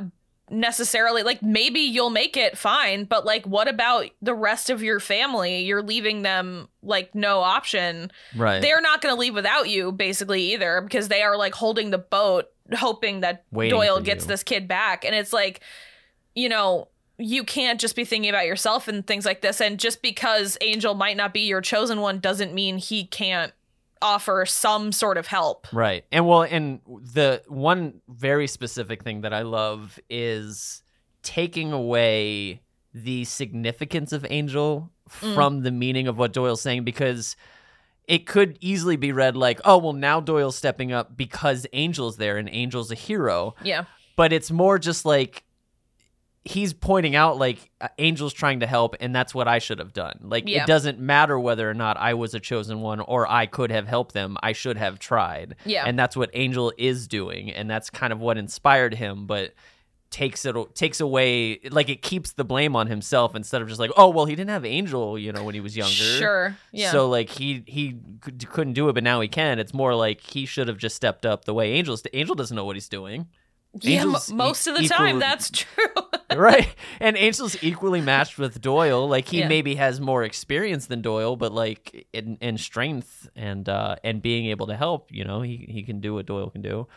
necessarily 0.49 1.23
like 1.23 1.41
maybe 1.41 1.79
you'll 1.79 2.11
make 2.11 2.37
it 2.37 2.55
fine 2.57 3.03
but 3.03 3.25
like 3.25 3.45
what 3.47 3.67
about 3.67 4.05
the 4.21 4.33
rest 4.35 4.69
of 4.69 4.83
your 4.83 4.99
family 4.99 5.61
you're 5.61 5.81
leaving 5.81 6.21
them 6.21 6.67
like 6.83 7.15
no 7.15 7.39
option 7.39 8.11
Right. 8.35 8.61
they're 8.61 8.81
not 8.81 9.01
going 9.01 9.13
to 9.15 9.19
leave 9.19 9.33
without 9.33 9.69
you 9.69 9.91
basically 9.91 10.53
either 10.53 10.81
because 10.81 11.07
they 11.07 11.23
are 11.23 11.35
like 11.35 11.55
holding 11.55 11.89
the 11.89 11.97
boat 11.97 12.45
hoping 12.75 13.21
that 13.21 13.43
Waiting 13.51 13.71
doyle 13.77 13.99
gets 14.01 14.25
you. 14.25 14.27
this 14.27 14.43
kid 14.43 14.67
back 14.67 15.03
and 15.03 15.15
it's 15.15 15.33
like 15.33 15.61
you 16.35 16.47
know 16.47 16.89
you 17.17 17.43
can't 17.43 17.79
just 17.79 17.95
be 17.95 18.05
thinking 18.05 18.29
about 18.29 18.45
yourself 18.45 18.87
and 18.87 19.07
things 19.07 19.25
like 19.25 19.41
this 19.41 19.59
and 19.61 19.79
just 19.79 20.01
because 20.03 20.57
angel 20.61 20.93
might 20.93 21.17
not 21.17 21.33
be 21.33 21.41
your 21.47 21.61
chosen 21.61 22.01
one 22.01 22.19
doesn't 22.19 22.53
mean 22.53 22.77
he 22.77 23.05
can't 23.05 23.51
offer 24.01 24.45
some 24.45 24.91
sort 24.91 25.17
of 25.17 25.27
help 25.27 25.67
Right. 25.73 26.03
And 26.11 26.27
well, 26.27 26.41
and 26.43 26.79
the 26.85 27.41
one 27.47 28.01
very 28.07 28.47
specific 28.47 29.03
thing 29.03 29.21
that 29.21 29.33
I 29.33 29.41
love 29.43 29.99
is 30.09 30.83
taking 31.23 31.71
away 31.71 32.61
the 32.93 33.23
significance 33.25 34.11
of 34.13 34.25
Angel 34.29 34.91
Mm. 35.21 35.35
from 35.35 35.61
the 35.61 35.69
meaning 35.71 36.07
of 36.07 36.17
what 36.17 36.33
Doyle's 36.33 36.61
saying 36.61 36.83
because 36.83 37.35
it 38.07 38.25
could 38.25 38.57
easily 38.59 38.95
be 38.95 39.11
read 39.11 39.35
like, 39.37 39.61
oh, 39.63 39.77
well, 39.77 39.93
now 39.93 40.19
Doyle's 40.19 40.55
stepping 40.55 40.91
up 40.91 41.15
because 41.15 41.65
Angel's 41.73 42.17
there 42.17 42.37
and 42.37 42.49
Angel's 42.49 42.91
a 42.91 42.95
hero. 42.95 43.53
yeah 43.63 43.85
But 44.15 44.33
it's 44.33 44.49
more 44.51 44.77
just 44.79 45.05
like 45.05 45.43
he's 46.47 46.73
pointing 46.73 47.15
out 47.15 47.37
like 47.39 47.71
uh, 47.81 47.87
Angel's 47.97 48.31
trying 48.31 48.59
to 48.59 48.67
help 48.67 48.95
and 48.99 49.15
that's 49.15 49.33
what 49.33 49.47
I 49.47 49.57
should 49.57 49.79
have 49.79 49.93
done. 49.93 50.19
Like 50.21 50.47
Yeah. 50.47 50.63
it 50.63 50.67
doesn't 50.67 50.99
matter 50.99 51.39
whether 51.39 51.67
or 51.67 51.73
not 51.73 51.97
I 51.97 52.13
was 52.13 52.35
a 52.35 52.39
chosen 52.39 52.81
one 52.81 52.99
or 52.99 53.27
I 53.27 53.47
could 53.47 53.71
have 53.71 53.87
helped 53.87 54.13
them. 54.13 54.37
I 54.43 54.51
should 54.53 54.77
have 54.77 54.99
tried. 54.99 55.55
Yeah. 55.65 55.83
And 55.87 55.97
that's 55.97 56.15
what 56.15 56.29
Angel 56.33 56.71
is 56.77 57.07
doing 57.07 57.51
and 57.51 57.67
that's 57.69 57.89
kind 57.89 58.13
of 58.13 58.19
what 58.19 58.37
inspired 58.37 58.93
him 58.93 59.25
but 59.25 59.53
takes 60.11 60.45
it 60.45 60.55
takes 60.75 61.01
away 61.01 61.59
like 61.71 61.89
it 61.89 62.01
keeps 62.01 62.33
the 62.33 62.45
blame 62.45 62.73
on 62.75 62.87
himself 62.87 63.35
instead 63.35 63.61
of 63.61 63.67
just 63.67 63.79
like 63.79 63.91
oh 63.97 64.07
well 64.09 64.25
he 64.25 64.35
didn't 64.35 64.51
have 64.51 64.63
Angel, 64.63 65.17
you 65.17 65.31
know, 65.33 65.43
when 65.43 65.55
he 65.55 65.59
was 65.61 65.75
younger. 65.75 65.91
Sure, 65.93 66.57
yeah. 66.71 66.91
So 66.91 67.09
like 67.09 67.29
he 67.29 67.63
he 67.67 67.97
could- 68.21 68.47
couldn't 68.49 68.73
do 68.73 68.87
it 68.87 68.93
but 68.93 69.03
now 69.03 69.19
he 69.19 69.27
can. 69.27 69.57
It's 69.59 69.73
more 69.73 69.95
like 69.95 70.21
he 70.21 70.45
should 70.45 70.67
have 70.67 70.77
just 70.77 70.95
stepped 70.95 71.25
up 71.25 71.45
the 71.45 71.53
way 71.55 71.73
Angel's 71.73 72.03
Angel 72.13 72.35
doesn't 72.35 72.55
know 72.55 72.65
what 72.65 72.75
he's 72.75 72.87
doing. 72.87 73.27
Yeah 73.81 74.01
Angel's 74.01 74.31
most 74.31 74.67
e- 74.67 74.71
of 74.71 74.77
the 74.77 74.87
time 74.87 75.19
that's 75.19 75.49
true. 75.51 75.85
Right 76.35 76.67
and 76.99 77.15
angel's 77.15 77.55
equally 77.63 78.01
matched 78.01 78.37
with 78.37 78.59
doyle 78.59 79.07
like 79.07 79.27
he 79.29 79.39
Yeah. 79.39 79.47
maybe 79.47 79.75
has 79.75 80.01
more 80.01 80.23
experience 80.23 80.87
than 80.87 81.01
doyle 81.01 81.35
but 81.37 81.53
like 81.53 82.07
in, 82.13 82.37
in 82.41 82.57
strength 82.57 83.29
and 83.35 83.69
uh 83.69 83.95
and 84.03 84.21
being 84.21 84.47
able 84.47 84.67
to 84.67 84.75
help 84.75 85.11
you 85.13 85.23
know 85.23 85.41
he, 85.41 85.65
he 85.69 85.83
can 85.83 86.01
do 86.01 86.13
what 86.15 86.25
doyle 86.25 86.49
can 86.49 86.61
do. 86.61 86.87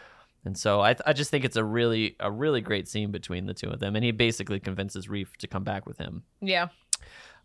And 0.45 0.57
so 0.57 0.81
I, 0.81 0.97
I 1.05 1.13
just 1.13 1.31
think 1.31 1.45
it's 1.45 1.57
a 1.57 1.65
really 1.65 2.17
a 2.21 2.31
really 2.31 2.61
great 2.63 2.89
scene 2.89 3.11
between 3.13 3.47
the 3.47 3.55
two 3.55 3.69
of 3.69 3.81
them 3.81 3.95
and 3.97 4.05
he 4.05 4.13
basically 4.13 4.61
convinces 4.61 5.07
Rieff 5.09 5.37
to 5.39 5.47
come 5.47 5.63
back 5.65 5.85
with 5.87 5.99
him. 5.99 6.23
Yeah. 6.41 6.69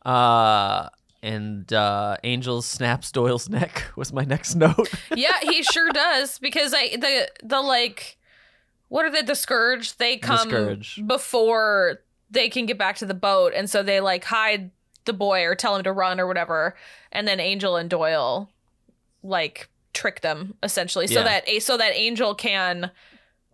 Uh 0.06 0.90
and 1.22 1.72
uh 1.72 2.18
angel 2.24 2.62
snaps 2.62 3.12
doyle's 3.12 3.50
neck 3.50 3.84
was 3.96 4.12
my 4.14 4.24
next 4.24 4.56
note. 4.56 4.90
Yeah, 5.16 5.40
he 5.42 5.64
sure 5.64 5.90
does 5.92 6.40
because 6.40 6.74
I 6.74 6.96
the 6.98 7.30
the 7.44 7.62
like 7.62 8.18
what 8.94 9.06
are 9.06 9.10
they 9.12 9.24
the 9.24 9.34
scourge 9.36 9.98
they 9.98 10.18
come 10.18 10.50
Scourge. 10.50 11.02
before 11.08 12.00
they 12.30 12.48
can 12.48 12.68
get 12.68 12.78
back 12.78 12.96
to 12.98 13.08
the 13.08 13.14
boat 13.16 13.52
and 13.56 13.68
so 13.68 13.82
they 13.82 14.00
like 14.00 14.24
hide 14.24 14.70
the 15.06 15.14
boy 15.14 15.44
or 15.46 15.56
tell 15.56 15.76
him 15.76 15.84
to 15.84 15.92
run 15.92 16.20
or 16.20 16.28
whatever 16.28 16.76
and 17.12 17.28
then 17.28 17.40
Angel 17.40 17.76
and 17.76 17.90
Doyle 17.90 18.50
like 19.24 19.70
trick 19.94 20.22
them 20.22 20.54
essentially 20.62 21.08
so 21.08 21.20
Yeah. 21.20 21.24
that 21.24 21.50
a 21.50 21.60
so 21.60 21.76
that 21.78 21.94
Angel 21.96 22.36
can 22.36 22.92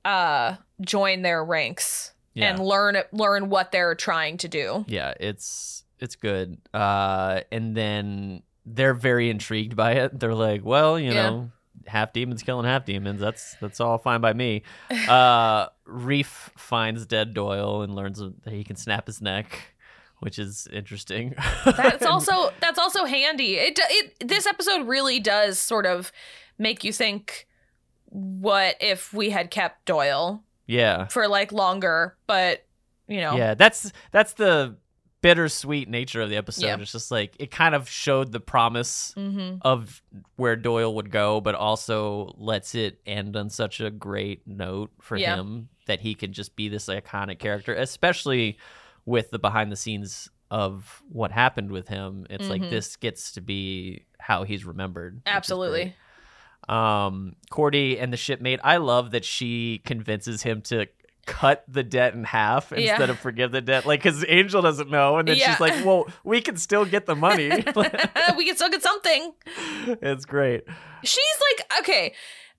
uh 0.04 0.56
join 0.82 1.22
their 1.22 1.44
ranks 1.44 2.12
Yeah. 2.34 2.50
and 2.52 2.60
learn 2.60 2.98
learn 3.12 3.50
what 3.50 3.72
they're 3.72 3.96
trying 3.96 4.38
to 4.40 4.48
do. 4.50 4.84
yeah 4.88 5.14
it's 5.20 5.84
it's 6.00 6.16
good 6.16 6.58
uh 6.74 7.42
and 7.52 7.76
then 7.76 8.44
they're 8.66 8.94
very 8.94 9.30
intrigued 9.30 9.76
by 9.76 9.94
it 9.94 10.20
they're 10.20 10.36
like 10.36 10.64
well 10.66 11.00
you 11.00 11.12
Yeah. 11.12 11.30
know 11.30 11.52
half 11.88 12.14
demons 12.14 12.44
killing 12.44 12.66
half 12.66 12.86
demons. 12.86 13.20
That's 13.20 13.56
that's 13.62 13.80
all 13.80 13.98
fine 13.98 14.22
by 14.22 14.34
me. 14.34 14.64
Uh 15.10 15.68
Rieff 15.88 16.52
finds 16.56 17.06
dead 17.06 17.34
doyle 17.34 17.82
and 17.82 17.96
learns 17.96 18.20
that 18.20 18.54
he 18.54 18.64
can 18.64 18.76
snap 18.76 19.08
his 19.08 19.22
neck 19.22 19.74
which 20.20 20.38
is 20.38 20.68
interesting. 20.72 21.34
That's 21.66 22.06
also 22.06 22.52
that's 22.60 22.78
also 22.78 23.06
handy. 23.06 23.56
It 23.56 23.80
it 23.82 24.28
this 24.28 24.46
episode 24.46 24.88
really 24.88 25.20
does 25.20 25.58
sort 25.58 25.86
of 25.86 26.12
make 26.58 26.84
you 26.84 26.92
think 26.92 27.48
what 28.06 28.76
if 28.82 29.14
we 29.14 29.30
had 29.30 29.50
kept 29.50 29.86
Doyle 29.86 30.44
yeah. 30.68 31.08
for 31.08 31.28
like 31.28 31.52
longer, 31.52 32.16
but 32.28 32.66
you 33.08 33.22
know. 33.22 33.36
yeah 33.36 33.56
that's 33.56 33.92
that's 34.12 34.34
the 34.34 34.76
bittersweet 35.22 35.90
nature 35.90 36.22
of 36.22 36.30
the 36.30 36.38
episode 36.38 36.66
Yeah. 36.66 36.78
it's 36.80 36.92
just 36.94 37.12
like 37.12 37.36
it 37.40 37.52
kind 37.52 37.76
of 37.76 37.90
showed 37.90 38.32
the 38.32 38.40
promise 38.40 39.14
Mhm. 39.18 39.60
of 39.64 40.02
where 40.38 40.56
doyle 40.56 40.96
would 40.96 41.12
go 41.12 41.42
but 41.42 41.56
also 41.56 42.34
lets 42.38 42.74
it 42.74 43.02
end 43.06 43.36
on 43.36 43.50
such 43.50 43.82
a 43.82 43.90
great 43.90 44.48
note 44.48 44.92
for 45.02 45.18
Yeah. 45.18 45.36
him 45.36 45.70
that 45.88 46.00
he 46.00 46.16
can 46.16 46.32
just 46.32 46.56
be 46.56 46.70
this 46.70 46.86
iconic 46.88 47.40
character 47.40 47.74
especially 47.74 48.58
with 49.06 49.30
the 49.32 49.40
behind 49.40 49.72
the 49.72 49.76
scenes 49.76 50.30
of 50.52 51.04
what 51.10 51.32
happened 51.32 51.72
with 51.72 51.90
him 51.90 52.26
it's 52.30 52.46
Mhm. 52.46 52.50
like 52.50 52.70
this 52.70 52.96
gets 52.96 53.34
to 53.34 53.42
be 53.42 54.06
how 54.20 54.44
he's 54.44 54.64
remembered 54.66 55.22
Absolutely. 55.26 55.96
um 56.68 57.36
cordy 57.50 58.00
and 58.00 58.14
the 58.14 58.18
shipmate 58.18 58.60
i 58.64 58.78
love 58.78 59.12
that 59.12 59.26
she 59.26 59.82
convinces 59.86 60.44
him 60.44 60.62
to 60.62 60.86
cut 61.26 61.64
the 61.68 61.84
debt 61.84 62.14
in 62.16 62.24
half 62.24 62.72
Yeah. 62.72 62.92
instead 62.92 63.10
of 63.10 63.20
forgive 63.20 63.52
the 63.52 63.62
debt 63.62 63.86
like 63.86 64.02
because 64.02 64.26
angel 64.28 64.62
doesn't 64.62 64.90
know 64.90 65.18
and 65.18 65.28
then 65.28 65.38
Yeah. 65.38 65.52
she's 65.52 65.60
like 65.60 65.74
well 65.86 66.08
we 66.24 66.42
can 66.42 66.58
still 66.58 66.86
get 66.86 67.06
the 67.06 67.16
money 67.16 67.50
we 68.38 68.46
can 68.46 68.56
still 68.56 68.70
get 68.70 68.82
something. 68.82 69.34
it's 70.02 70.26
great 70.26 70.64
She's 71.04 71.38
like 71.52 71.80
okay. 71.82 72.14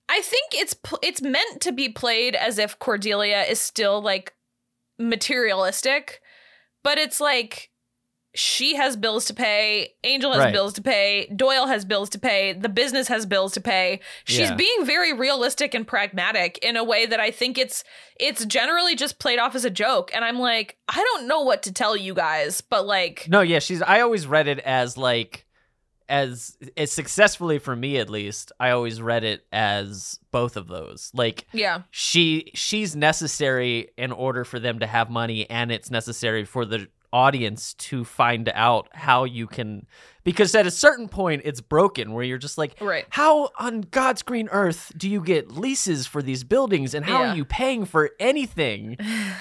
I 0.09 0.21
think 0.21 0.51
it's 0.53 0.73
pl- 0.73 0.99
it's 1.03 1.21
meant 1.21 1.61
to 1.61 1.71
be 1.71 1.87
played 1.89 2.35
as 2.35 2.57
if 2.57 2.77
Cordelia 2.79 3.41
is 3.43 3.61
still 3.61 4.01
like 4.01 4.33
materialistic, 4.99 6.21
but 6.83 6.97
it's 6.97 7.19
like 7.21 7.69
she 8.33 8.75
has 8.75 8.95
bills 8.95 9.25
to 9.25 9.33
pay, 9.33 9.93
Angel 10.03 10.31
has 10.31 10.39
Right. 10.39 10.53
bills 10.53 10.73
to 10.73 10.81
pay, 10.81 11.27
Doyle 11.35 11.67
has 11.67 11.83
bills 11.83 12.09
to 12.11 12.19
pay, 12.19 12.53
the 12.53 12.69
business 12.69 13.07
has 13.09 13.25
bills 13.25 13.51
to 13.53 13.61
pay. 13.61 13.99
She's 14.23 14.49
Yeah. 14.49 14.55
being 14.55 14.85
very 14.85 15.11
realistic 15.13 15.73
and 15.73 15.85
pragmatic 15.85 16.57
in 16.59 16.77
a 16.77 16.83
way 16.83 17.05
that 17.05 17.19
I 17.19 17.31
think 17.31 17.57
it's 17.57 17.83
it's 18.17 18.45
generally 18.45 18.95
just 18.95 19.19
played 19.19 19.39
off 19.39 19.55
as 19.55 19.65
a 19.65 19.69
joke 19.69 20.11
and 20.13 20.23
I'm 20.23 20.39
like, 20.39 20.77
I 20.87 20.95
don't 20.95 21.27
know 21.27 21.41
what 21.41 21.63
to 21.63 21.73
tell 21.73 21.97
you 21.97 22.13
guys, 22.13 22.61
but 22.61 22.85
like 22.85 23.27
No, 23.27 23.41
yeah, 23.41 23.59
she's. 23.59 23.81
I 23.81 23.99
always 24.01 24.27
read 24.27 24.47
it 24.47 24.59
as 24.59 24.95
like, 24.97 25.45
as 26.07 26.57
as 26.77 26.91
successfully 26.91 27.57
for 27.59 27.75
me 27.75 27.97
at 27.97 28.09
least. 28.09 28.51
I 28.59 28.71
always 28.71 29.01
read 29.01 29.23
it 29.23 29.45
as 29.51 30.19
both 30.31 30.57
of 30.57 30.67
those. 30.67 31.09
Like, 31.13 31.45
yeah. 31.53 31.83
she 31.89 32.51
she's 32.53 32.95
necessary 32.95 33.89
in 33.97 34.11
order 34.11 34.43
for 34.43 34.59
them 34.59 34.79
to 34.79 34.87
have 34.87 35.09
money, 35.09 35.49
and 35.49 35.71
it's 35.71 35.89
necessary 35.91 36.43
for 36.45 36.65
the 36.65 36.87
audience 37.13 37.73
to 37.75 38.03
find 38.05 38.49
out 38.53 38.87
how 38.93 39.23
you 39.23 39.47
can. 39.47 39.85
Because 40.23 40.53
at 40.53 40.67
a 40.67 40.71
certain 40.71 41.09
point, 41.09 41.41
it's 41.45 41.61
broken 41.61 42.13
where 42.13 42.23
you're 42.23 42.37
just 42.37 42.55
like, 42.57 42.75
Right. 42.79 43.05
How 43.09 43.49
on 43.57 43.81
God's 43.81 44.21
green 44.21 44.47
earth 44.51 44.91
do 44.95 45.09
you 45.09 45.19
get 45.21 45.51
leases 45.51 46.05
for 46.05 46.21
these 46.21 46.43
buildings, 46.43 46.93
and 46.93 47.03
how 47.03 47.23
Yeah. 47.23 47.31
are 47.31 47.35
you 47.35 47.43
paying 47.43 47.85
for 47.85 48.11
anything? 48.19 48.97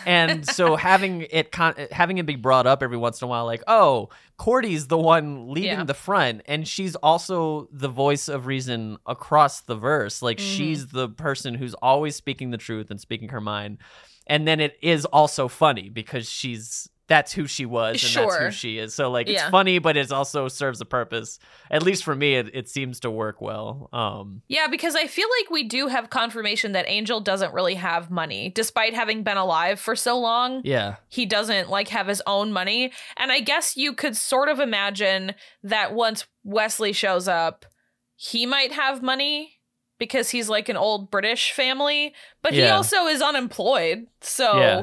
and 0.06 0.46
so 0.56 0.76
having 0.76 1.26
it 1.30 1.52
con- 1.52 1.74
having 1.92 2.16
it 2.18 2.24
be 2.24 2.36
brought 2.36 2.66
up 2.66 2.82
every 2.82 2.96
once 2.96 3.20
in 3.20 3.26
a 3.26 3.28
while, 3.28 3.44
like, 3.44 3.62
oh, 3.66 4.08
Cordy's 4.38 4.86
the 4.86 4.96
one 4.96 5.50
leading 5.52 5.70
Yeah. 5.80 5.84
the 5.84 5.92
front, 5.92 6.40
and 6.46 6.66
she's 6.66 6.94
also 6.96 7.68
the 7.70 7.88
voice 7.88 8.28
of 8.28 8.46
reason 8.46 8.96
across 9.06 9.60
the 9.60 9.76
verse. 9.76 10.22
Like 10.22 10.38
Mhm. 10.38 10.56
she's 10.56 10.86
the 10.88 11.10
person 11.10 11.54
who's 11.54 11.74
always 11.74 12.16
speaking 12.16 12.50
the 12.52 12.56
truth 12.58 12.90
and 12.90 12.98
speaking 12.98 13.28
her 13.28 13.40
mind. 13.42 13.78
And 14.26 14.48
then 14.48 14.60
it 14.60 14.78
is 14.80 15.04
also 15.06 15.46
funny 15.48 15.90
because 15.90 16.26
she's 16.30 16.88
that's 17.10 17.32
who 17.32 17.46
she 17.48 17.66
was 17.66 18.02
and 18.04 18.14
that's 18.24 18.36
who 18.36 18.50
she 18.52 18.78
is. 18.78 18.94
So 18.94 19.10
like 19.10 19.28
it's 19.28 19.42
Yeah. 19.42 19.50
funny, 19.50 19.80
but 19.80 19.96
it 19.96 20.10
also 20.12 20.46
serves 20.46 20.80
a 20.80 20.84
purpose. 20.84 21.40
At 21.70 21.82
least 21.82 22.04
for 22.04 22.14
me, 22.14 22.36
it, 22.36 22.54
it 22.54 22.68
seems 22.68 23.00
to 23.00 23.10
work 23.10 23.40
well. 23.40 23.88
Um, 23.92 24.42
Yeah, 24.48 24.68
because 24.68 24.94
I 24.94 25.08
feel 25.08 25.26
like 25.40 25.50
we 25.50 25.64
do 25.64 25.88
have 25.88 26.08
confirmation 26.08 26.70
that 26.72 26.84
Angel 26.88 27.20
doesn't 27.20 27.52
really 27.52 27.74
have 27.74 28.10
money, 28.12 28.50
despite 28.54 28.94
having 28.94 29.24
been 29.24 29.36
alive 29.36 29.80
for 29.80 29.96
so 29.96 30.18
long. 30.18 30.60
yeah, 30.64 30.96
He 31.08 31.26
doesn't 31.26 31.68
like 31.68 31.88
have 31.88 32.06
his 32.06 32.22
own 32.28 32.52
money. 32.52 32.92
And 33.16 33.32
I 33.32 33.40
guess 33.40 33.76
you 33.76 33.92
could 33.92 34.16
sort 34.16 34.48
of 34.48 34.60
imagine 34.60 35.34
that 35.64 35.92
once 35.92 36.26
Wesley 36.44 36.92
shows 36.92 37.26
up, 37.26 37.66
he 38.14 38.46
might 38.46 38.70
have 38.70 39.02
money 39.02 39.58
because 39.98 40.30
he's 40.30 40.48
like 40.48 40.68
an 40.68 40.76
old 40.76 41.10
British 41.10 41.50
family, 41.52 42.14
but 42.40 42.54
he 42.54 42.68
also 42.68 43.06
is 43.06 43.20
unemployed. 43.20 44.06
So 44.20 44.58
Yeah. 44.60 44.82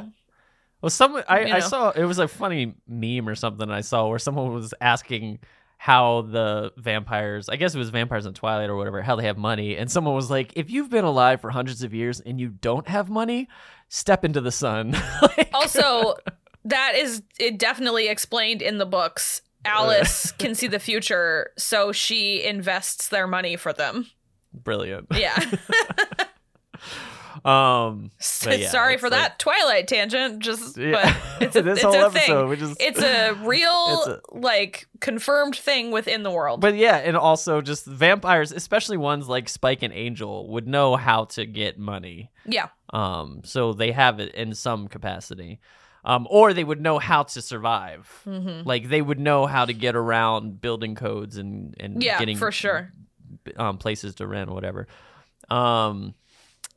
Well, 0.81 0.89
some 0.89 1.21
I, 1.27 1.41
You 1.41 1.53
I 1.53 1.59
saw 1.59 1.89
it 1.91 2.03
was 2.03 2.19
a 2.19 2.27
funny 2.27 2.75
meme 2.87 3.27
or 3.27 3.35
something 3.35 3.69
I 3.69 3.81
saw 3.81 4.07
where 4.07 4.19
someone 4.19 4.53
was 4.53 4.73
asking 4.79 5.39
how 5.79 6.23
the 6.23 6.71
vampires, 6.77 7.49
I 7.49 7.55
guess 7.55 7.75
it 7.75 7.77
was 7.77 7.89
vampires 7.89 8.25
in 8.25 8.33
Twilight 8.33 8.69
or 8.69 8.75
whatever, 8.75 9.01
how 9.01 9.15
they 9.15 9.25
have 9.25 9.37
money, 9.37 9.75
and 9.77 9.89
someone 9.91 10.15
was 10.15 10.29
like, 10.29 10.53
"If 10.55 10.69
you've 10.69 10.89
been 10.89 11.05
alive 11.05 11.39
for 11.41 11.49
hundreds 11.51 11.83
of 11.83 11.93
years 11.93 12.19
and 12.19 12.39
you 12.39 12.49
don't 12.49 12.87
have 12.87 13.09
money, 13.09 13.47
step 13.87 14.25
into 14.25 14.41
the 14.41 14.51
sun." 14.51 14.95
Like, 15.21 15.49
also 15.53 16.15
that 16.65 16.95
is 16.95 17.21
it 17.39 17.57
definitely 17.59 18.07
explained 18.07 18.61
in 18.61 18.77
the 18.77 18.85
books. 18.85 19.41
Alice 19.65 20.31
can 20.33 20.55
see 20.55 20.67
the 20.67 20.79
future, 20.79 21.51
so 21.57 21.91
she 21.91 22.43
invests 22.43 23.09
their 23.09 23.27
money 23.27 23.55
for 23.57 23.73
them. 23.73 24.07
brilliant. 24.53 25.07
Yeah. 25.11 25.37
Um, 27.45 28.11
yeah, 28.45 28.69
Sorry 28.69 28.97
for 28.97 29.09
like- 29.09 29.19
that 29.19 29.39
Twilight 29.39 29.87
tangent. 29.87 30.39
Just 30.39 30.77
Yeah. 30.77 30.91
but 31.39 31.41
it's 31.43 31.55
a, 31.55 31.61
This 31.67 31.77
it's 31.79 31.83
whole 31.83 31.93
a 31.93 32.05
episode, 32.07 32.49
thing. 32.49 32.59
just- 32.67 32.81
it's 32.81 33.01
a 33.01 33.33
real 33.45 34.03
It's 34.05 34.07
a- 34.07 34.21
like 34.37 34.87
confirmed 34.99 35.55
thing 35.55 35.91
within 35.91 36.23
the 36.23 36.31
world. 36.31 36.61
But 36.61 36.75
yeah, 36.75 36.97
and 36.97 37.15
also 37.17 37.61
just 37.61 37.85
vampires, 37.85 38.51
especially 38.51 38.97
ones 38.97 39.27
like 39.27 39.49
Spike 39.49 39.83
and 39.83 39.93
Angel, 39.93 40.47
would 40.49 40.67
know 40.67 40.95
how 40.95 41.25
to 41.25 41.45
get 41.45 41.77
money. 41.77 42.31
yeah. 42.45 42.67
Um, 42.93 43.41
so 43.43 43.73
they 43.73 43.91
have 43.91 44.19
it 44.21 44.33
in 44.33 44.53
some 44.55 44.87
capacity. 44.87 45.59
Um, 46.05 46.25
or 46.29 46.53
they 46.53 46.63
would 46.63 46.79
know 46.79 46.99
how 46.99 47.23
to 47.23 47.41
survive. 47.41 48.09
Mhm. 48.25 48.65
Like 48.65 48.87
they 48.87 49.01
would 49.01 49.19
know 49.19 49.45
how 49.45 49.65
to 49.65 49.73
get 49.73 49.93
around 49.93 50.61
building 50.61 50.95
codes 50.95 51.35
and 51.35 51.75
and 51.81 52.01
Yeah, 52.01 52.17
getting 52.17 52.37
for 52.37 52.49
sure. 52.49 52.93
um, 53.57 53.77
places 53.77 54.15
to 54.15 54.27
rent, 54.27 54.49
whatever. 54.49 54.87
Um, 55.49 56.13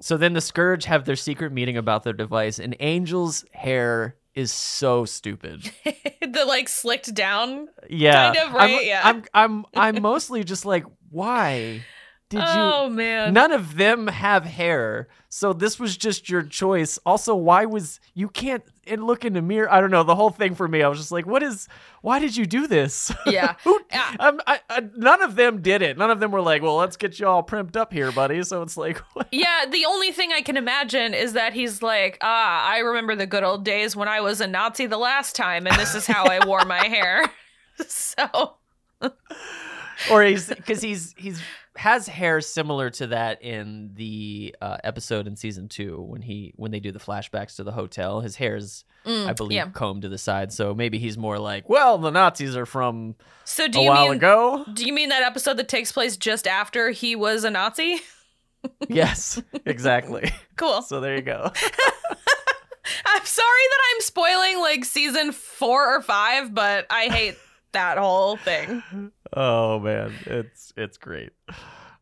so 0.00 0.16
then 0.16 0.32
the 0.32 0.40
Scourge 0.40 0.84
have 0.86 1.04
their 1.04 1.16
secret 1.16 1.52
meeting 1.52 1.76
about 1.76 2.02
their 2.04 2.12
device, 2.12 2.58
and 2.58 2.80
Angel's 2.80 3.44
hair 3.52 4.16
is 4.34 4.52
so 4.52 5.04
stupid. 5.04 5.70
the 6.20 6.44
like 6.46 6.68
slicked 6.68 7.12
down. 7.14 7.68
Yeah, 7.88 8.32
Kind 8.32 8.48
of, 8.48 8.56
I'm- 8.56 8.72
right? 8.74 8.84
Yeah. 8.86 9.00
I'm 9.04 9.24
I'm 9.34 9.64
I'm 9.74 10.02
mostly 10.02 10.44
just 10.44 10.64
like, 10.64 10.84
why 11.10 11.82
did 12.28 12.38
you? 12.38 12.44
Oh 12.46 12.88
man. 12.88 13.32
None 13.34 13.52
of 13.52 13.76
them 13.76 14.06
have 14.06 14.44
hair, 14.44 15.08
so 15.28 15.52
this 15.52 15.78
was 15.80 15.96
just 15.96 16.28
your 16.30 16.42
choice. 16.42 16.98
Also, 17.04 17.34
why 17.34 17.64
was 17.66 17.98
you 18.14 18.28
can't 18.28 18.62
and 18.90 19.04
look 19.04 19.24
in 19.24 19.32
the 19.32 19.42
mirror? 19.42 19.72
I 19.72 19.80
don't 19.80 19.90
know. 19.90 20.02
The 20.02 20.14
whole 20.14 20.30
thing 20.30 20.54
for 20.54 20.66
me, 20.68 20.82
I 20.82 20.88
was 20.88 20.98
just 20.98 21.12
like, 21.12 21.26
what 21.26 21.42
is? 21.42 21.68
Why 22.02 22.18
did 22.18 22.36
you 22.36 22.46
do 22.46 22.66
this? 22.66 23.12
Yeah. 23.26 23.54
Who, 23.62 23.78
um, 24.18 24.40
I, 24.46 24.58
I, 24.68 24.82
none 24.96 25.22
of 25.22 25.36
them 25.36 25.62
did 25.62 25.82
it. 25.82 25.96
None 25.96 26.10
of 26.10 26.18
them 26.18 26.32
were 26.32 26.40
like, 26.40 26.62
well, 26.62 26.76
let's 26.76 26.96
get 26.96 27.20
you 27.20 27.28
all 27.28 27.44
primped 27.44 27.76
up 27.76 27.92
here, 27.92 28.10
buddy. 28.10 28.42
So 28.42 28.62
it's 28.62 28.76
like, 28.76 29.00
Yeah, 29.30 29.66
the 29.70 29.84
only 29.86 30.10
thing 30.10 30.32
I 30.32 30.40
can 30.40 30.56
imagine 30.56 31.14
is 31.14 31.34
that 31.34 31.52
he's 31.52 31.80
like, 31.80 32.18
ah, 32.22 32.68
I 32.68 32.78
remember 32.78 33.14
the 33.14 33.26
good 33.26 33.44
old 33.44 33.64
days 33.64 33.94
when 33.94 34.08
I 34.08 34.20
was 34.20 34.40
a 34.40 34.48
Nazi 34.48 34.86
the 34.86 34.98
last 34.98 35.36
time, 35.36 35.66
and 35.66 35.76
this 35.76 35.94
is 35.94 36.06
how 36.06 36.24
I 36.24 36.44
wore 36.44 36.64
my 36.64 36.84
hair. 36.86 37.26
So 37.86 38.56
or 40.10 40.22
he's 40.22 40.48
because 40.48 40.80
he's 40.80 41.14
he's 41.16 41.40
has 41.76 42.08
hair 42.08 42.40
similar 42.40 42.90
to 42.90 43.06
that 43.08 43.42
in 43.42 43.90
the 43.94 44.54
uh, 44.60 44.76
episode 44.84 45.26
in 45.26 45.36
season 45.36 45.68
two 45.68 46.00
when 46.00 46.20
he 46.22 46.52
when 46.56 46.70
they 46.72 46.80
do 46.80 46.90
the 46.92 46.98
flashbacks 46.98 47.56
to 47.56 47.64
the 47.64 47.72
hotel. 47.72 48.20
His 48.20 48.36
hair 48.36 48.56
is, 48.56 48.84
Mm, 49.06 49.26
I 49.28 49.32
believe, 49.32 49.56
yeah. 49.56 49.70
combed 49.70 50.02
to 50.02 50.10
the 50.10 50.18
side. 50.18 50.52
So 50.52 50.74
maybe 50.74 50.98
he's 50.98 51.16
more 51.16 51.38
like, 51.38 51.70
well, 51.70 51.96
the 51.96 52.10
Nazis 52.10 52.54
are 52.54 52.66
from 52.66 53.14
So 53.44 53.66
do 53.66 53.78
a 53.78 53.82
you 53.84 53.88
while 53.88 54.04
mean 54.08 54.16
ago. 54.18 54.64
do 54.74 54.84
you 54.84 54.92
mean 54.92 55.08
that 55.08 55.22
episode 55.22 55.56
that 55.56 55.68
takes 55.68 55.90
place 55.90 56.18
just 56.18 56.46
after 56.46 56.90
he 56.90 57.16
was 57.16 57.44
a 57.44 57.50
Nazi? 57.50 58.00
yes, 58.90 59.40
exactly. 59.64 60.30
Cool. 60.56 60.82
So 60.82 61.00
there 61.00 61.16
you 61.16 61.22
go. 61.22 61.50
I'm 63.06 63.24
sorry 63.24 63.62
that 63.70 63.80
I'm 63.94 64.00
spoiling 64.02 64.58
like 64.60 64.84
season 64.84 65.32
4 65.32 65.96
or 65.96 66.02
5, 66.02 66.54
but 66.54 66.86
I 66.90 67.04
hate 67.06 67.36
that 67.72 67.98
whole 67.98 68.36
thing. 68.36 68.82
Oh 69.32 69.78
man, 69.78 70.12
it's 70.26 70.72
it's 70.76 70.96
great. 70.98 71.30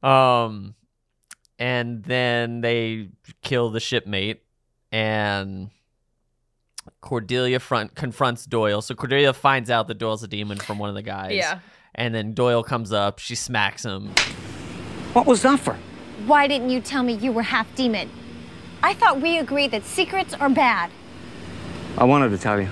Um, 0.02 0.74
and 1.58 2.02
then 2.04 2.60
they 2.60 3.10
kill 3.42 3.70
the 3.70 3.80
shipmate, 3.80 4.42
and 4.92 5.70
Cordelia 7.00 7.60
front 7.60 7.94
confronts 7.94 8.46
Doyle. 8.46 8.82
So 8.82 8.94
Cordelia 8.94 9.32
finds 9.32 9.70
out 9.70 9.88
that 9.88 9.98
Doyle's 9.98 10.22
a 10.22 10.28
demon 10.28 10.58
from 10.58 10.78
one 10.78 10.88
of 10.88 10.94
the 10.94 11.02
guys. 11.02 11.32
Yeah. 11.32 11.60
And 11.94 12.14
then 12.14 12.32
Doyle 12.32 12.62
comes 12.62 12.92
up, 12.92 13.18
she 13.18 13.34
smacks 13.34 13.84
him. 13.84 14.08
What 15.12 15.26
was 15.26 15.42
that 15.42 15.58
for? 15.58 15.76
Why 16.26 16.46
didn't 16.46 16.70
you 16.70 16.80
tell 16.80 17.02
me 17.02 17.14
you 17.14 17.32
were 17.32 17.42
half 17.42 17.72
demon? 17.74 18.10
I 18.82 18.94
thought 18.94 19.20
we 19.20 19.38
agreed 19.38 19.72
that 19.72 19.84
secrets 19.84 20.34
are 20.34 20.48
bad. 20.48 20.90
I 21.96 22.04
wanted 22.04 22.30
to 22.30 22.38
tell 22.38 22.60
you. 22.60 22.68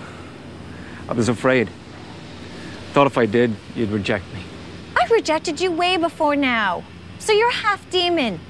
I 1.09 1.13
was 1.13 1.29
afraid. 1.29 1.69
Thought 2.97 3.09
if 3.09 3.19
I 3.19 3.27
did, 3.27 3.55
you'd 3.75 3.91
reject 3.91 4.25
me. 4.33 4.41
I 4.97 5.07
rejected 5.13 5.61
you 5.61 5.71
way 5.71 5.99
before 5.99 6.35
now. 6.35 6.83
So 7.19 7.31
you're 7.35 7.53
half 7.53 7.91
demon. 7.91 8.41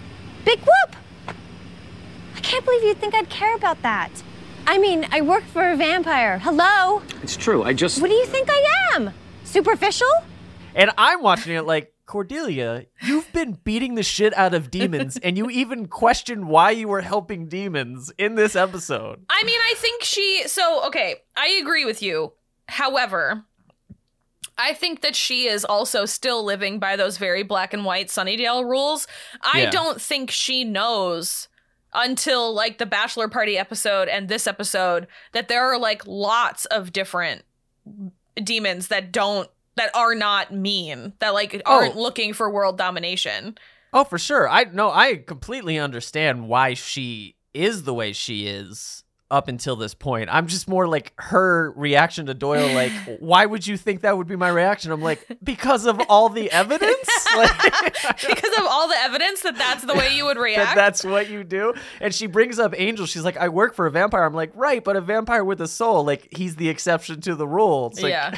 Big 0.45 0.61
whoop! 0.61 0.95
I 1.27 2.41
can't 2.43 2.65
believe 2.65 2.85
you'd 2.85 2.99
think 2.99 3.13
I'd 3.13 3.29
care 3.29 3.57
about 3.57 3.83
that. 3.83 4.23
I 4.65 4.79
mean, 4.79 5.05
I 5.11 5.21
work 5.21 5.43
for 5.43 5.69
a 5.69 5.77
vampire. 5.77 6.39
Hello? 6.39 7.03
It's 7.25 7.37
true. 7.37 7.65
I 7.65 7.73
just. 7.73 8.01
What 8.01 8.07
do 8.07 8.15
you 8.15 8.25
think 8.25 8.49
I 8.49 8.93
am? 8.95 9.13
Superficial? 9.43 10.07
And 10.77 10.93
I'm 10.97 11.23
watching 11.23 11.57
it 11.57 11.63
like, 11.63 11.93
Cordelia, 12.07 12.87
you've 13.03 13.33
been 13.33 13.59
beating 13.65 13.97
the 13.97 14.05
shit 14.05 14.33
out 14.39 14.55
of 14.55 14.71
demons, 14.71 15.17
and 15.17 15.37
you 15.37 15.51
even 15.51 15.89
questioned 15.89 16.47
why 16.47 16.71
you 16.71 16.87
were 16.87 17.01
helping 17.01 17.49
demons 17.49 18.13
in 18.17 18.37
this 18.37 18.55
episode. 18.55 19.25
I 19.29 19.43
mean, 19.43 19.61
I 19.61 19.75
think 19.77 20.05
she. 20.05 20.45
So, 20.47 20.87
okay, 20.87 21.17
I 21.37 21.59
agree 21.61 21.85
with 21.85 22.01
you. 22.01 22.35
However, 22.69 23.45
I 24.59 24.73
think 24.73 25.03
that 25.03 25.15
she 25.15 25.47
is 25.49 25.65
also 25.65 26.05
still 26.07 26.45
living 26.45 26.79
by 26.79 26.97
those 26.97 27.19
very 27.19 27.43
black 27.43 27.75
and 27.75 27.85
white 27.85 28.09
Sunnydale 28.09 28.65
rules. 28.65 29.07
I 29.43 29.63
Yeah. 29.63 29.71
don't 29.71 30.01
think 30.01 30.31
she 30.31 30.65
knows 30.65 31.49
until 31.93 32.53
like 32.55 32.79
the 32.79 32.87
bachelor 32.87 33.29
party 33.29 33.57
episode 33.59 34.09
and 34.09 34.29
this 34.29 34.47
episode 34.47 35.07
that 35.33 35.49
there 35.49 35.63
are 35.71 35.79
like 35.79 36.07
lots 36.07 36.65
of 36.67 36.93
different 36.93 37.45
demons 38.43 38.89
that 38.89 39.13
don't 39.13 39.49
that 39.77 39.95
are 39.95 40.15
not 40.15 40.53
mean 40.53 41.13
that 41.19 41.35
like 41.35 41.61
aren't 41.67 41.97
Oh. 41.97 42.01
looking 42.01 42.33
for 42.33 42.51
world 42.51 42.79
domination. 42.79 43.57
Oh, 43.93 44.05
for 44.05 44.19
sure. 44.19 44.49
I 44.49 44.65
no, 44.65 44.91
I 44.91 45.17
completely 45.17 45.79
understand 45.79 46.49
why 46.49 46.75
she 46.75 47.37
is 47.55 47.85
the 47.85 47.95
way 47.95 48.13
she 48.13 48.47
is 48.47 49.05
up 49.31 49.49
until 49.49 49.75
this 49.75 49.95
point. 49.95 50.29
I'm 50.33 50.47
just 50.47 50.69
more 50.69 50.87
like 50.87 51.13
her 51.17 51.73
reaction 51.73 52.27
to 52.27 52.35
Doyle 52.35 52.73
like, 52.75 52.93
why 53.21 53.45
would 53.47 53.67
you 53.67 53.77
think 53.77 54.03
that 54.03 54.17
would 54.17 54.29
be 54.29 54.37
my 54.37 54.49
reaction? 54.49 54.93
I'm 54.93 55.03
like, 55.03 55.27
because 55.43 55.85
of 55.85 56.01
all 56.09 56.29
the 56.29 56.51
evidence? 56.51 56.97
Like 57.37 57.53
because 58.27 58.57
of 58.57 58.65
all 58.67 58.89
the 58.89 58.97
evidence 58.97 59.43
that 59.43 59.59
that's 59.59 59.85
the 59.85 59.93
way 59.93 60.17
you 60.17 60.25
would 60.25 60.37
that 60.39 60.43
react. 60.43 60.75
that's 60.75 61.05
what 61.05 61.29
you 61.29 61.45
do. 61.45 61.75
And 62.01 62.15
she 62.15 62.29
brings 62.29 62.59
up 62.59 62.73
Angel. 62.79 63.05
She's 63.05 63.25
like, 63.25 63.37
I 63.37 63.51
work 63.51 63.75
for 63.75 63.85
a 63.85 63.91
vampire. 63.91 64.25
I'm 64.25 64.33
like, 64.33 64.53
right, 64.55 64.83
but 64.83 64.97
a 64.97 65.03
vampire 65.03 65.45
with 65.45 65.61
a 65.61 65.69
soul, 65.69 66.03
like 66.05 66.29
he's 66.35 66.57
the 66.57 66.71
exception 66.71 67.21
to 67.23 67.35
the 67.35 67.47
rule. 67.47 67.89
It's 67.89 68.01
like, 68.01 68.11
yeah. 68.11 68.37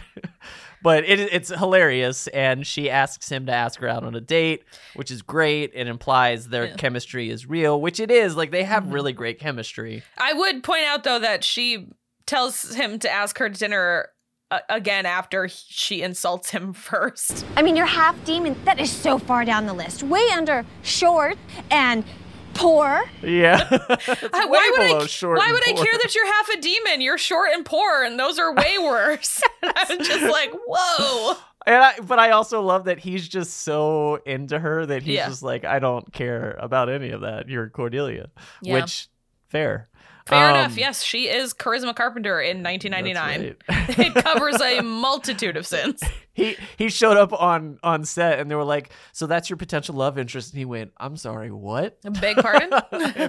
But 0.82 1.04
it, 1.04 1.18
it's 1.32 1.48
hilarious 1.50 2.26
and 2.28 2.66
she 2.66 2.88
asks 2.90 3.28
him 3.30 3.46
to 3.46 3.52
ask 3.52 3.80
her 3.80 3.88
out 3.88 4.04
on 4.04 4.14
a 4.14 4.20
date 4.20 4.64
which 4.94 5.10
is 5.10 5.22
great 5.22 5.70
it 5.74 5.86
implies 5.88 6.48
their 6.48 6.66
Yeah. 6.66 6.74
chemistry 6.76 7.30
is 7.30 7.46
real 7.46 7.80
which 7.80 8.00
it 8.00 8.10
is 8.10 8.36
like 8.36 8.50
they 8.50 8.64
have 8.64 8.84
Mhm. 8.84 8.92
really 8.92 9.12
great 9.12 9.38
chemistry 9.38 10.02
I 10.16 10.32
would 10.32 10.62
point 10.62 10.84
out 10.84 11.04
though 11.04 11.18
that 11.18 11.44
she 11.44 11.88
tells 12.26 12.74
him 12.74 12.98
to 13.00 13.10
ask 13.10 13.38
her 13.38 13.48
to 13.48 13.58
dinner 13.58 14.08
uh, 14.50 14.60
again 14.68 15.04
after 15.06 15.44
he- 15.46 15.56
she 15.68 16.02
insults 16.02 16.50
him 16.50 16.72
first. 16.90 17.44
I 17.56 17.60
mean, 17.62 17.76
you're 17.76 17.84
half 17.84 18.16
demon. 18.24 18.56
That 18.64 18.80
is 18.80 18.90
so 18.90 19.18
far 19.18 19.44
down 19.44 19.66
the 19.66 19.74
list. 19.74 20.02
Way 20.02 20.26
under 20.34 20.64
short 20.82 21.36
and 21.70 22.02
poor. 22.58 23.04
yeah 23.22 23.68
why 23.70 24.70
would 24.72 24.80
I? 24.80 25.08
why 25.22 25.52
would 25.52 25.68
I 25.68 25.72
care 25.72 25.98
that 26.02 26.14
you're 26.14 26.26
half 26.26 26.48
a 26.50 26.60
demon? 26.60 27.00
You're 27.00 27.18
short 27.18 27.50
and 27.54 27.64
poor, 27.64 28.02
and 28.04 28.18
those 28.18 28.38
are 28.38 28.54
way 28.54 28.76
worse. 28.80 29.42
I'm 29.62 30.02
just 30.02 30.24
like, 30.30 30.52
whoa. 30.66 31.34
and 31.66 31.76
I, 31.76 31.98
but 32.00 32.18
i 32.18 32.30
also 32.30 32.62
love 32.62 32.84
that 32.84 32.98
he's 32.98 33.28
just 33.28 33.58
so 33.62 34.16
into 34.26 34.58
her 34.58 34.86
that 34.86 35.02
he's 35.02 35.14
Yeah. 35.16 35.28
just 35.28 35.42
like 35.42 35.64
i 35.64 35.78
don't 35.78 36.10
care 36.12 36.56
about 36.60 36.88
any 36.88 37.10
of 37.10 37.22
that 37.22 37.48
you're 37.48 37.68
cordelia 37.68 38.28
Yeah. 38.62 38.74
which 38.74 39.08
fair 39.48 39.88
Fair 40.28 40.44
Um, 40.50 40.54
enough. 40.56 40.76
Yes, 40.76 41.02
she 41.02 41.28
is 41.28 41.54
Charisma 41.54 41.94
Carpenter 41.96 42.40
in 42.40 42.62
1999. 42.62 43.56
That's 43.66 43.98
it 43.98 44.14
covers 44.24 44.60
a 44.60 44.80
multitude 44.82 45.56
of 45.56 45.66
sins. 45.66 46.02
he 46.32 46.56
he 46.76 46.88
showed 46.88 47.16
up 47.16 47.32
on 47.32 47.78
on 47.82 48.04
set 48.04 48.38
and 48.38 48.50
they 48.50 48.54
were 48.54 48.64
like, 48.64 48.90
"So 49.12 49.26
that's 49.26 49.48
your 49.50 49.56
potential 49.56 49.94
love 49.94 50.18
interest?" 50.18 50.52
And 50.52 50.58
he 50.58 50.64
went, 50.64 50.92
"I'm 50.98 51.16
sorry, 51.16 51.50
what?" 51.50 51.98
Beg 52.20 52.36
pardon? 52.36 52.70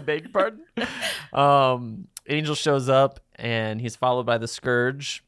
Beg 0.06 0.32
pardon. 0.34 0.62
Um, 1.34 2.08
Angel 2.28 2.56
shows 2.56 2.90
up 2.90 3.20
and 3.36 3.80
he's 3.82 3.96
followed 3.96 4.26
by 4.26 4.38
the 4.38 4.48
Scourge. 4.48 5.24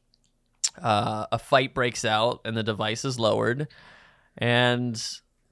Uh, 0.80 1.26
a 1.32 1.38
fight 1.38 1.74
breaks 1.74 2.04
out 2.04 2.40
and 2.44 2.56
the 2.56 2.62
device 2.62 3.04
is 3.04 3.18
lowered, 3.18 3.68
and 4.38 5.02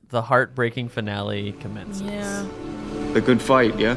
the 0.08 0.22
heartbreaking 0.22 0.88
finale 0.88 1.52
commences. 1.60 2.02
Yeah. 2.02 2.46
A 3.14 3.20
good 3.20 3.40
fight, 3.42 3.78
yeah? 3.78 3.96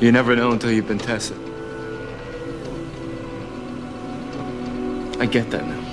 You 0.00 0.12
never 0.12 0.34
know 0.34 0.52
until 0.52 0.70
you've 0.70 0.88
been 0.88 0.98
tested. 0.98 1.38
I 5.20 5.26
get 5.26 5.50
that 5.50 5.66
now. 5.66 5.84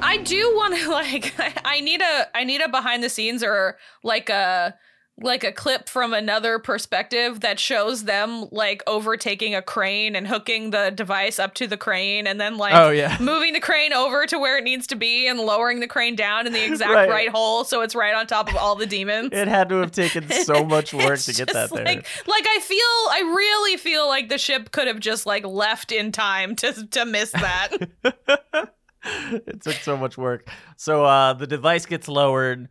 I 0.00 0.18
do 0.18 0.54
want 0.54 0.76
to 0.76 0.90
like 1.00 1.34
I 1.64 1.80
need 1.80 2.02
a 2.02 2.28
I 2.36 2.44
need 2.44 2.60
a 2.60 2.68
behind 2.68 3.02
the 3.02 3.08
scenes 3.08 3.42
or 3.42 3.78
like 4.02 4.28
a 4.28 4.76
like 5.20 5.44
a 5.44 5.52
clip 5.52 5.88
from 5.90 6.14
another 6.14 6.58
perspective 6.58 7.40
that 7.40 7.60
shows 7.60 8.04
them 8.04 8.48
like 8.50 8.82
overtaking 8.86 9.54
a 9.54 9.60
crane 9.60 10.16
and 10.16 10.26
hooking 10.26 10.70
the 10.70 10.90
device 10.90 11.38
up 11.38 11.52
to 11.54 11.66
the 11.66 11.76
crane 11.76 12.26
and 12.26 12.40
then 12.40 12.56
like 12.56 12.74
Oh, 12.74 12.90
yeah. 12.90 13.16
moving 13.20 13.52
the 13.52 13.60
crane 13.60 13.92
over 13.92 14.24
to 14.26 14.38
where 14.38 14.56
it 14.56 14.64
needs 14.64 14.86
to 14.88 14.96
be 14.96 15.28
and 15.28 15.38
lowering 15.38 15.80
the 15.80 15.86
crane 15.86 16.16
down 16.16 16.46
in 16.46 16.52
the 16.54 16.64
exact 16.64 16.90
Right. 16.90 17.08
right. 17.08 17.28
hole 17.28 17.62
so 17.64 17.82
it's 17.82 17.94
right 17.94 18.14
on 18.14 18.26
top 18.26 18.48
of 18.48 18.56
all 18.56 18.74
the 18.74 18.86
demons. 18.86 19.28
It 19.32 19.48
had 19.48 19.68
to 19.68 19.76
have 19.76 19.92
taken 19.92 20.28
so 20.44 20.64
much 20.64 20.94
work 20.94 21.18
to 21.20 21.34
get 21.34 21.52
that 21.52 21.70
there. 21.70 21.84
Like, 21.84 22.06
like 22.26 22.46
I 22.48 22.58
feel, 22.60 22.78
I 22.78 23.20
really 23.36 23.76
feel 23.76 24.08
like 24.08 24.28
the 24.30 24.38
ship 24.38 24.70
could 24.72 24.88
have 24.88 24.98
just 24.98 25.26
like 25.26 25.44
left 25.46 25.92
in 25.92 26.10
time 26.10 26.56
to 26.56 26.86
to 26.88 27.04
miss 27.04 27.30
that. 27.32 27.68
it 29.04 29.60
took 29.62 29.74
so 29.74 29.96
much 29.96 30.16
work. 30.16 30.48
So 30.76 31.04
uh, 31.04 31.34
the 31.34 31.46
device 31.46 31.86
gets 31.86 32.08
lowered. 32.08 32.68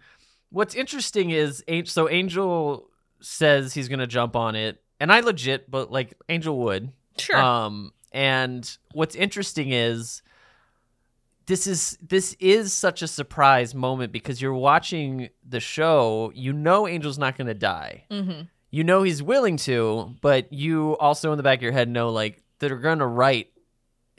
What's 0.51 0.75
interesting 0.75 1.31
is 1.31 1.63
so 1.85 2.09
Angel 2.09 2.89
says 3.21 3.73
he's 3.73 3.87
gonna 3.87 4.07
jump 4.07 4.35
on 4.35 4.55
it, 4.55 4.81
and 4.99 5.11
I 5.11 5.21
legit, 5.21 5.69
but 5.71 5.91
like 5.91 6.13
Angel 6.29 6.57
would. 6.59 6.91
Sure. 7.17 7.37
Um, 7.37 7.93
and 8.11 8.77
what's 8.93 9.15
interesting 9.15 9.71
is 9.71 10.21
this 11.45 11.67
is 11.67 11.97
this 12.01 12.35
is 12.39 12.73
such 12.73 13.01
a 13.01 13.07
surprise 13.07 13.73
moment 13.73 14.11
because 14.11 14.41
you're 14.41 14.53
watching 14.53 15.29
the 15.47 15.59
show. 15.59 16.31
You 16.35 16.53
know 16.53 16.87
Angel's 16.87 17.17
not 17.17 17.37
gonna 17.37 17.53
die. 17.53 18.05
mm-hmm. 18.11 18.43
You 18.73 18.85
know 18.85 19.03
he's 19.03 19.21
willing 19.21 19.57
to, 19.57 20.15
but 20.21 20.53
you 20.53 20.97
also 20.97 21.33
in 21.33 21.37
the 21.37 21.43
back 21.43 21.59
of 21.59 21.63
your 21.63 21.73
head 21.73 21.89
know 21.89 22.09
like 22.09 22.41
they're 22.59 22.77
gonna 22.77 23.07
write 23.07 23.50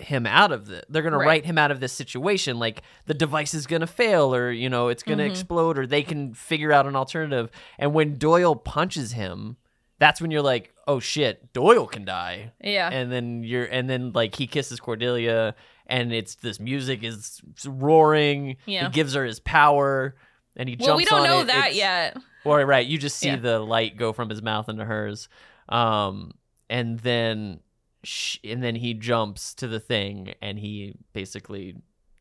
him 0.04 0.26
out 0.26 0.52
of 0.52 0.66
the 0.66 0.82
they're 0.88 1.02
gonna 1.02 1.18
Right. 1.18 1.26
write 1.26 1.44
him 1.46 1.58
out 1.58 1.70
of 1.70 1.80
this 1.80 1.92
situation 1.92 2.58
like 2.58 2.82
the 3.06 3.14
device 3.14 3.54
is 3.54 3.66
gonna 3.66 3.86
fail 3.86 4.34
or 4.34 4.50
you 4.50 4.68
know 4.68 4.88
it's 4.88 5.02
gonna 5.02 5.22
Mhm. 5.24 5.30
explode 5.30 5.78
or 5.78 5.86
they 5.86 6.02
can 6.02 6.34
figure 6.34 6.72
out 6.72 6.86
an 6.86 6.96
alternative 6.96 7.50
and 7.78 7.92
when 7.94 8.16
doyle 8.18 8.54
punches 8.56 9.12
him 9.12 9.56
that's 9.98 10.20
when 10.20 10.30
you're 10.30 10.42
like 10.42 10.72
oh 10.88 10.98
shit 11.00 11.52
doyle 11.52 11.86
can 11.86 12.04
die 12.04 12.52
Yeah. 12.60 12.88
and 12.90 13.12
then 13.12 13.42
you're 13.44 13.64
and 13.66 13.88
then 13.88 14.12
like 14.12 14.34
he 14.34 14.46
kisses 14.46 14.80
cordelia 14.80 15.54
and 15.86 16.12
it's 16.12 16.34
this 16.36 16.58
music 16.60 17.02
is 17.04 17.40
roaring 17.66 18.56
Yeah. 18.66 18.84
he 18.86 18.92
gives 18.92 19.14
her 19.14 19.24
his 19.24 19.40
power 19.40 20.16
and 20.56 20.68
he 20.68 20.76
jumps 20.76 20.86
well, 20.88 20.96
we 20.96 21.04
don't 21.04 21.20
on 21.20 21.26
know 21.26 21.40
it. 21.40 21.46
that 21.46 21.70
It's- 21.70 21.76
yet. 21.76 22.16
or 22.44 22.64
right, 22.66 22.86
you 22.86 22.98
just 22.98 23.16
see 23.18 23.28
Yeah. 23.28 23.36
the 23.36 23.58
light 23.60 23.96
go 23.96 24.12
from 24.12 24.28
his 24.28 24.42
mouth 24.42 24.68
into 24.68 24.84
hers, 24.84 25.28
um, 25.68 26.32
and 26.68 26.98
then 27.00 27.60
sh- 28.04 28.38
and 28.44 28.62
then 28.62 28.76
he 28.76 28.94
jumps 28.94 29.54
to 29.54 29.66
the 29.68 29.80
thing, 29.80 30.34
and 30.42 30.58
he 30.58 30.94
basically 31.12 31.76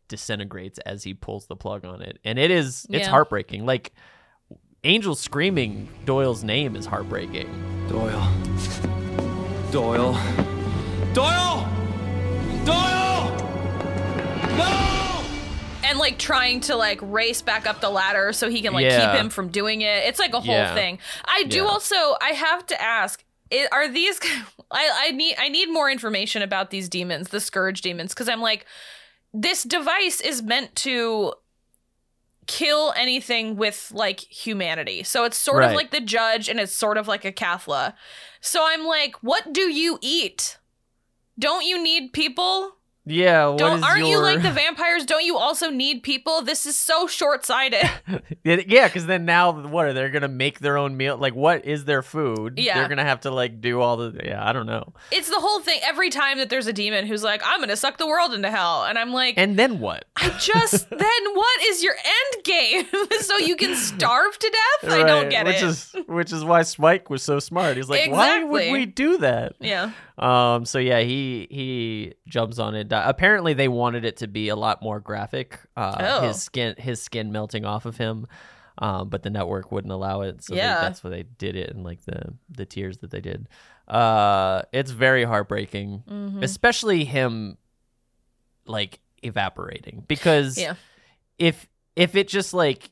disintegrates 0.07 0.77
as 0.79 1.03
he 1.03 1.13
pulls 1.13 1.47
the 1.47 1.55
plug 1.55 1.85
on 1.85 2.01
it, 2.01 2.19
and 2.23 2.37
it 2.37 2.51
is 2.51 2.85
it's 2.89 3.05
Yeah. 3.05 3.09
heartbreaking. 3.09 3.65
Like 3.65 3.93
Angel 4.83 5.13
screaming 5.15 5.87
Doyle's 6.05 6.43
name 6.43 6.75
is 6.75 6.85
heartbreaking. 6.87 7.47
Doyle. 7.87 8.31
Doyle. 9.71 10.13
Doyle! 11.13 11.67
Doyle! 12.65 13.37
No! 14.57 15.23
and 15.83 15.99
like 15.99 16.17
trying 16.17 16.59
to 16.61 16.75
like 16.75 16.99
race 17.01 17.41
back 17.41 17.65
up 17.67 17.79
the 17.81 17.89
ladder 17.89 18.33
so 18.33 18.49
he 18.49 18.61
can 18.61 18.73
like 18.73 18.85
Yeah. 18.85 19.11
keep 19.13 19.19
him 19.21 19.29
from 19.29 19.49
doing 19.49 19.81
it. 19.81 20.03
It's 20.05 20.19
like 20.19 20.33
a 20.33 20.39
whole 20.39 20.53
Yeah. 20.55 20.73
thing. 20.73 20.99
I 21.25 21.43
do 21.43 21.57
Yeah. 21.57 21.63
also 21.63 21.95
I 22.21 22.31
have 22.31 22.65
to 22.67 22.81
ask 22.81 23.23
i 23.51 23.67
are 23.71 23.87
these 23.87 24.19
I, 24.71 25.07
I 25.07 25.11
need 25.11 25.35
I 25.37 25.49
need 25.49 25.69
more 25.69 25.89
information 25.89 26.41
about 26.41 26.69
these 26.69 26.87
demons, 26.89 27.29
the 27.29 27.39
scourge 27.39 27.81
demons, 27.81 28.13
because 28.13 28.29
I'm 28.29 28.41
like, 28.41 28.65
this 29.33 29.63
device 29.63 30.21
is 30.21 30.41
meant 30.41 30.75
to 30.77 31.33
kill 32.47 32.93
anything 32.97 33.55
with 33.55 33.91
like 33.93 34.19
humanity. 34.19 35.03
So 35.03 35.23
it's 35.25 35.37
sort 35.37 35.63
of 35.63 35.73
like 35.73 35.91
the 35.91 36.01
judge 36.01 36.49
and 36.49 36.59
it's 36.59 36.73
sort 36.73 36.97
of 36.97 37.07
like 37.07 37.23
Acathla. 37.23 37.93
So 38.41 38.65
I'm 38.65 38.85
like, 38.85 39.15
what 39.21 39.53
do 39.53 39.71
you 39.71 39.99
eat? 40.01 40.57
Don't 41.37 41.65
you 41.65 41.81
need 41.81 42.13
people? 42.13 42.77
Yeah, 43.11 43.47
what 43.47 43.57
Don't 43.57 43.83
aren't 43.83 44.05
you 44.07 44.19
like 44.19 44.41
the 44.41 44.51
vampires? 44.51 45.05
Don't 45.05 45.23
you 45.25 45.37
also 45.37 45.69
need 45.69 46.03
people? 46.03 46.41
This 46.41 46.65
is 46.65 46.77
so 46.77 47.07
short 47.07 47.45
sighted. 47.45 47.89
yeah, 48.43 48.87
because 48.87 49.05
then 49.05 49.25
now 49.25 49.51
what 49.51 49.85
are 49.85 49.93
they 49.93 50.07
gonna 50.09 50.27
make 50.27 50.59
their 50.59 50.77
own 50.77 50.95
meal? 50.97 51.17
Like, 51.17 51.35
what 51.35 51.65
is 51.65 51.85
their 51.85 52.01
food? 52.01 52.57
Yeah. 52.57 52.79
they're 52.79 52.87
gonna 52.89 53.03
have 53.03 53.21
to 53.21 53.31
like 53.31 53.61
do 53.61 53.81
all 53.81 53.97
the 53.97 54.21
yeah. 54.23 54.47
I 54.47 54.53
don't 54.53 54.65
know. 54.65 54.93
it's 55.11 55.29
the 55.29 55.39
whole 55.39 55.59
thing. 55.61 55.79
Every 55.83 56.09
time 56.09 56.37
that 56.37 56.49
there's 56.49 56.67
a 56.67 56.73
demon 56.73 57.05
who's 57.05 57.23
like, 57.23 57.41
I'm 57.45 57.59
gonna 57.59 57.75
suck 57.75 57.97
the 57.97 58.07
world 58.07 58.33
into 58.33 58.49
hell, 58.49 58.85
and 58.85 58.97
I'm 58.97 59.11
like, 59.11 59.35
And 59.37 59.57
then 59.59 59.79
what? 59.79 60.05
I 60.15 60.29
just 60.39 60.89
then 60.89 60.99
what 61.33 61.61
is 61.63 61.83
your 61.83 61.93
end 61.95 62.43
game? 62.43 62.85
so 63.21 63.37
you 63.37 63.55
can 63.55 63.75
starve 63.75 64.37
to 64.39 64.49
death? 64.81 64.91
I 64.93 65.03
don't 65.03 65.23
Right, 65.23 65.29
get 65.29 65.45
which 65.45 65.57
it. 65.57 65.63
is 65.63 65.95
which 66.07 66.31
is 66.31 66.43
why 66.43 66.61
Spike 66.63 67.09
was 67.09 67.23
so 67.23 67.39
smart. 67.39 67.77
He's 67.77 67.89
like, 67.89 68.09
why 68.11 68.43
would 68.43 68.71
we 68.71 68.85
do 68.85 69.17
that? 69.17 69.53
yeah. 69.59 69.91
Um. 70.21 70.65
So 70.65 70.77
yeah, 70.79 70.99
he 71.01 71.47
he 71.49 72.13
jumps 72.27 72.59
on 72.59 72.75
it. 72.75 72.87
Apparently, 72.91 73.53
they 73.53 73.67
wanted 73.67 74.05
it 74.05 74.17
to 74.17 74.27
be 74.27 74.49
a 74.49 74.55
lot 74.55 74.81
more 74.81 74.99
graphic. 74.99 75.59
Uh, 75.75 75.95
Oh. 76.21 76.27
his 76.27 76.41
skin 76.41 76.75
his 76.77 77.01
skin 77.01 77.31
melting 77.31 77.65
off 77.65 77.85
of 77.85 77.97
him. 77.97 78.27
Um, 78.77 79.09
but 79.09 79.21
the 79.21 79.29
network 79.29 79.71
wouldn't 79.71 79.91
allow 79.91 80.21
it, 80.21 80.43
so 80.43 80.53
they- 80.55 80.59
Yeah. 80.61 80.81
that's 80.81 81.03
why 81.03 81.09
they 81.11 81.23
did 81.23 81.55
it 81.55 81.69
and 81.69 81.83
like 81.83 82.03
the 82.05 82.33
the 82.49 82.65
tears 82.65 82.99
that 82.99 83.11
they 83.11 83.21
did. 83.21 83.47
Uh, 83.87 84.61
it's 84.71 84.91
very 84.91 85.23
heartbreaking, 85.23 86.03
Mhm. 86.09 86.41
especially 86.43 87.03
him 87.03 87.57
like 88.65 88.99
evaporating 89.23 90.03
because 90.07 90.57
Yeah. 90.57 90.75
if 91.37 91.67
if 91.95 92.15
it 92.15 92.27
just 92.27 92.53
like 92.53 92.89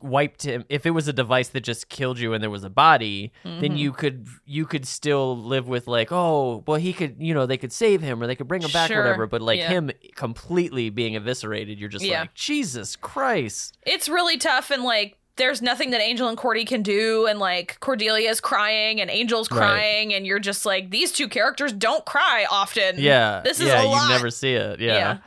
wiped 0.00 0.42
him 0.44 0.64
if 0.68 0.86
it 0.86 0.90
was 0.90 1.06
a 1.08 1.12
device 1.12 1.48
that 1.48 1.60
just 1.62 1.88
killed 1.88 2.18
you 2.18 2.32
and 2.34 2.42
there 2.42 2.50
was 2.50 2.64
a 2.64 2.70
body 2.70 3.32
then 3.44 3.60
Mhm. 3.72 3.78
you 3.78 3.92
could 3.92 4.26
you 4.44 4.64
could 4.66 4.86
still 4.86 5.36
live 5.36 5.68
with 5.68 5.86
like 5.86 6.08
oh 6.10 6.62
well 6.66 6.78
he 6.78 6.92
could 6.92 7.16
you 7.18 7.34
know 7.34 7.46
they 7.46 7.56
could 7.56 7.72
save 7.72 8.00
him 8.00 8.22
or 8.22 8.26
they 8.26 8.34
could 8.34 8.48
bring 8.48 8.62
him 8.62 8.70
back 8.70 8.90
or 8.90 8.98
whatever 8.98 9.26
but 9.26 9.42
like 9.42 9.58
yeah. 9.58 9.68
him 9.68 9.90
completely 10.14 10.90
being 10.90 11.14
eviscerated 11.16 11.78
you're 11.78 11.88
just 11.88 12.04
Yeah. 12.04 12.20
like 12.22 12.34
jesus 12.34 12.96
christ 12.96 13.76
It's 13.86 14.08
really 14.08 14.38
tough 14.38 14.70
and 14.70 14.82
like 14.82 15.18
there's 15.36 15.62
nothing 15.62 15.92
that 15.92 16.02
Angel 16.02 16.28
and 16.28 16.36
Cordy 16.36 16.66
can 16.66 16.82
do 16.82 17.26
and 17.26 17.38
like 17.38 17.78
Cordelia's 17.80 18.38
crying 18.40 19.00
and 19.00 19.10
Angel's 19.10 19.50
Right. 19.50 19.56
crying 19.56 20.12
and 20.14 20.26
you're 20.26 20.38
just 20.38 20.66
like 20.66 20.90
these 20.90 21.10
two 21.10 21.26
characters 21.26 21.72
don't 21.72 22.04
cry 22.04 22.46
often. 22.50 22.96
yeah 22.98 23.40
This 23.42 23.58
is 23.58 23.68
yeah 23.68 23.82
a 23.82 23.86
lot. 23.86 24.02
you 24.02 24.08
never 24.14 24.28
see 24.30 24.52
it 24.52 24.78
yeah. 24.80 25.18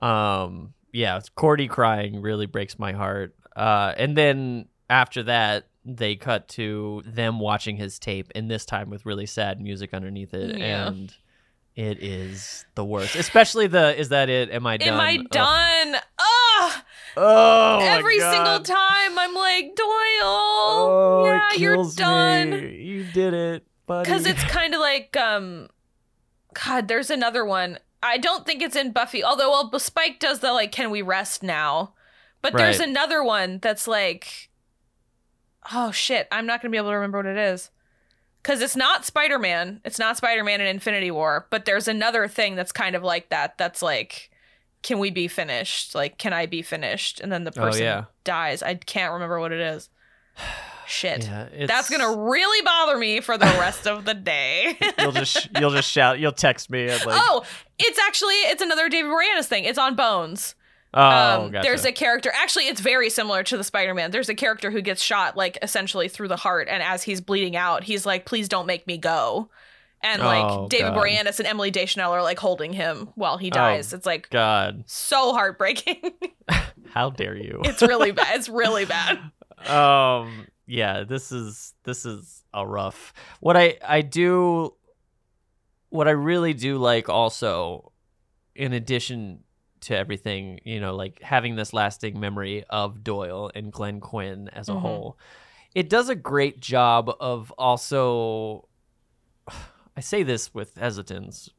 um 0.00 0.72
yeah 0.92 1.20
cordy 1.34 1.68
crying 1.68 2.20
really 2.22 2.46
breaks 2.46 2.78
my 2.78 2.92
heart 2.92 3.34
uh 3.56 3.92
and 3.96 4.16
then 4.16 4.66
after 4.90 5.22
that 5.22 5.66
they 5.84 6.14
cut 6.14 6.46
to 6.48 7.02
them 7.06 7.40
watching 7.40 7.76
his 7.76 7.98
tape 7.98 8.30
and 8.34 8.50
this 8.50 8.64
time 8.64 8.88
with 8.90 9.04
really 9.04 9.26
sad 9.26 9.60
music 9.60 9.92
underneath 9.92 10.32
it 10.34 10.56
Yeah. 10.58 10.88
and 10.88 11.14
it 11.74 12.02
is 12.02 12.64
the 12.74 12.84
worst 12.84 13.16
especially 13.16 13.66
the 13.66 13.98
is 13.98 14.10
that 14.10 14.28
it 14.28 14.50
am 14.50 14.66
i 14.66 14.76
done 14.76 14.88
Am 14.88 15.00
I 15.00 15.16
done? 15.30 15.94
Ugh. 16.18 16.82
oh 17.16 17.78
Every 17.82 18.18
single 18.20 18.60
time 18.60 19.18
I'm 19.18 19.34
like, 19.34 19.74
Doyle, 19.74 19.88
oh 20.22 21.24
yeah, 21.26 21.58
you're 21.58 21.84
done. 21.96 22.50
me. 22.50 22.76
you 22.76 23.04
did 23.12 23.34
it 23.34 23.66
buddy 23.86 24.04
Because 24.08 24.26
it's 24.26 24.42
kind 24.44 24.74
of 24.74 24.80
like, 24.80 25.16
um, 25.16 25.68
God, 26.64 26.88
there's 26.88 27.10
another 27.10 27.44
one. 27.44 27.78
I 28.02 28.18
don't 28.18 28.44
think 28.46 28.62
it's 28.62 28.76
in 28.76 28.92
Buffy, 28.92 29.22
although 29.24 29.50
well, 29.50 29.78
Spike 29.78 30.20
does 30.20 30.40
the 30.40 30.52
like, 30.52 30.72
can 30.72 30.90
we 30.90 31.02
rest 31.02 31.42
now? 31.42 31.94
But 32.42 32.54
there's 32.54 32.80
another 32.80 33.22
one 33.24 33.58
that's 33.62 33.86
like, 33.86 34.50
oh 35.72 35.90
shit, 35.92 36.26
I'm 36.32 36.46
not 36.46 36.60
gonna 36.60 36.70
be 36.72 36.76
able 36.76 36.90
to 36.90 36.94
remember 36.96 37.18
what 37.18 37.26
it 37.26 37.38
is. 37.38 37.70
Because 38.42 38.60
it's 38.60 38.74
not 38.74 39.04
Spider 39.04 39.38
Man. 39.38 39.80
It's 39.84 40.00
not 40.00 40.16
Spider 40.16 40.42
Man 40.42 40.60
in 40.60 40.66
Infinity 40.66 41.12
War. 41.12 41.46
But 41.50 41.64
there's 41.64 41.86
another 41.86 42.26
thing 42.26 42.56
that's 42.56 42.72
kind 42.72 42.96
of 42.96 43.04
like 43.04 43.28
that. 43.28 43.56
That's 43.56 43.80
like, 43.82 44.30
can 44.82 44.98
we 44.98 45.10
be 45.12 45.28
finished? 45.28 45.94
Like, 45.94 46.18
can 46.18 46.32
I 46.32 46.46
be 46.46 46.60
finished? 46.62 47.20
And 47.20 47.30
then 47.30 47.44
the 47.44 47.52
Oh, 47.56 47.62
person 47.62 47.84
yeah. 47.84 48.04
dies. 48.24 48.60
I 48.64 48.74
can't 48.74 49.12
remember 49.12 49.38
what 49.38 49.52
it 49.52 49.60
is. 49.60 49.88
shit. 50.88 51.24
Yeah, 51.26 51.66
That's 51.66 51.88
gonna 51.88 52.22
really 52.28 52.64
bother 52.64 52.98
me 52.98 53.20
for 53.20 53.38
the 53.38 53.46
rest 53.46 53.86
of 53.86 54.04
the 54.04 54.14
day. 54.14 54.76
You'll 54.98 55.12
just 55.12 55.48
you'll 55.60 55.70
just 55.70 55.88
shout. 55.90 56.18
You'll 56.18 56.32
text 56.32 56.68
me 56.68 56.88
like. 56.90 57.02
oh, 57.06 57.44
it's 57.78 57.98
actually 58.00 58.34
it's 58.34 58.60
another 58.60 58.88
David 58.88 59.12
Boreanaz 59.12 59.44
thing. 59.46 59.64
It's 59.64 59.78
on 59.78 59.94
Bones. 59.94 60.56
Oh, 60.94 61.00
um, 61.44 61.50
gotcha. 61.50 61.66
There's 61.66 61.84
a 61.84 61.92
character. 61.92 62.30
Actually, 62.34 62.66
it's 62.68 62.80
very 62.80 63.08
similar 63.08 63.42
to 63.44 63.56
the 63.56 63.64
Spider-Man. 63.64 64.10
There's 64.10 64.28
a 64.28 64.34
character 64.34 64.70
who 64.70 64.82
gets 64.82 65.02
shot 65.02 65.36
like 65.36 65.56
essentially 65.62 66.08
through 66.08 66.28
the 66.28 66.36
heart, 66.36 66.68
and 66.68 66.82
as 66.82 67.02
he's 67.02 67.20
bleeding 67.20 67.56
out, 67.56 67.84
he's 67.84 68.04
like, 68.04 68.26
"Please 68.26 68.48
don't 68.48 68.66
make 68.66 68.86
me 68.86 68.98
go." 68.98 69.48
And 70.02 70.20
like 70.20 70.44
Oh, 70.44 70.66
David 70.68 70.94
God. 70.94 70.98
Boreanaz 71.04 71.38
and 71.38 71.46
Emily 71.46 71.70
Deschanel 71.70 72.12
are 72.12 72.22
like 72.22 72.38
holding 72.38 72.72
him 72.72 73.08
while 73.14 73.38
he 73.38 73.50
dies. 73.50 73.92
Oh, 73.92 73.96
it's 73.96 74.04
like 74.06 74.28
God, 74.30 74.82
so 74.86 75.32
heartbreaking. 75.32 76.02
how 76.90 77.10
dare 77.10 77.36
you? 77.36 77.60
it's 77.64 77.82
really 77.82 78.10
bad. 78.10 78.26
It's 78.36 78.48
really 78.48 78.84
bad. 78.84 79.18
um 79.68 80.46
yeah 80.66 81.04
this 81.04 81.30
is 81.32 81.72
this 81.84 82.04
is 82.04 82.42
a 82.54 82.66
rough 82.66 83.12
what 83.40 83.56
i 83.56 83.76
i 83.86 84.00
do 84.00 84.74
what 85.90 86.08
i 86.08 86.12
really 86.12 86.52
do 86.54 86.78
like 86.78 87.08
also 87.08 87.92
in 88.56 88.72
addition 88.72 89.40
to 89.82 89.96
everything 89.96 90.58
you 90.64 90.80
know 90.80 90.94
like 90.94 91.20
having 91.22 91.56
this 91.56 91.72
lasting 91.72 92.18
memory 92.18 92.64
of 92.70 93.02
doyle 93.04 93.50
and 93.54 93.72
glenn 93.72 94.00
quinn 94.00 94.48
as 94.48 94.68
a 94.68 94.72
Mhm. 94.72 94.80
whole 94.80 95.18
it 95.74 95.88
does 95.88 96.08
a 96.08 96.14
great 96.14 96.60
job 96.60 97.10
of 97.20 97.50
also 97.58 98.68
i 99.96 100.00
say 100.00 100.22
this 100.22 100.52
with 100.54 100.74
hesitance 100.76 101.50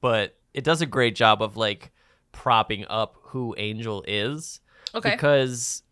but 0.00 0.36
it 0.54 0.64
does 0.64 0.82
a 0.82 0.86
great 0.86 1.14
job 1.14 1.42
of 1.42 1.56
like 1.56 1.92
propping 2.32 2.84
up 2.88 3.16
who 3.22 3.54
angel 3.58 4.04
is 4.06 4.60
Okay. 4.94 5.10
because 5.12 5.82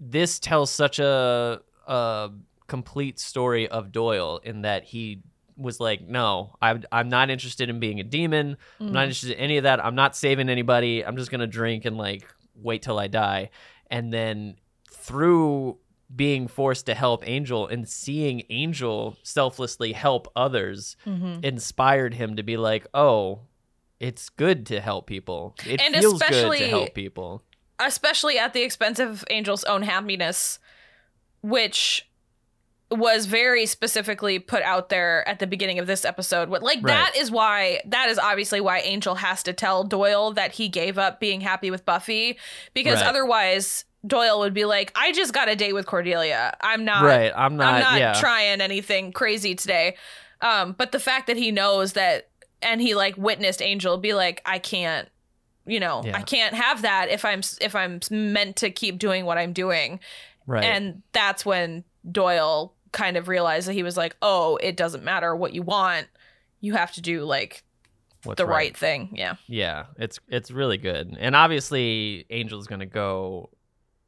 this 0.00 0.38
tells 0.38 0.70
such 0.70 0.98
a 0.98 1.60
a 1.86 2.30
complete 2.66 3.18
story 3.20 3.68
of 3.68 3.92
Doyle 3.92 4.40
in 4.42 4.62
that 4.62 4.84
he 4.84 5.22
was 5.56 5.78
like, 5.80 6.00
no, 6.08 6.56
I'm 6.60 6.84
I'm 6.90 7.08
not 7.08 7.30
interested 7.30 7.68
in 7.68 7.78
being 7.80 8.00
a 8.00 8.04
demon. 8.04 8.56
I'm 8.80 8.92
not 8.92 9.00
Mhm. 9.00 9.04
interested 9.04 9.30
in 9.32 9.38
any 9.38 9.56
of 9.58 9.62
that. 9.64 9.84
I'm 9.84 9.94
not 9.94 10.16
saving 10.16 10.48
anybody. 10.48 11.04
I'm 11.04 11.16
just 11.16 11.30
gonna 11.30 11.46
drink 11.46 11.84
and 11.84 11.96
like 11.96 12.24
wait 12.54 12.82
till 12.82 12.98
I 12.98 13.06
die. 13.08 13.50
And 13.90 14.12
then 14.12 14.56
through 14.90 15.78
being 16.14 16.46
forced 16.48 16.86
to 16.86 16.94
help 16.94 17.26
Angel 17.28 17.66
and 17.66 17.88
seeing 17.88 18.42
Angel 18.50 19.16
selflessly 19.22 19.92
help 19.92 20.30
others 20.36 20.96
Mhm. 21.06 21.44
inspired 21.44 22.14
him 22.14 22.36
to 22.36 22.42
be 22.42 22.56
like, 22.56 22.86
oh, 22.94 23.40
it's 24.00 24.28
good 24.28 24.66
to 24.66 24.80
help 24.80 25.06
people. 25.06 25.54
It 25.66 25.80
And 25.80 25.94
feels 25.96 26.20
good 26.22 26.58
to 26.58 26.68
help 26.68 26.94
people. 26.94 27.42
especially 27.80 28.38
at 28.38 28.52
the 28.52 28.62
expense 28.62 28.98
of 28.98 29.24
Angel's 29.30 29.64
own 29.64 29.82
happiness, 29.82 30.58
which 31.42 32.06
was 32.90 33.26
very 33.26 33.66
specifically 33.66 34.38
put 34.38 34.62
out 34.62 34.88
there 34.88 35.26
at 35.28 35.38
the 35.38 35.46
beginning 35.46 35.78
of 35.78 35.86
this 35.86 36.04
episode. 36.04 36.48
What 36.48 36.62
like 36.62 36.82
that 36.82 37.12
Right. 37.14 37.16
is 37.16 37.30
why 37.30 37.80
that 37.86 38.08
is 38.08 38.18
obviously 38.18 38.60
why 38.60 38.80
Angel 38.80 39.16
has 39.16 39.42
to 39.44 39.52
tell 39.52 39.84
Doyle 39.84 40.32
that 40.32 40.52
he 40.52 40.68
gave 40.68 40.98
up 40.98 41.18
being 41.18 41.40
happy 41.40 41.70
with 41.70 41.84
Buffy 41.84 42.38
because 42.74 43.00
Right. 43.00 43.06
otherwise 43.08 43.84
Doyle 44.06 44.38
would 44.40 44.52
be 44.54 44.64
like, 44.66 44.92
I 44.94 45.12
just 45.12 45.32
got 45.32 45.48
a 45.48 45.56
date 45.56 45.72
with 45.72 45.86
Cordelia. 45.86 46.54
I'm 46.60 46.84
not 46.84 47.04
Right, 47.04 47.32
I'm 47.34 47.56
not- 47.56 47.74
I'm 47.74 47.80
not 47.80 47.98
yeah. 47.98 48.12
trying 48.12 48.60
anything 48.60 49.12
crazy 49.12 49.54
today. 49.54 49.96
Um, 50.42 50.72
but 50.72 50.92
the 50.92 51.00
fact 51.00 51.26
that 51.28 51.38
he 51.38 51.50
knows 51.50 51.94
that 51.94 52.28
and 52.60 52.80
he 52.82 52.94
like 52.94 53.16
witnessed 53.16 53.62
Angel 53.62 53.96
be 53.96 54.12
like, 54.14 54.42
I 54.44 54.58
can't 54.58 55.08
you 55.66 55.80
know 55.80 56.02
Yeah. 56.04 56.18
i 56.18 56.20
can't 56.20 56.54
have 56.54 56.82
that 56.82 57.08
if 57.08 57.24
i'm 57.24 57.40
if 57.62 57.74
i'm 57.74 57.98
meant 58.10 58.56
to 58.56 58.68
keep 58.70 58.98
doing 58.98 59.24
what 59.24 59.38
i'm 59.38 59.54
doing 59.54 59.98
Right. 60.46 60.62
and 60.62 61.00
that's 61.12 61.46
when 61.46 61.84
doyle 62.10 62.74
kind 62.92 63.16
of 63.16 63.28
realized 63.28 63.66
that 63.68 63.72
he 63.72 63.82
was 63.82 63.96
like 63.96 64.16
oh 64.22 64.56
it 64.62 64.76
doesn't 64.76 65.02
matter 65.04 65.34
what 65.34 65.52
you 65.52 65.62
want 65.62 66.06
you 66.60 66.74
have 66.74 66.92
to 66.92 67.00
do 67.00 67.24
like 67.24 67.64
What's 68.24 68.38
the 68.38 68.46
right. 68.46 68.54
right. 68.70 68.76
thing 68.76 69.10
yeah 69.14 69.34
Yeah, 69.48 69.84
it's 69.98 70.18
it's 70.28 70.50
really 70.50 70.78
good, 70.78 71.14
and 71.20 71.36
obviously 71.36 72.24
Angel's 72.30 72.66
gonna 72.66 72.86
go, 72.86 73.50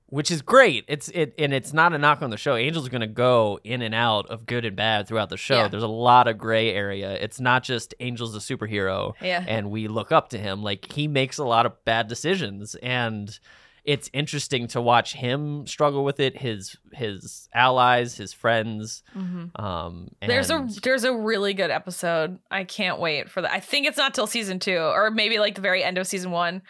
which 0.07 0.31
is 0.31 0.41
great. 0.41 0.87
It's 0.89 1.09
it 1.11 1.35
and 1.39 1.53
it's 1.53 1.75
not 1.75 1.93
a 1.93 1.99
knock 1.99 2.23
on 2.23 2.31
the 2.31 2.39
show. 2.39 2.55
Angel's 2.55 2.89
gonna 2.89 3.07
go 3.07 3.61
in 3.63 3.83
and 3.83 3.95
out 3.95 4.27
of 4.31 4.47
good 4.47 4.65
and 4.65 4.75
bad 4.75 5.07
throughout 5.07 5.29
the 5.29 5.37
show. 5.37 5.57
Yeah. 5.63 5.69
There's 5.69 5.83
a 5.83 5.89
lot 5.89 6.29
of 6.29 6.39
gray 6.39 6.73
area. 6.73 7.11
It's 7.13 7.41
not 7.41 7.63
just 7.63 7.95
Angel's 8.01 8.35
a 8.35 8.39
superhero, 8.39 9.13
Yeah. 9.21 9.45
and 9.47 9.71
we 9.71 9.87
look 9.87 10.13
up 10.13 10.31
to 10.31 10.39
him. 10.39 10.63
Like 10.63 10.91
he 10.93 11.09
makes 11.09 11.37
a 11.37 11.45
lot 11.45 11.67
of 11.67 11.85
bad 11.85 12.09
decisions, 12.09 12.75
and 12.77 13.39
it's 13.87 14.11
interesting 14.13 14.67
to 14.69 14.81
watch 14.83 15.15
him 15.15 15.67
struggle 15.67 16.05
with 16.05 16.19
it. 16.21 16.37
His 16.37 16.77
his 16.93 17.49
allies, 17.55 18.17
his 18.17 18.33
friends. 18.33 19.03
Mhm. 19.17 19.59
Um, 19.59 20.09
there's 20.21 20.51
a 20.51 20.67
there's 20.83 21.05
a 21.05 21.15
really 21.17 21.55
good 21.55 21.71
episode 21.71 22.39
i 22.51 22.65
can't 22.65 22.99
wait 22.99 23.31
for 23.31 23.41
that 23.43 23.53
i 23.53 23.61
think 23.61 23.87
it's 23.87 23.97
not 23.97 24.13
till 24.13 24.27
season 24.27 24.59
two 24.59 24.77
or 24.79 25.11
maybe 25.11 25.39
like 25.39 25.55
the 25.55 25.61
very 25.61 25.83
end 25.85 25.99
of 25.99 26.07
season 26.07 26.31
one 26.33 26.63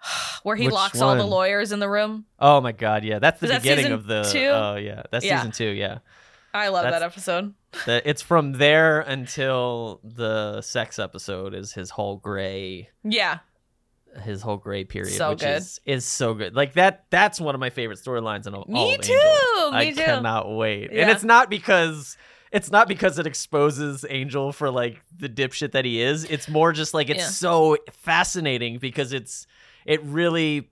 where 0.42 0.56
he 0.56 0.66
Which 0.66 0.74
locks 0.74 1.00
all 1.00 1.14
the 1.16 1.24
lawyers 1.24 1.70
in 1.72 1.78
the 1.78 1.88
room 1.88 2.24
Oh 2.38 2.60
my 2.60 2.72
god, 2.72 3.04
yeah, 3.04 3.18
that's 3.18 3.40
the 3.40 3.46
Is 3.54 3.62
beginning 3.62 3.92
of 3.92 4.06
the. 4.06 4.22
two? 4.24 4.46
Oh 4.48 4.76
yeah, 4.76 5.02
that's 5.10 5.24
Yeah. 5.24 5.38
season 5.38 5.52
two. 5.52 5.68
Yeah. 5.70 5.98
i 6.54 6.68
love 6.68 6.84
That's- 6.84 7.00
that 7.00 7.06
episode 7.06 7.54
The, 7.86 8.06
it's 8.08 8.20
from 8.20 8.52
there 8.52 9.00
until 9.00 10.00
the 10.04 10.60
sex 10.60 10.98
episode 10.98 11.54
is 11.54 11.72
his 11.72 11.90
whole 11.90 12.16
gray 12.16 12.88
yeah 13.02 13.38
his 14.22 14.42
whole 14.42 14.58
gray 14.58 14.84
period 14.84 15.12
So 15.14 15.30
which 15.30 15.40
good. 15.40 15.56
is 15.56 15.80
is 15.86 16.04
so 16.04 16.34
good 16.34 16.54
like 16.54 16.74
that 16.74 17.06
that's 17.10 17.40
one 17.40 17.54
of 17.54 17.60
my 17.60 17.70
favorite 17.70 17.98
storylines 17.98 18.46
in 18.46 18.54
all 18.54 18.66
Me 18.68 18.94
of 18.94 19.00
too, 19.00 19.12
Angel. 19.12 19.70
me 19.72 19.76
i 19.78 19.90
too. 19.92 20.00
I 20.00 20.04
cannot 20.04 20.54
wait 20.54 20.90
and 20.92 21.10
it's 21.10 21.24
not 21.24 21.48
because 21.48 22.16
it's 22.52 22.70
not 22.70 22.88
because 22.88 23.18
it 23.18 23.26
exposes 23.26 24.04
angel 24.10 24.52
for 24.52 24.70
like 24.70 25.02
the 25.16 25.28
dipshit 25.30 25.72
that 25.72 25.84
he 25.86 26.02
is 26.02 26.24
it's 26.24 26.48
more 26.48 26.72
just 26.72 26.92
like 26.92 27.08
it's 27.08 27.20
Yeah. 27.20 27.26
so 27.28 27.76
fascinating 27.92 28.78
because 28.78 29.12
it's 29.14 29.46
it 29.86 30.02
really 30.04 30.68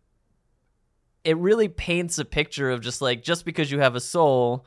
it 1.25 1.37
really 1.37 1.69
paints 1.69 2.19
a 2.19 2.25
picture 2.25 2.71
of 2.71 2.81
just 2.81 3.01
like 3.03 3.23
just 3.23 3.45
because 3.45 3.71
you 3.71 3.81
have 3.81 3.95
a 3.95 4.01
soul 4.01 4.67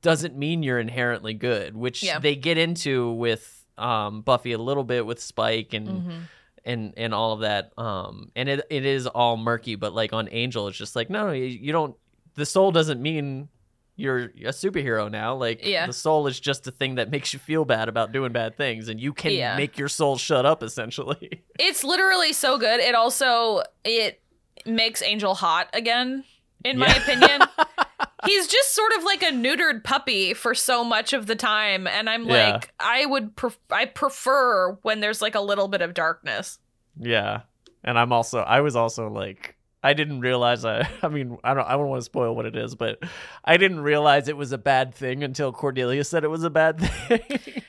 doesn't 0.00 0.36
mean 0.36 0.64
you're 0.64 0.80
inherently 0.80 1.32
good, 1.32 1.76
which 1.76 2.02
Yeah. 2.02 2.18
they 2.18 2.34
get 2.34 2.58
into 2.58 3.12
with 3.12 3.64
um, 3.78 4.22
Buffy 4.22 4.50
a 4.52 4.58
little 4.58 4.82
bit 4.84 5.06
with 5.06 5.20
Spike 5.20 5.72
and 5.74 5.88
Mhm. 5.88 6.20
And 6.64 6.94
and 6.96 7.12
all 7.14 7.32
of 7.32 7.40
that. 7.40 7.72
Um, 7.78 8.30
and 8.36 8.48
it 8.48 8.66
it 8.70 8.84
is 8.84 9.06
all 9.06 9.36
murky, 9.36 9.74
but 9.74 9.92
like 9.94 10.12
on 10.12 10.28
Angel, 10.30 10.68
it's 10.68 10.76
just 10.78 10.94
like 10.96 11.10
no, 11.10 11.30
you, 11.32 11.44
you 11.44 11.72
don't. 11.72 11.96
The 12.34 12.46
soul 12.46 12.72
doesn't 12.72 13.00
mean 13.02 13.48
you're 13.94 14.24
a 14.24 14.52
superhero 14.52 15.10
now. 15.10 15.34
Like 15.34 15.66
Yeah. 15.66 15.86
the 15.86 15.92
soul 15.92 16.26
is 16.26 16.40
just 16.40 16.66
a 16.66 16.70
thing 16.70 16.94
that 16.94 17.10
makes 17.10 17.32
you 17.34 17.38
feel 17.38 17.64
bad 17.66 17.88
about 17.90 18.10
doing 18.10 18.32
bad 18.32 18.56
things, 18.56 18.88
and 18.88 18.98
you 19.00 19.12
can 19.12 19.32
Yeah. 19.32 19.56
make 19.56 19.76
your 19.78 19.88
soul 19.88 20.16
shut 20.16 20.46
up 20.46 20.62
essentially. 20.62 21.42
It's 21.58 21.84
literally 21.84 22.32
so 22.32 22.58
good. 22.58 22.80
It 22.80 22.94
also 22.94 23.62
it 23.84 24.20
makes 24.66 25.02
Angel 25.02 25.34
hot 25.34 25.68
again, 25.74 26.24
in 26.64 26.78
my 26.78 26.86
opinion. 26.86 27.42
He's 28.24 28.46
just 28.46 28.74
sort 28.74 28.92
of 28.96 29.04
like 29.04 29.22
a 29.22 29.30
neutered 29.30 29.84
puppy 29.84 30.34
for 30.34 30.54
so 30.54 30.84
much 30.84 31.12
of 31.12 31.26
the 31.26 31.36
time, 31.36 31.86
and 31.86 32.08
I'm 32.08 32.24
Yeah. 32.28 32.52
like, 32.52 32.72
I 32.78 33.04
would, 33.06 33.34
pref- 33.36 33.58
I 33.70 33.86
prefer 33.86 34.72
when 34.82 35.00
there's 35.00 35.20
like 35.22 35.34
a 35.34 35.40
little 35.40 35.68
bit 35.68 35.82
of 35.82 35.94
darkness. 35.94 36.58
Yeah. 36.98 37.42
And 37.84 37.98
I'm 37.98 38.12
also 38.12 38.38
I 38.40 38.60
was 38.60 38.76
also 38.76 39.08
like 39.08 39.56
I 39.82 39.92
didn't 39.94 40.20
realize 40.20 40.64
I 40.64 40.80
uh, 40.80 40.84
I 41.02 41.08
mean 41.08 41.36
I 41.42 41.52
don't 41.54 41.66
I 41.66 41.72
don't 41.72 41.88
want 41.88 42.00
to 42.00 42.04
spoil 42.04 42.34
what 42.36 42.46
it 42.46 42.54
is, 42.54 42.74
but 42.76 43.02
I 43.44 43.56
didn't 43.56 43.80
realize 43.80 44.28
it 44.28 44.36
was 44.36 44.52
a 44.52 44.58
bad 44.58 44.94
thing 44.94 45.24
until 45.24 45.50
Cordelia 45.52 46.04
said 46.04 46.22
it 46.22 46.28
was 46.28 46.44
a 46.44 46.50
bad 46.50 46.78
thing. 47.08 47.62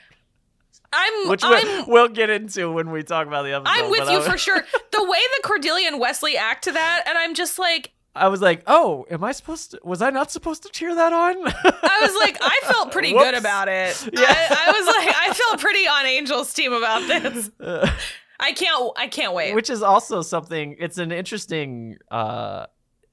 I'm, 0.96 1.30
Which 1.30 1.42
I'm, 1.44 1.88
we'll, 1.88 2.08
get 2.10 2.30
into 2.30 2.72
when 2.72 2.92
we 2.92 3.02
talk 3.02 3.26
about 3.26 3.44
the 3.46 3.54
episode. 3.54 3.74
I'm 3.74 3.90
with 3.90 4.08
you 4.12 4.18
was, 4.20 4.28
for 4.28 4.38
sure. 4.38 4.64
The 4.92 5.04
way 5.04 5.18
that 5.18 5.40
Cordelia 5.44 5.88
and 5.88 6.00
Wesley 6.00 6.38
act 6.38 6.66
to 6.66 6.72
that, 6.72 7.06
and 7.08 7.18
I'm 7.18 7.34
just 7.34 7.58
like, 7.58 7.92
I 8.16 8.28
was 8.28 8.42
like, 8.42 8.64
"Oh, 8.68 9.06
am 9.10 9.24
I 9.24 9.32
supposed 9.32 9.72
to 9.72 9.80
was 9.84 10.02
I 10.02 10.10
not 10.12 10.32
supposed 10.32 10.64
to 10.64 10.70
cheer 10.70 10.94
that 10.94 11.14
on?" 11.14 11.36
I 11.48 12.00
was 12.02 12.16
like, 12.20 12.38
I 12.42 12.60
felt 12.66 12.92
pretty 12.92 13.12
good 13.12 13.34
about 13.36 13.68
it. 13.68 14.00
Yeah. 14.14 14.26
I, 14.28 14.66
I 14.68 14.72
was 14.72 14.86
like, 14.88 15.16
I 15.30 15.34
felt 15.34 15.60
pretty 15.60 15.88
on 15.88 16.06
Angel's 16.06 16.54
team 16.54 16.74
about 16.74 17.08
this. 17.08 17.50
I 18.40 18.52
can't, 18.52 18.92
I 18.98 19.08
can't 19.08 19.34
wait. 19.34 19.56
which 19.56 19.70
is 19.70 19.82
also 19.82 20.22
something 20.22 20.76
it's 20.80 20.98
an 20.98 21.12
interesting 21.12 21.98
uh 22.12 22.66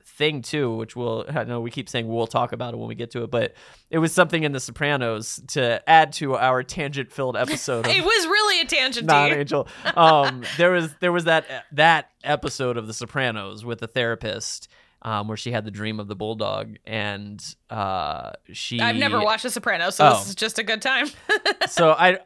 thing 0.05 0.43
too 0.43 0.75
which 0.77 0.95
we'll 0.97 1.25
i 1.29 1.45
know 1.45 1.61
we 1.61 1.71
keep 1.71 1.89
saying 1.89 2.07
we'll 2.07 2.27
talk 2.27 2.53
about 2.53 2.75
it 2.75 2.77
when 2.77 2.89
we 2.89 2.95
get 2.95 3.11
to 3.13 3.23
it 3.23 3.31
but 3.31 3.55
it 3.91 3.99
was 3.99 4.13
something 4.13 4.43
in 4.43 4.53
the 4.53 4.61
sopranos 4.61 5.41
to 5.49 5.81
add 5.89 6.13
to 6.13 6.37
our 6.37 6.63
tangent 6.63 7.11
filled 7.11 7.37
episode 7.39 7.87
It 7.89 8.05
was 8.05 8.27
really 8.27 8.61
a 8.61 8.67
tangent. 8.67 9.07
not 9.07 9.31
angel 9.33 9.67
um 9.97 10.43
there 10.59 10.73
was 10.73 10.95
there 11.01 11.13
was 11.13 11.25
that 11.25 11.47
that 11.73 12.11
episode 12.23 12.77
of 12.77 12.87
the 12.87 12.93
sopranos 12.93 13.65
with 13.65 13.79
the 13.79 13.87
therapist 13.87 14.69
um, 15.03 15.29
where 15.29 15.37
she 15.37 15.53
had 15.53 15.65
the 15.65 15.71
dream 15.71 15.99
of 16.01 16.09
the 16.09 16.17
bulldog, 16.17 16.77
and 16.87 17.43
uh, 17.71 18.33
she. 18.53 18.81
I've 18.81 18.97
never 18.97 19.21
watched 19.21 19.43
The 19.45 19.51
Sopranos, 19.51 19.97
so 19.97 20.07
Oh. 20.09 20.19
this 20.19 20.29
is 20.29 20.35
just 20.35 20.59
a 20.59 20.63
good 20.63 20.83
time. 20.83 21.09
so 21.69 21.93
I 21.93 22.19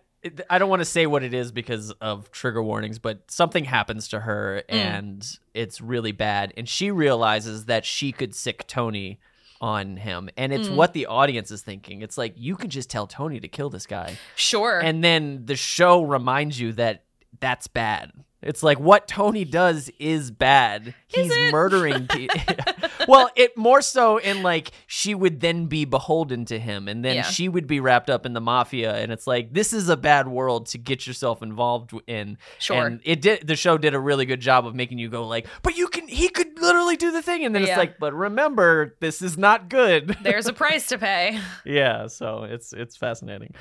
I 0.48 0.58
don't 0.58 0.70
want 0.70 0.80
to 0.80 0.86
say 0.86 1.06
what 1.06 1.22
it 1.22 1.34
is 1.34 1.52
because 1.52 1.90
of 2.00 2.30
trigger 2.30 2.62
warnings, 2.62 2.98
but 2.98 3.30
something 3.30 3.64
happens 3.64 4.08
to 4.08 4.20
her 4.20 4.62
Mm. 4.68 4.74
and 4.74 5.38
it's 5.52 5.80
really 5.80 6.12
bad, 6.12 6.52
and 6.56 6.68
she 6.68 6.90
realizes 6.90 7.66
that 7.66 7.84
she 7.84 8.10
could 8.12 8.34
sick 8.34 8.66
Tony 8.66 9.18
on 9.60 9.96
him 9.96 10.28
and 10.36 10.52
it's 10.52 10.68
Mm. 10.68 10.74
what 10.76 10.92
the 10.92 11.06
audience 11.06 11.50
is 11.50 11.62
thinking 11.62 12.02
it's 12.02 12.18
like 12.18 12.34
you 12.36 12.54
can 12.54 12.68
just 12.68 12.90
tell 12.90 13.06
tony 13.06 13.40
to 13.40 13.48
kill 13.48 13.70
this 13.70 13.86
guy 13.86 14.18
Sure. 14.34 14.78
and 14.80 15.02
then 15.02 15.46
the 15.46 15.56
show 15.56 16.02
reminds 16.02 16.60
you 16.60 16.72
that 16.72 17.04
that's 17.40 17.66
bad 17.68 18.10
it's 18.44 18.62
like 18.62 18.78
what 18.78 19.08
tony 19.08 19.44
does 19.44 19.90
is 19.98 20.30
bad 20.30 20.94
he's 21.08 21.32
murdering 21.50 22.06
people 22.10 22.40
well 23.08 23.28
it 23.36 23.56
more 23.56 23.82
so 23.82 24.18
in 24.18 24.42
like 24.42 24.70
she 24.86 25.14
would 25.14 25.40
then 25.40 25.66
be 25.66 25.84
beholden 25.84 26.44
to 26.44 26.58
him 26.58 26.86
and 26.88 27.04
then 27.04 27.16
Yeah. 27.16 27.22
she 27.22 27.48
would 27.48 27.66
be 27.66 27.80
wrapped 27.80 28.10
up 28.10 28.24
in 28.26 28.32
the 28.32 28.40
mafia 28.40 28.94
and 28.96 29.10
it's 29.12 29.26
like 29.26 29.52
this 29.52 29.72
is 29.72 29.88
a 29.88 29.96
bad 29.96 30.28
world 30.28 30.66
to 30.66 30.78
get 30.78 31.06
yourself 31.06 31.42
involved 31.42 31.92
in 32.06 32.38
Sure. 32.58 32.86
and 32.86 33.00
it 33.04 33.20
did 33.20 33.46
the 33.46 33.56
show 33.56 33.78
did 33.78 33.94
a 33.94 34.00
really 34.00 34.26
good 34.26 34.40
job 34.40 34.66
of 34.66 34.74
making 34.74 34.98
you 34.98 35.08
go 35.08 35.26
like 35.26 35.46
but 35.62 35.76
you 35.76 35.88
can 35.88 36.06
he 36.08 36.28
could 36.28 36.58
literally 36.60 36.96
do 36.96 37.10
the 37.12 37.22
thing 37.22 37.44
and 37.44 37.54
then 37.54 37.62
Yeah. 37.62 37.70
it's 37.70 37.78
like 37.78 37.98
but 37.98 38.12
remember 38.14 38.96
this 39.00 39.22
is 39.22 39.36
not 39.38 39.68
good 39.68 40.16
There's 40.22 40.46
a 40.46 40.52
price 40.52 40.86
to 40.88 40.98
pay. 40.98 41.38
yeah 41.64 42.06
so 42.06 42.44
it's 42.44 42.72
it's 42.72 42.96
fascinating 42.96 43.54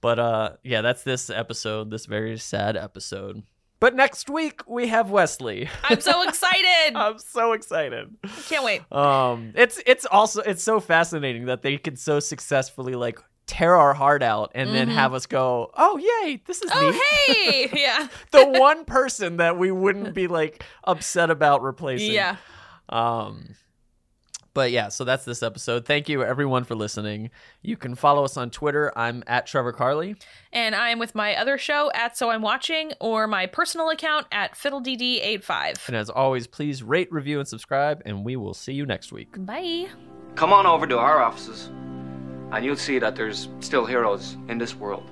but 0.00 0.18
uh 0.18 0.50
yeah 0.62 0.80
that's 0.80 1.02
this 1.02 1.28
episode 1.30 1.90
this 1.90 2.06
very 2.06 2.38
sad 2.38 2.76
episode 2.76 3.42
but 3.80 3.94
next 3.94 4.28
week 4.30 4.60
we 4.66 4.88
have 4.88 5.10
wesley 5.10 5.68
I'm 5.84 6.00
so 6.00 6.22
excited. 6.28 6.92
i'm 6.94 7.18
so 7.18 7.52
excited 7.52 8.14
Can't 8.48 8.64
wait. 8.64 8.90
um 8.92 9.52
it's 9.54 9.80
it's 9.86 10.06
also 10.06 10.42
it's 10.42 10.62
so 10.62 10.80
fascinating 10.80 11.46
that 11.46 11.62
they 11.62 11.78
could 11.78 11.98
so 11.98 12.20
successfully 12.20 12.94
like 12.94 13.18
tear 13.46 13.74
our 13.76 13.94
heart 13.94 14.22
out 14.22 14.50
and 14.54 14.74
then 14.74 14.88
Mhm. 14.88 14.92
have 14.94 15.14
us 15.14 15.24
go 15.26 15.70
oh 15.74 15.96
yay 15.96 16.42
this 16.46 16.60
is 16.60 16.70
Oh, 16.74 16.90
neat 16.90 17.36
hey. 17.70 17.70
yeah. 17.82 18.08
the 18.30 18.44
one 18.46 18.84
person 18.84 19.38
that 19.38 19.56
we 19.56 19.70
wouldn't 19.70 20.12
be 20.14 20.26
like 20.26 20.64
upset 20.84 21.30
about 21.30 21.62
replacing 21.62 22.12
Yeah. 22.12 22.36
um 22.90 23.54
but 24.54 24.70
yeah, 24.70 24.88
so 24.88 25.04
that's 25.04 25.24
this 25.24 25.42
episode. 25.42 25.84
Thank 25.84 26.08
you 26.08 26.22
everyone 26.24 26.64
for 26.64 26.74
listening. 26.74 27.30
You 27.62 27.76
can 27.76 27.94
follow 27.94 28.24
us 28.24 28.36
on 28.36 28.50
Twitter. 28.50 28.92
I'm 28.96 29.22
at 29.26 29.46
Trevor 29.46 29.72
Carley. 29.72 30.16
And 30.52 30.74
I'm 30.74 30.98
with 30.98 31.14
my 31.14 31.36
other 31.36 31.58
show 31.58 31.90
at 31.94 32.16
So 32.16 32.30
I'm 32.30 32.42
Watching 32.42 32.92
or 33.00 33.26
my 33.26 33.46
personal 33.46 33.90
account 33.90 34.26
at 34.32 34.54
FiddleDD85. 34.54 35.88
And 35.88 35.96
as 35.96 36.10
always, 36.10 36.46
please 36.46 36.82
rate, 36.82 37.12
review, 37.12 37.38
and 37.38 37.48
subscribe, 37.48 38.02
and 38.04 38.24
we 38.24 38.36
will 38.36 38.54
see 38.54 38.72
you 38.72 38.86
next 38.86 39.12
week. 39.12 39.34
Bye. 39.44 39.88
Come 40.34 40.52
on 40.52 40.66
over 40.66 40.86
to 40.86 40.98
our 40.98 41.20
offices, 41.20 41.66
and 42.52 42.64
you'll 42.64 42.76
see 42.76 42.98
that 42.98 43.16
there's 43.16 43.48
still 43.60 43.84
heroes 43.84 44.36
in 44.48 44.58
this 44.58 44.74
world. 44.74 45.04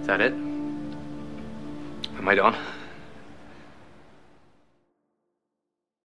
Is 0.00 0.06
that 0.06 0.20
it? 0.20 0.34
Am 2.18 2.28
I 2.28 2.34
done? 2.34 2.54